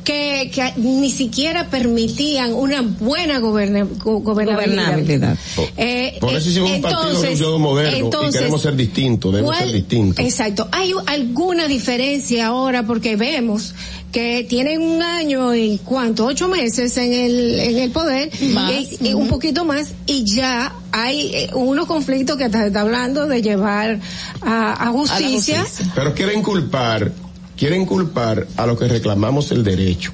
[0.05, 4.93] que, que ni siquiera permitían una buena goberna- go- gobernabilidad.
[4.93, 5.39] Gobernabilidad.
[5.77, 9.67] Eh, Por eso eh, hicimos un partido moderno entonces, y queremos ser distintos, debemos ¿cuál-
[9.67, 10.25] ser distintos.
[10.25, 10.69] Exacto.
[10.73, 13.75] Hay alguna diferencia ahora porque vemos
[14.15, 19.09] que tienen un año y cuánto, ocho meses en el, en el poder, Más, y,
[19.09, 23.43] y un poquito más, y ya hay eh, unos conflictos que está, está hablando de
[23.43, 23.99] llevar
[24.41, 25.67] a, a justicia.
[25.97, 27.11] Pero quieren culpar,
[27.57, 30.13] quieren culpar a los que reclamamos el derecho.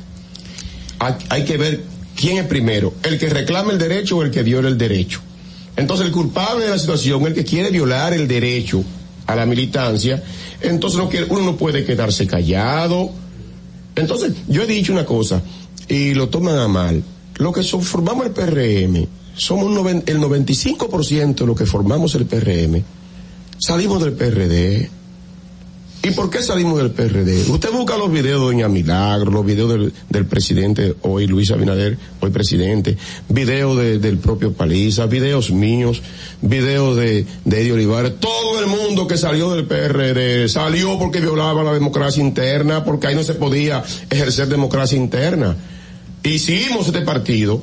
[0.99, 1.83] Hay, hay que ver
[2.17, 5.21] quién es primero, el que reclama el derecho o el que viola el derecho.
[5.77, 8.83] Entonces el culpable de la situación, el que quiere violar el derecho
[9.27, 10.23] a la militancia,
[10.63, 13.11] entonces no quiere- uno no puede quedarse callado.
[13.97, 15.43] Entonces, yo he dicho una cosa,
[15.89, 17.03] y lo toman a mal.
[17.37, 22.83] Lo que formamos el PRM, somos noven- el 95% de lo que formamos el PRM,
[23.59, 24.91] salimos del PRD.
[26.03, 27.51] ¿Y por qué salimos del PRD?
[27.51, 31.99] Usted busca los videos de Doña Milagro, los videos del, del presidente hoy, Luis Abinader,
[32.21, 32.97] hoy presidente,
[33.29, 36.01] videos de- del propio Paliza, videos míos,
[36.41, 41.63] videos de, de Eddie Olivares, todo el mundo que salió del PRD salió porque violaba
[41.63, 45.55] la democracia interna, porque ahí no se podía ejercer democracia interna.
[46.23, 47.63] Hicimos este partido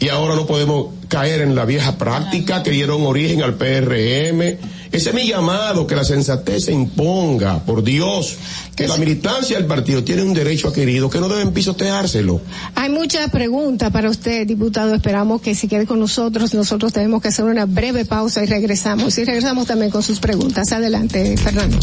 [0.00, 4.56] y ahora no podemos caer en la vieja práctica que dieron origen al PRM.
[4.94, 8.36] Ese es mi llamado, que la sensatez se imponga, por Dios,
[8.76, 12.40] que la militancia del partido tiene un derecho adquirido que no deben pisoteárselo.
[12.76, 14.94] Hay muchas preguntas para usted, diputado.
[14.94, 19.18] Esperamos que si quiere con nosotros, nosotros tenemos que hacer una breve pausa y regresamos.
[19.18, 20.70] Y regresamos también con sus preguntas.
[20.70, 21.76] Adelante, Fernando.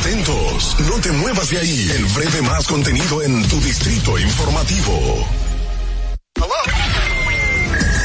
[0.00, 1.88] Atentos, no te muevas de ahí.
[1.94, 5.41] El breve más contenido en tu distrito informativo.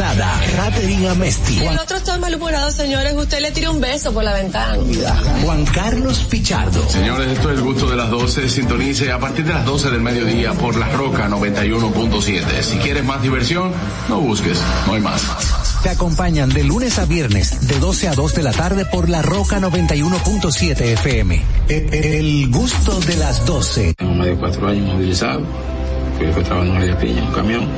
[0.00, 1.58] importada, Catherine Amesti.
[1.58, 3.14] El otro está malhumorado, señores.
[3.14, 4.78] Usted le tira un beso por la ventana.
[5.42, 6.88] Juan Carlos Pichardo.
[6.88, 8.48] Señores, esto es el gusto de las 12.
[8.48, 12.62] Sintonice a partir de las 12 del mediodía por La Roca 91.7.
[12.62, 13.72] Si quieres más diversión,
[14.08, 15.22] no busques, no hay más.
[15.82, 19.20] Te acompañan de lunes a viernes, de 12 a 2 de la tarde por La
[19.20, 21.42] Roca 91.7 FM.
[21.68, 23.94] El, el gusto de las 12.
[23.94, 25.42] Tengo más de cuatro años movilizado,
[26.18, 27.68] que fue trabajando en María Piña, en un camión,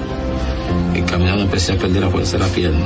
[0.94, 2.84] y caminando empecé a perder la fuerza de la pierna.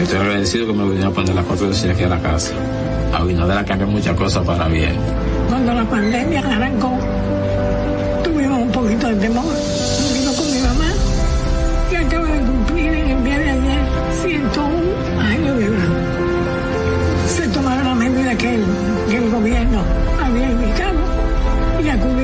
[0.00, 2.52] Estoy agradecido que me vinieron a poner las cuatro veces aquí a la casa.
[3.12, 4.96] A Abinader cambiado muchas cosas para bien.
[5.48, 6.98] Cuando la pandemia arrancó,
[8.24, 9.44] tuvimos un poquito de temor.
[10.14, 10.92] Vino con mi mamá,
[11.90, 13.80] que acaba de cumplir en el día de ayer
[14.22, 15.88] 101 años de edad.
[17.28, 18.64] Se tomaron las medidas que el,
[19.08, 19.82] que el gobierno
[20.24, 20.98] había indicado
[21.84, 22.23] y acudieron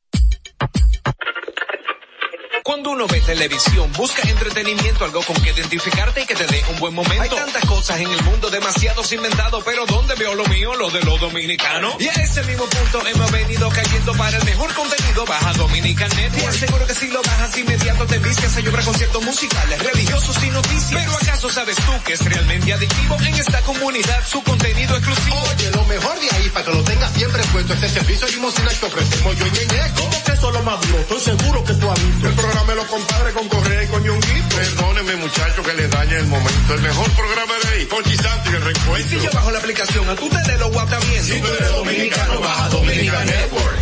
[2.63, 6.79] Cuando uno ve televisión, busca entretenimiento, algo con que identificarte y que te dé un
[6.79, 7.23] buen momento.
[7.23, 10.75] Hay tantas cosas en el mundo, demasiados inventados, pero ¿dónde veo lo mío?
[10.75, 11.95] Lo de los dominicanos.
[11.99, 15.25] Y a ese mismo punto hemos venido cayendo para el mejor contenido.
[15.25, 16.41] Baja Dominican Network.
[16.41, 20.49] Te aseguro que si lo bajas inmediato te vistes a llorar conciertos musicales, religiosos y
[20.49, 21.01] noticias.
[21.01, 25.41] Pero ¿acaso sabes tú que es realmente adictivo en esta comunidad su contenido exclusivo?
[25.55, 28.69] Oye, lo mejor de ahí, para que lo tengas siempre puesto, es el servicio limosina
[28.69, 29.93] que ofrecemos yo y Ñeñe.
[29.95, 30.99] ¿Cómo que eso es lo más duro?
[30.99, 32.27] Estoy seguro que tú has visto.
[32.27, 34.55] El programa de los compadres con Correa y con Ñonguito.
[34.55, 36.73] Perdónenme, muchachos, que les dañe el momento.
[36.75, 39.19] El mejor programa de ahí, Conchi Santo y el Y reencuentro.
[39.19, 41.23] si yo bajo la aplicación, a tú te de lo guata bien.
[41.23, 43.77] Si tú eres dominicano, baja Dominican Network.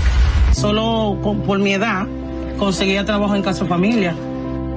[0.53, 2.05] Solo con- por mi edad
[2.57, 4.15] conseguía trabajo en Casa Familia.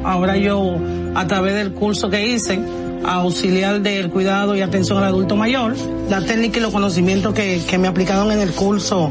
[0.05, 0.77] Ahora yo,
[1.15, 2.61] a través del curso que hice,
[3.05, 5.77] auxiliar del cuidado y atención al adulto mayor,
[6.09, 9.11] la técnica y los conocimientos que, que me aplicaron en el curso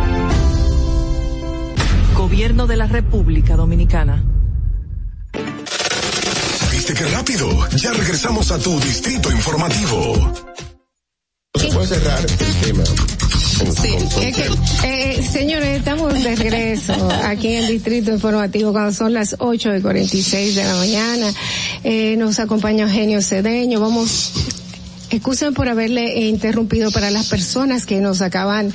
[2.21, 4.23] Gobierno de la República Dominicana.
[6.71, 7.49] ¿Viste qué rápido?
[7.77, 10.31] Ya regresamos a tu Distrito Informativo.
[11.55, 12.83] Se puede cerrar el tema.
[12.85, 14.49] Sí, es que,
[14.83, 16.93] eh, señores, estamos de regreso
[17.23, 21.33] aquí en el Distrito Informativo cuando son las 8 y 46 de la mañana.
[21.83, 23.79] Eh, nos acompaña Eugenio Cedeño.
[23.79, 24.31] Vamos,
[25.09, 28.71] excusen por haberle interrumpido para las personas que nos acaban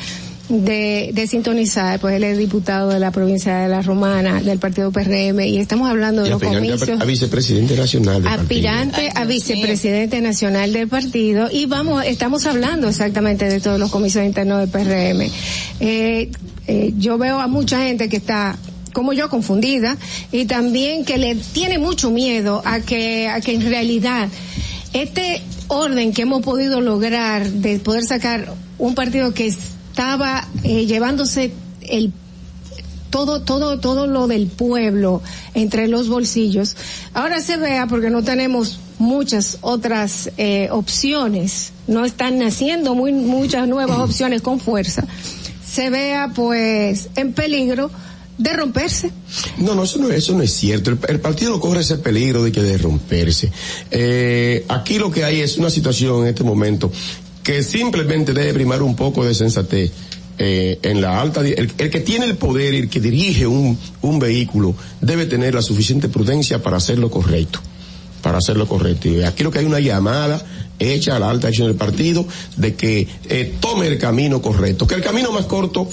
[0.48, 4.92] de, de sintonizar, pues él es diputado de la provincia de La Romana, del partido
[4.92, 8.42] PRM, y estamos hablando de y los a- comicios a vicepresidente nacional del partido.
[8.42, 14.24] aspirante a vicepresidente nacional del partido y vamos, estamos hablando exactamente de todos los comicios
[14.24, 15.22] internos del PRM.
[15.80, 16.30] Eh,
[16.68, 18.56] eh, yo veo a mucha gente que está
[18.92, 19.96] como yo confundida
[20.32, 24.28] y también que le tiene mucho miedo a que a que en realidad
[24.94, 29.52] este orden que hemos podido lograr de poder sacar un partido que
[29.96, 32.12] estaba eh, llevándose el
[33.08, 35.22] todo, todo, todo lo del pueblo
[35.54, 36.76] entre los bolsillos,
[37.14, 43.66] ahora se vea porque no tenemos muchas otras eh, opciones, no están naciendo muy, muchas
[43.68, 45.06] nuevas opciones con fuerza,
[45.66, 47.90] se vea pues en peligro
[48.36, 49.10] de romperse.
[49.56, 50.90] No, no, eso no, eso no es cierto.
[50.90, 53.50] El, el partido no corre ese peligro de que de romperse.
[53.90, 56.92] Eh, aquí lo que hay es una situación en este momento
[57.46, 59.92] que simplemente debe primar un poco de sensatez.
[60.36, 64.18] Eh, en la alta, el, que tiene el poder y el que dirige un, un
[64.18, 67.60] vehículo debe tener la suficiente prudencia para hacerlo correcto,
[68.20, 69.08] para hacerlo correcto.
[69.08, 70.44] Y aquí lo que hay una llamada
[70.80, 72.26] hecha a la alta acción del partido
[72.56, 75.88] de que eh, tome el camino correcto, que el camino más corto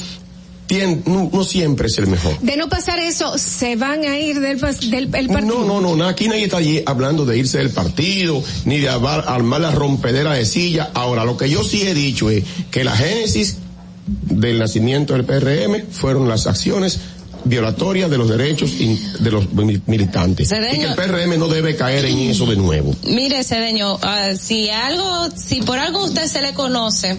[1.05, 2.39] no, no, siempre es el mejor.
[2.39, 5.65] De no pasar eso, se van a ir del, del el partido.
[5.65, 9.25] No, no, no, aquí nadie está allí hablando de irse del partido, ni de armar,
[9.27, 10.91] armar la rompedera de silla.
[10.93, 13.57] Ahora, lo que yo sí he dicho es que la génesis
[14.05, 16.99] del nacimiento del PRM fueron las acciones
[17.45, 19.51] violatorias de los derechos de los
[19.85, 22.95] militantes Cedeño, y que el PRM no debe caer en eso de nuevo.
[23.03, 23.99] Mire, Cedeño, uh,
[24.39, 27.17] si algo, si por algo usted se le conoce,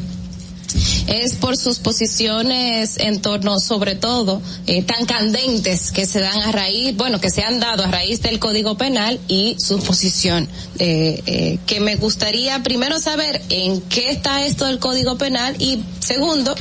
[1.07, 6.53] es por sus posiciones en torno, sobre todo, eh, tan candentes que se dan a
[6.53, 10.49] raíz, bueno, que se han dado a raíz del Código Penal y su posición.
[10.79, 15.81] Eh, eh, que me gustaría primero saber en qué está esto del Código Penal y
[16.01, 16.55] segundo,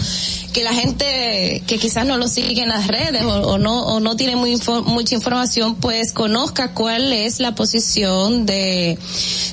[0.54, 4.16] que la gente que quizás no lo sigue en las redes o, no o no
[4.16, 8.98] tiene muy mucha información pues conozca cuál es la posición de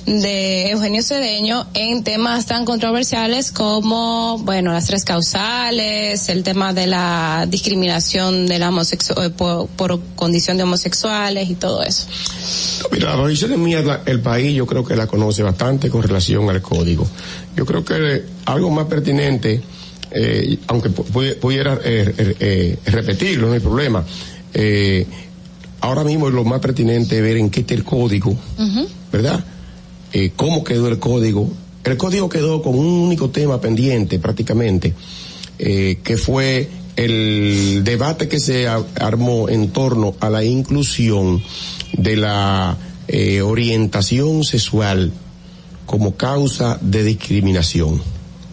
[0.06, 6.86] de Eugenio Cedeño en temas tan controversiales como bueno las tres causales el tema de
[6.86, 12.06] la discriminación de la homosexual por, por, condición de homosexuales y todo eso
[12.92, 16.60] mira la posición mía el país yo creo que la conoce bastante con relación al
[16.62, 17.06] código
[17.56, 19.62] yo creo que algo más pertinente
[20.12, 24.04] eh, aunque pudiera eh, eh, repetirlo, no hay problema.
[24.52, 25.06] Eh,
[25.80, 28.88] ahora mismo es lo más pertinente ver en qué está el código, uh -huh.
[29.12, 29.44] ¿verdad?
[30.34, 31.48] cómo quedó el código.
[31.84, 34.94] El código quedó con un único tema pendiente prácticamente,
[35.58, 41.42] que fue el debate que se armó en torno a la inclusión
[41.92, 42.76] de la
[43.42, 45.12] orientación sexual
[45.86, 48.00] como causa de discriminación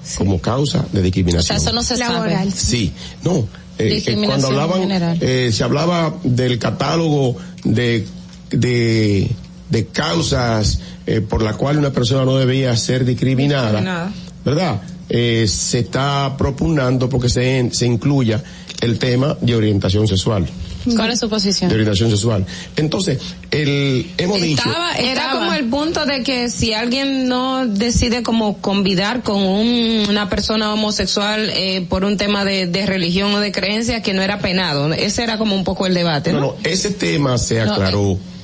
[0.07, 0.17] sí.
[0.17, 1.57] como causa de discriminación.
[1.57, 2.49] O sea, eso no se Laboral.
[2.49, 2.51] sabe.
[2.51, 3.47] Sí, no.
[3.79, 4.89] Eh, eh, cuando hablaban,
[5.21, 8.07] eh, se hablaba del catálogo de,
[8.49, 9.29] de,
[9.69, 14.11] de causas eh, por la cual una persona no debía ser discriminada, discriminada.
[14.45, 14.81] ¿verdad?
[15.09, 18.43] se está propugnando porque se, se incluya
[18.81, 20.47] el tema de orientación sexual.
[20.95, 21.69] ¿Cuál es su posición?
[21.69, 22.45] De orientación sexual.
[22.75, 23.19] Entonces,
[23.51, 25.03] el, hemos estaba, dicho.
[25.03, 30.29] Era como el punto de que si alguien no decide como convidar con un, una
[30.29, 34.39] persona homosexual eh, por un tema de, de, religión o de creencia, que no era
[34.39, 34.93] penado.
[34.93, 36.39] Ese era como un poco el debate, ¿no?
[36.39, 38.01] No, no, ese tema se aclaró.
[38.01, 38.36] No, eh.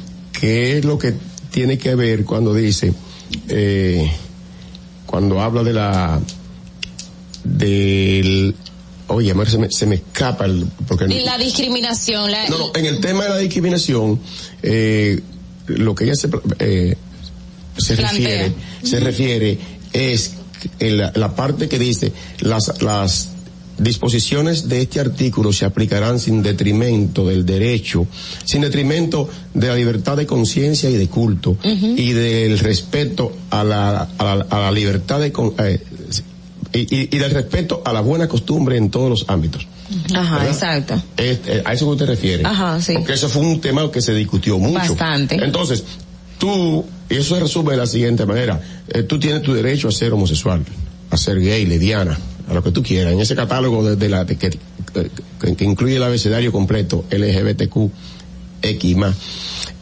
[0.43, 1.13] ¿Qué es lo que
[1.51, 2.93] tiene que ver cuando dice,
[3.47, 4.11] eh,
[5.05, 6.19] cuando habla de la,
[7.45, 8.53] del
[9.07, 10.67] oye, se me, se me escapa el...
[10.85, 12.29] Porque y la discriminación.
[12.29, 12.49] La...
[12.49, 14.19] No, no, en el tema de la discriminación,
[14.61, 15.21] eh,
[15.67, 16.97] lo que ella se, eh,
[17.77, 18.51] se refiere,
[18.83, 19.57] se refiere
[19.93, 20.33] es
[20.79, 23.29] en la, la, parte que dice las, las
[23.77, 28.07] disposiciones de este artículo se aplicarán sin detrimento del derecho,
[28.43, 31.99] sin detrimento de la libertad de conciencia y de culto uh -huh.
[31.99, 35.83] y del respeto a la, a la, a la libertad de, eh,
[36.73, 39.67] y, y, y, del respeto a la buena costumbre en todos los ámbitos.
[40.13, 40.53] Ajá, ¿verdad?
[40.53, 41.01] exacto.
[41.17, 42.43] Es, es, a eso que usted refiere.
[42.45, 42.93] Ajá, sí.
[42.93, 44.79] Porque eso fue un tema que se discutió mucho.
[44.79, 45.35] Bastante.
[45.35, 45.83] Entonces,
[46.39, 49.91] tú, y eso se resume de la siguiente manera, eh, tú tienes tu derecho a
[49.91, 50.63] ser homosexual,
[51.09, 54.25] a ser gay, lesbiana, a lo que tú quieras, en ese catálogo de, de la,
[54.25, 54.49] de que,
[55.39, 57.89] que, que, incluye el abecedario completo, LGBTQ,
[58.61, 59.15] X más,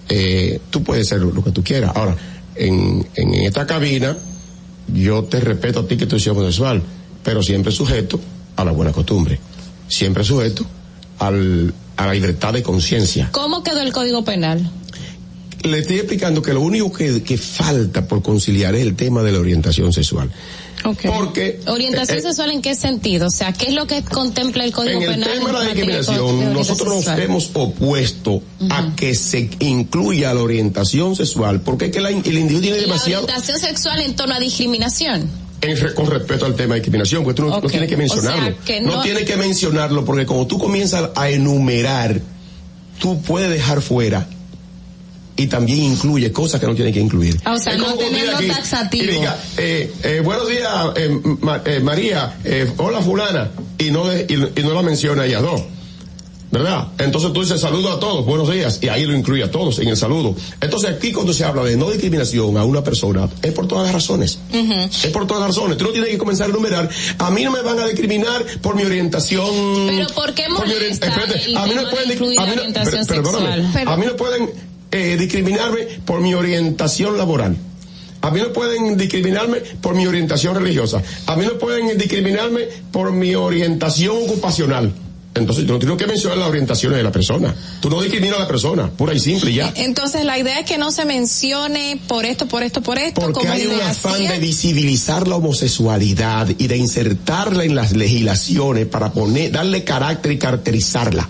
[0.09, 1.91] eh, tú puedes ser lo que tú quieras.
[1.95, 2.15] Ahora,
[2.55, 4.17] en, en esta cabina,
[4.93, 6.83] yo te respeto a ti que tú seas homosexual,
[7.23, 8.19] pero siempre sujeto
[8.55, 9.39] a la buena costumbre,
[9.87, 10.65] siempre sujeto
[11.19, 13.29] al, a la libertad de conciencia.
[13.31, 14.69] ¿Cómo quedó el Código Penal?
[15.63, 19.31] Le estoy explicando que lo único que, que falta por conciliar es el tema de
[19.31, 20.31] la orientación sexual.
[20.83, 21.11] Okay.
[21.11, 24.71] Porque orientación eh, sexual en qué sentido, o sea, qué es lo que contempla el
[24.71, 25.33] Código en el Penal.
[25.33, 28.71] tema de la discriminación, nosotros nos hemos opuesto uh -huh.
[28.71, 32.81] a que se incluya la orientación sexual, porque es que la, el individuo tiene ¿Y
[32.81, 33.27] demasiado.
[33.27, 35.29] La orientación sexual en torno a discriminación.
[35.61, 37.61] En, con respecto al tema de discriminación, porque tú no, okay.
[37.61, 38.41] no tienes que mencionarlo.
[38.41, 38.95] O sea, que no...
[38.95, 42.19] no tienes que mencionarlo porque como tú comienzas a enumerar
[43.01, 44.27] tú puedes dejar fuera
[45.41, 47.39] y también incluye cosas que no tiene que incluir.
[47.45, 49.03] O sea, no tenerlo aquí taxativo.
[49.03, 51.19] Y diga, eh, eh, buenos días, eh,
[51.65, 55.61] eh, María, eh, hola fulana, y no, y, y no la menciona ella dos.
[56.53, 56.89] ¿Verdad?
[56.97, 59.87] Entonces tú dices saludo a todos, buenos días, y ahí lo incluye a todos en
[59.87, 60.35] el saludo.
[60.59, 63.93] Entonces aquí cuando se habla de no discriminación a una persona, es por todas las
[63.93, 64.37] razones.
[64.51, 65.77] Es por todas las razones.
[65.77, 66.89] Tú no tienes que comenzar a enumerar.
[67.19, 69.45] A mí no me van a discriminar por mi orientación.
[69.87, 72.55] Pero ¿por qué por mi ori- molesta espérate, el a mí no pueden, a mí
[72.57, 74.49] no- per- perdóname, a mí no pueden
[74.91, 77.55] eh, discriminarme por mi orientación laboral.
[78.21, 81.01] A mí no pueden discriminarme por mi orientación religiosa.
[81.25, 84.93] A mí no pueden discriminarme por mi orientación ocupacional.
[85.33, 87.55] Entonces, yo no tengo que mencionar las orientaciones de la persona.
[87.79, 89.71] Tú no discriminas a la persona, pura y simple ya.
[89.75, 93.39] Entonces la idea es que no se mencione por esto, por esto, por esto, Porque
[93.39, 99.13] como hay un afán de visibilizar la homosexualidad y de insertarla en las legislaciones para
[99.13, 101.29] poner, darle carácter y caracterizarla.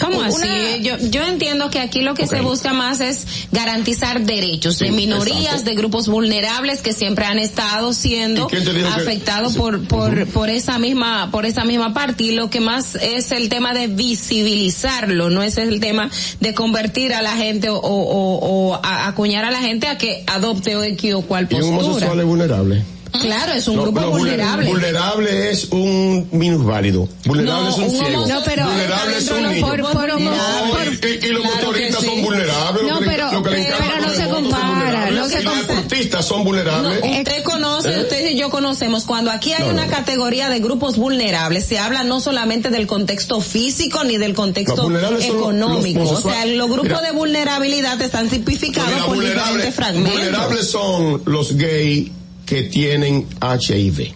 [0.00, 0.82] ¿Cómo así?
[0.82, 5.38] Yo, yo entiendo que aquí lo que se busca más es garantizar derechos de minorías,
[5.44, 5.64] exacto.
[5.70, 9.86] de grupos vulnerables que siempre han estado siendo ¿Y quién te dijo que- afectados por,
[9.86, 12.24] por, por esa misma, por esa misma parte.
[12.24, 17.12] Y lo que más es el tema de visibilizarlo, no es el tema de convertir
[17.14, 20.82] a la gente o, o, o a- acuñar a la gente a que adopte o
[20.84, 21.78] X o cual Y un postura.
[21.86, 22.82] homosexual es vulnerable.
[23.12, 24.68] Claro, es un No, grupo vulnerable.
[24.70, 27.08] Vulnerable es un minusválido.
[27.24, 28.26] Vulnerable No, es un, un ciego.
[28.26, 29.66] No, pero- vulnerable es un niño.
[29.66, 32.82] por- por homo- No, por- y, los claro motoristas son vulnerables.
[32.82, 35.44] No, lo que le- pero- lo que le pero no se compara, no se y
[35.44, 37.00] los deportistas son vulnerables.
[37.04, 38.00] No, usted conoce, ¿Eh?
[38.02, 39.90] usted y yo conocemos, cuando aquí hay No, una no.
[39.90, 45.24] categoría de grupos vulnerables, se habla no solamente del contexto físico ni del contexto los-
[45.24, 46.00] económico.
[46.00, 47.02] los o sea, los grupos Mira.
[47.02, 50.12] de vulnerabilidad están tipificados por vulnerable- diferentes fragmentos.
[50.14, 52.10] vulnerables son los gays
[52.48, 54.14] que tienen HIV.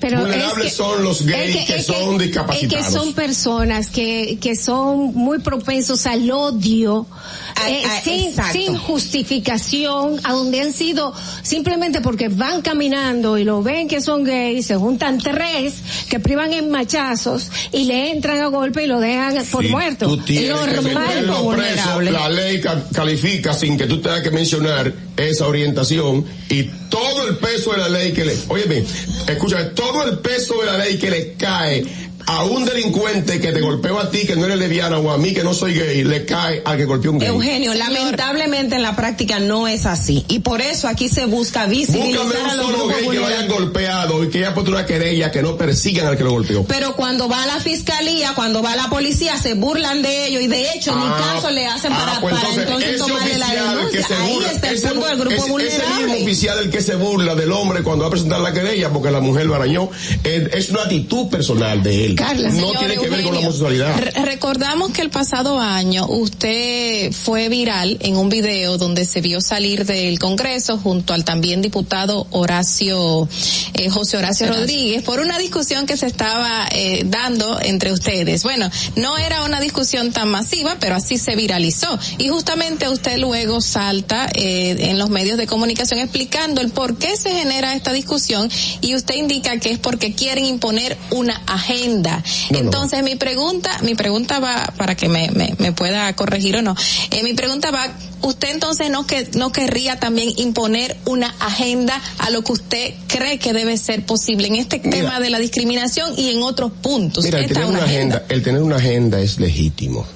[0.00, 2.86] Pero vulnerables es que- son los gays es que, es son discapacitados.
[2.86, 7.06] que son personas que, que son muy propensos al odio,
[7.54, 13.44] Ay, eh, ay, sin, sin justificación, a donde han sido simplemente porque van caminando y
[13.44, 15.74] lo ven que son gays, se juntan tres
[16.10, 20.06] que privan en machazos y le entran a golpe y lo dejan por muerto.
[20.16, 22.10] Normal preso, vulnerable.
[22.10, 27.36] la ley ca- califica sin que tú tengas que mencionar esa orientación y todo el
[27.36, 28.86] peso de la ley que le, oye bien,
[29.28, 31.84] escucha, todo el peso de la ley que le cae
[32.26, 35.32] a un delincuente que te golpeó a ti que no eres lesbiana o a mí
[35.34, 37.28] que no soy gay, le cae al que golpeó un gay.
[37.28, 40.24] Eugenio, lamentablemente en la práctica no es así.
[40.28, 43.26] Y por eso aquí se busca visibilizar Búscame a un los solo gay que lo
[43.26, 46.64] hayan golpeado y que haya puesto una querella que no persigan al que lo golpeó.
[46.64, 50.70] Pero cuando va la fiscalía, cuando va la policía, se burlan de ellos y de
[50.72, 54.06] hecho ni Ah, caso le hacen ah, para, pues para entonces, ese tomarle la denuncia.
[54.06, 56.22] se Ahí burla, está el ese punto del grupo ese- Ese mismo vulnerable.
[56.24, 59.20] oficial el que se burla del hombre cuando va a presentar la querella porque la
[59.20, 59.90] mujer lo arañó,
[60.24, 62.13] es una actitud personal de él.
[62.14, 63.96] Carla, no señor tiene que ver con la homosexualidad.
[63.98, 69.40] re- recordamos que el pasado año usted fue viral en un video donde se vio
[69.40, 73.28] salir del Congreso junto al también diputado Horacio,
[73.74, 78.42] eh, José Horacio Rodríguez por una discusión que se estaba eh, dando entre ustedes.
[78.42, 81.98] Bueno, no era una discusión tan masiva, pero así se viralizó.
[82.18, 87.16] Y justamente usted luego salta eh, en los medios de comunicación explicando el por qué
[87.16, 88.48] se genera esta discusión
[88.80, 92.03] y usted indica que es porque quieren imponer una agenda.
[92.50, 92.58] No.
[92.58, 96.74] Entonces mi pregunta, mi pregunta va para que me, me, me pueda corregir o no.
[97.10, 97.92] Eh, mi pregunta va,
[98.22, 103.38] usted entonces no que no querría también imponer una agenda a lo que usted cree
[103.38, 104.90] que debe ser posible en este Mira.
[104.90, 107.24] tema de la discriminación y en otros puntos.
[107.24, 110.06] Mira, el tener una agenda, el tener una agenda es legítimo.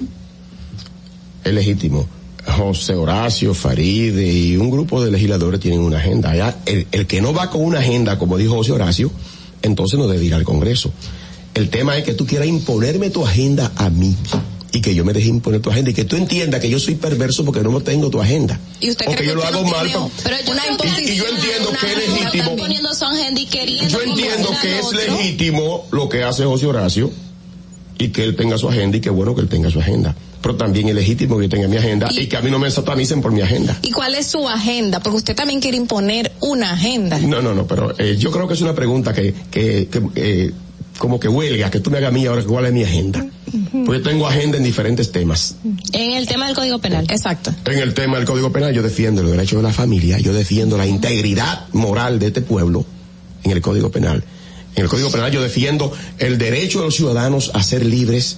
[1.43, 2.07] Es legítimo.
[2.57, 6.55] José Horacio, Faride y un grupo de legisladores tienen una agenda.
[6.65, 9.11] El, el que no va con una agenda, como dijo José Horacio,
[9.61, 10.91] entonces no debe ir al Congreso.
[11.59, 14.15] El tema es que tú quieras imponerme tu agenda a mí
[14.71, 16.95] y que yo me deje imponer tu agenda y que tú entiendas que yo soy
[16.95, 18.57] perverso porque no tengo tu agenda.
[18.79, 19.89] Y usted o cree que yo lo hago no mal.
[20.23, 20.63] pero yo una
[21.01, 22.43] y, y yo entiendo que es legítimo.
[22.43, 24.99] Están poniendo su agenda y queriendo Yo entiendo que es otro.
[24.99, 27.11] legítimo lo que hace José Horacio
[27.97, 30.15] y que él tenga su agenda y que bueno que él tenga su agenda.
[30.41, 32.71] Pero también es legítimo que yo tenga mi agenda y, que a mí no me
[32.71, 33.77] satanicen por mi agenda.
[33.81, 35.01] ¿Y cuál es su agenda?
[35.01, 37.19] Porque usted también quiere imponer una agenda.
[37.19, 40.53] No, no, no, pero eh, yo creo que es una pregunta que, que, que, eh,
[40.99, 43.25] como que huelga, que tú me hagas a mí ahora cuál es mi agenda.
[43.85, 45.55] Porque yo tengo agenda en diferentes temas.
[45.93, 47.07] En el tema del Código Penal.
[47.09, 47.51] Exacto.
[47.65, 50.77] En el tema del Código Penal yo defiendo los derechos de la familia, yo defiendo
[50.77, 52.85] la integridad moral de este pueblo
[53.43, 54.23] en el Código Penal.
[54.75, 58.37] En el Código Penal yo defiendo el derecho de los ciudadanos a ser libres.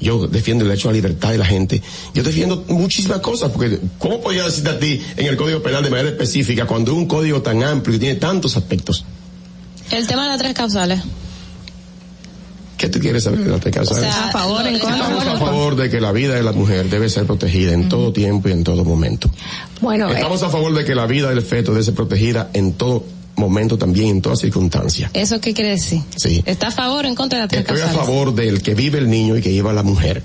[0.00, 1.80] Yo defiendo el derecho a la libertad de la gente.
[2.12, 5.90] Yo defiendo muchísimas cosas, porque ¿cómo podría decirte a ti en el Código Penal de
[5.90, 9.04] manera específica cuando es un código tan amplio y tiene tantos aspectos?
[9.90, 11.00] El tema de las tres causales.
[12.80, 13.92] ¿Qué tú quieres saber de la casa?
[13.92, 14.96] O sea, a favor, en contra.
[14.96, 18.10] Estamos a favor de que la vida de la mujer debe ser protegida en todo
[18.10, 19.30] tiempo y en todo momento.
[19.82, 22.72] Bueno, eh, Estamos a favor de que la vida del feto debe ser protegida en
[22.72, 23.04] todo
[23.36, 25.10] momento también, en todas circunstancias.
[25.12, 26.00] ¿Eso qué quiere decir?
[26.16, 26.42] Sí.
[26.46, 29.10] ¿Está a favor o en contra de la Estoy a favor del que vive el
[29.10, 30.22] niño y que lleva la mujer.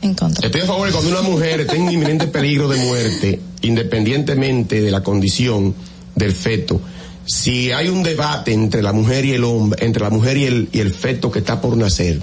[0.00, 0.46] En contra.
[0.46, 4.90] Estoy a favor de cuando una mujer está en inminente peligro de muerte, independientemente de
[4.92, 5.74] la condición
[6.14, 6.80] del feto,
[7.28, 10.68] si hay un debate entre la mujer y el hombre, entre la mujer y el,
[10.72, 12.20] y el feto que está por nacer,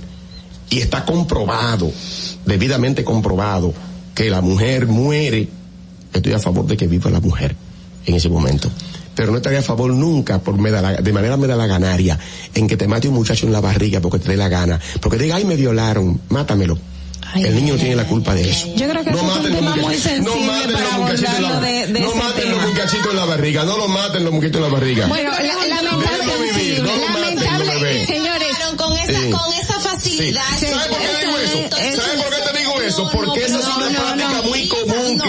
[0.71, 1.91] y está comprobado,
[2.45, 3.71] debidamente comprobado,
[4.15, 5.47] que la mujer muere,
[6.11, 7.55] estoy a favor de que viva la mujer
[8.07, 8.69] en ese momento.
[9.13, 12.17] Pero no estaría a favor nunca, por medala- de manera medalaganaria,
[12.55, 14.79] en que te mate un muchacho en la barriga porque te dé la gana.
[15.01, 16.77] Porque diga, ay, me violaron, mátamelo.
[17.35, 18.67] El niño no tiene la culpa de eso.
[18.75, 20.03] Yo creo que No eso es maten un los tema muy muchachitos.
[20.11, 23.15] sensible No maten para los muchachitos en la- de, de no maten los muchachitos en
[23.15, 25.07] la barriga, no lo maten los muchachitos en la barriga.
[25.07, 25.99] Bueno, la- Déjenlo
[26.39, 28.05] vivir, no lo maten, lamentable, no bebé.
[28.05, 28.47] señores,
[28.77, 29.29] con esa, Sí.
[29.31, 30.41] con esa facilidad.
[30.59, 30.67] Sí.
[30.67, 32.01] ¿Sabe por qué digo eso?
[32.01, 33.09] ¿Sabe por qué te digo eso?
[33.11, 34.64] Porque esa es una práctica muy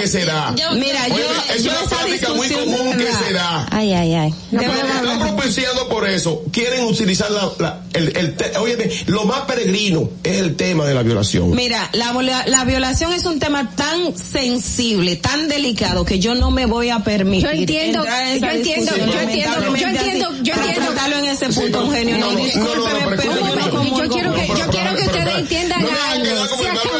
[0.06, 0.54] que se da.
[0.74, 1.24] Mira, yo, Oye,
[1.56, 3.66] es yo una práctica muy común que se da.
[3.70, 4.34] Ay, ay, ay.
[4.50, 6.42] Pero están propiciando por eso.
[6.52, 10.94] Quieren utilizar la, la- el, el te- óyeme, lo más peregrino es el tema de
[10.94, 11.50] la violación.
[11.54, 16.50] Mira, la, viola- la violación es un tema tan sensible, tan delicado, que yo no
[16.50, 17.44] me voy a permitir.
[17.44, 21.16] Yo entiendo, en yo entiendo, yo entiendo, yo entiendo, yo entiendo.
[21.18, 22.18] en ese punto, Eugenio.
[22.18, 26.24] No, discúlpeme, pero yo no quiero que, yo quiero que ustedes entiendan no algo.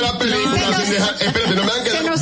[0.00, 0.06] la
[1.26, 2.15] espérate, no me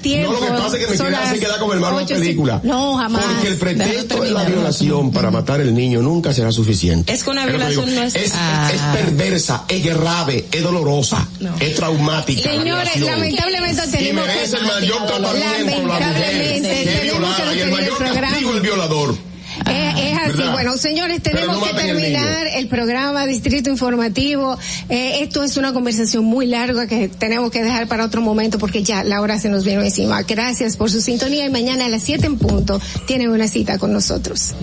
[0.00, 0.32] tiempo.
[0.32, 2.08] No, lo que pasa es que me quieren hacer quedar como el malo de la
[2.08, 2.60] película.
[2.64, 3.24] No, jamás.
[3.24, 7.12] Porque el pretexto de la violación para matar al niño nunca será suficiente.
[7.12, 8.70] Es que una violación no es- Es, Ah.
[8.72, 11.26] es perversa, es grave, es dolorosa,
[11.60, 12.50] es traumática.
[12.50, 17.00] Señores, lamentablemente y tenemos merece que- el mayor tratamiento la mujer Lamentablemente que es tenemos
[17.00, 19.29] que violada y el mayor castigo el violador.
[19.68, 20.38] Eh, es así.
[20.38, 20.52] ¿Verdad?
[20.52, 24.58] Bueno, señores, tenemos no que terminar el, programa Distrito Informativo.
[24.88, 28.82] Eh, esto es una conversación muy larga que tenemos que dejar para otro momento porque
[28.82, 30.22] ya la hora se nos vino encima.
[30.22, 33.92] Gracias por su sintonía y mañana a las 7 en punto tienen una cita con
[33.92, 34.54] nosotros.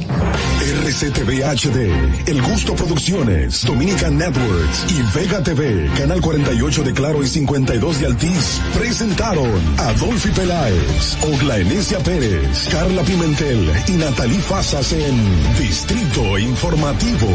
[0.62, 7.28] RCTV HD, El Gusto Producciones, Dominican Networks y Vega TV, Canal 48 de Claro y
[7.28, 15.58] 52 de Altiz, presentaron a Dolphy Peláez, Oglaenecia Pérez, Carla Pimentel y Natalie Fasas en
[15.58, 17.28] Distrito Informativo.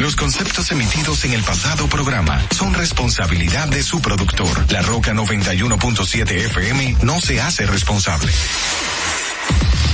[0.00, 4.72] Los conceptos emitidos en el pasado programa son responsabilidad de su productor.
[4.72, 8.32] La Roca 91.7 FM no se hace responsable.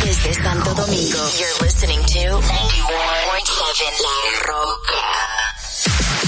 [0.05, 2.49] Desde Santo Domingo, you're listening to 91.7
[4.03, 6.28] La Roca.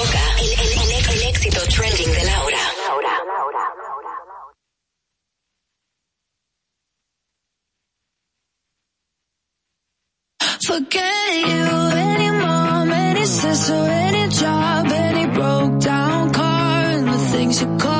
[0.00, 2.58] Roca, el, el- el- el éxito trending de Laura.
[10.66, 11.66] Forget you,
[12.06, 17.99] any mom, any sister, any job, any broke down car, and the things you call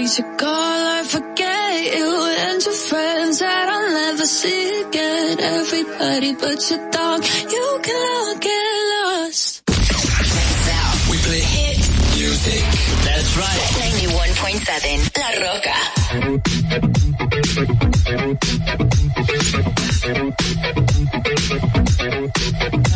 [0.00, 2.10] takes your call, I forget you
[2.46, 5.40] and your friends that I'll never see again.
[5.40, 8.64] Everybody but your dog, you can all get
[8.94, 9.62] lost.
[11.10, 11.78] We play hit
[12.16, 12.64] music.
[13.04, 13.62] That's right.
[14.72, 15.76] 91.7 La Roca.
[22.60, 22.89] Thank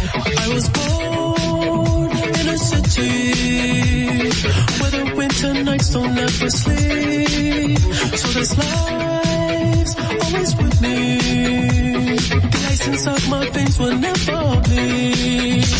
[5.44, 7.78] The nights don't ever sleep.
[8.16, 11.18] So this life's always with me.
[12.16, 15.73] The ice of my veins will never bleed.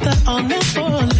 [0.00, 1.19] that on the one.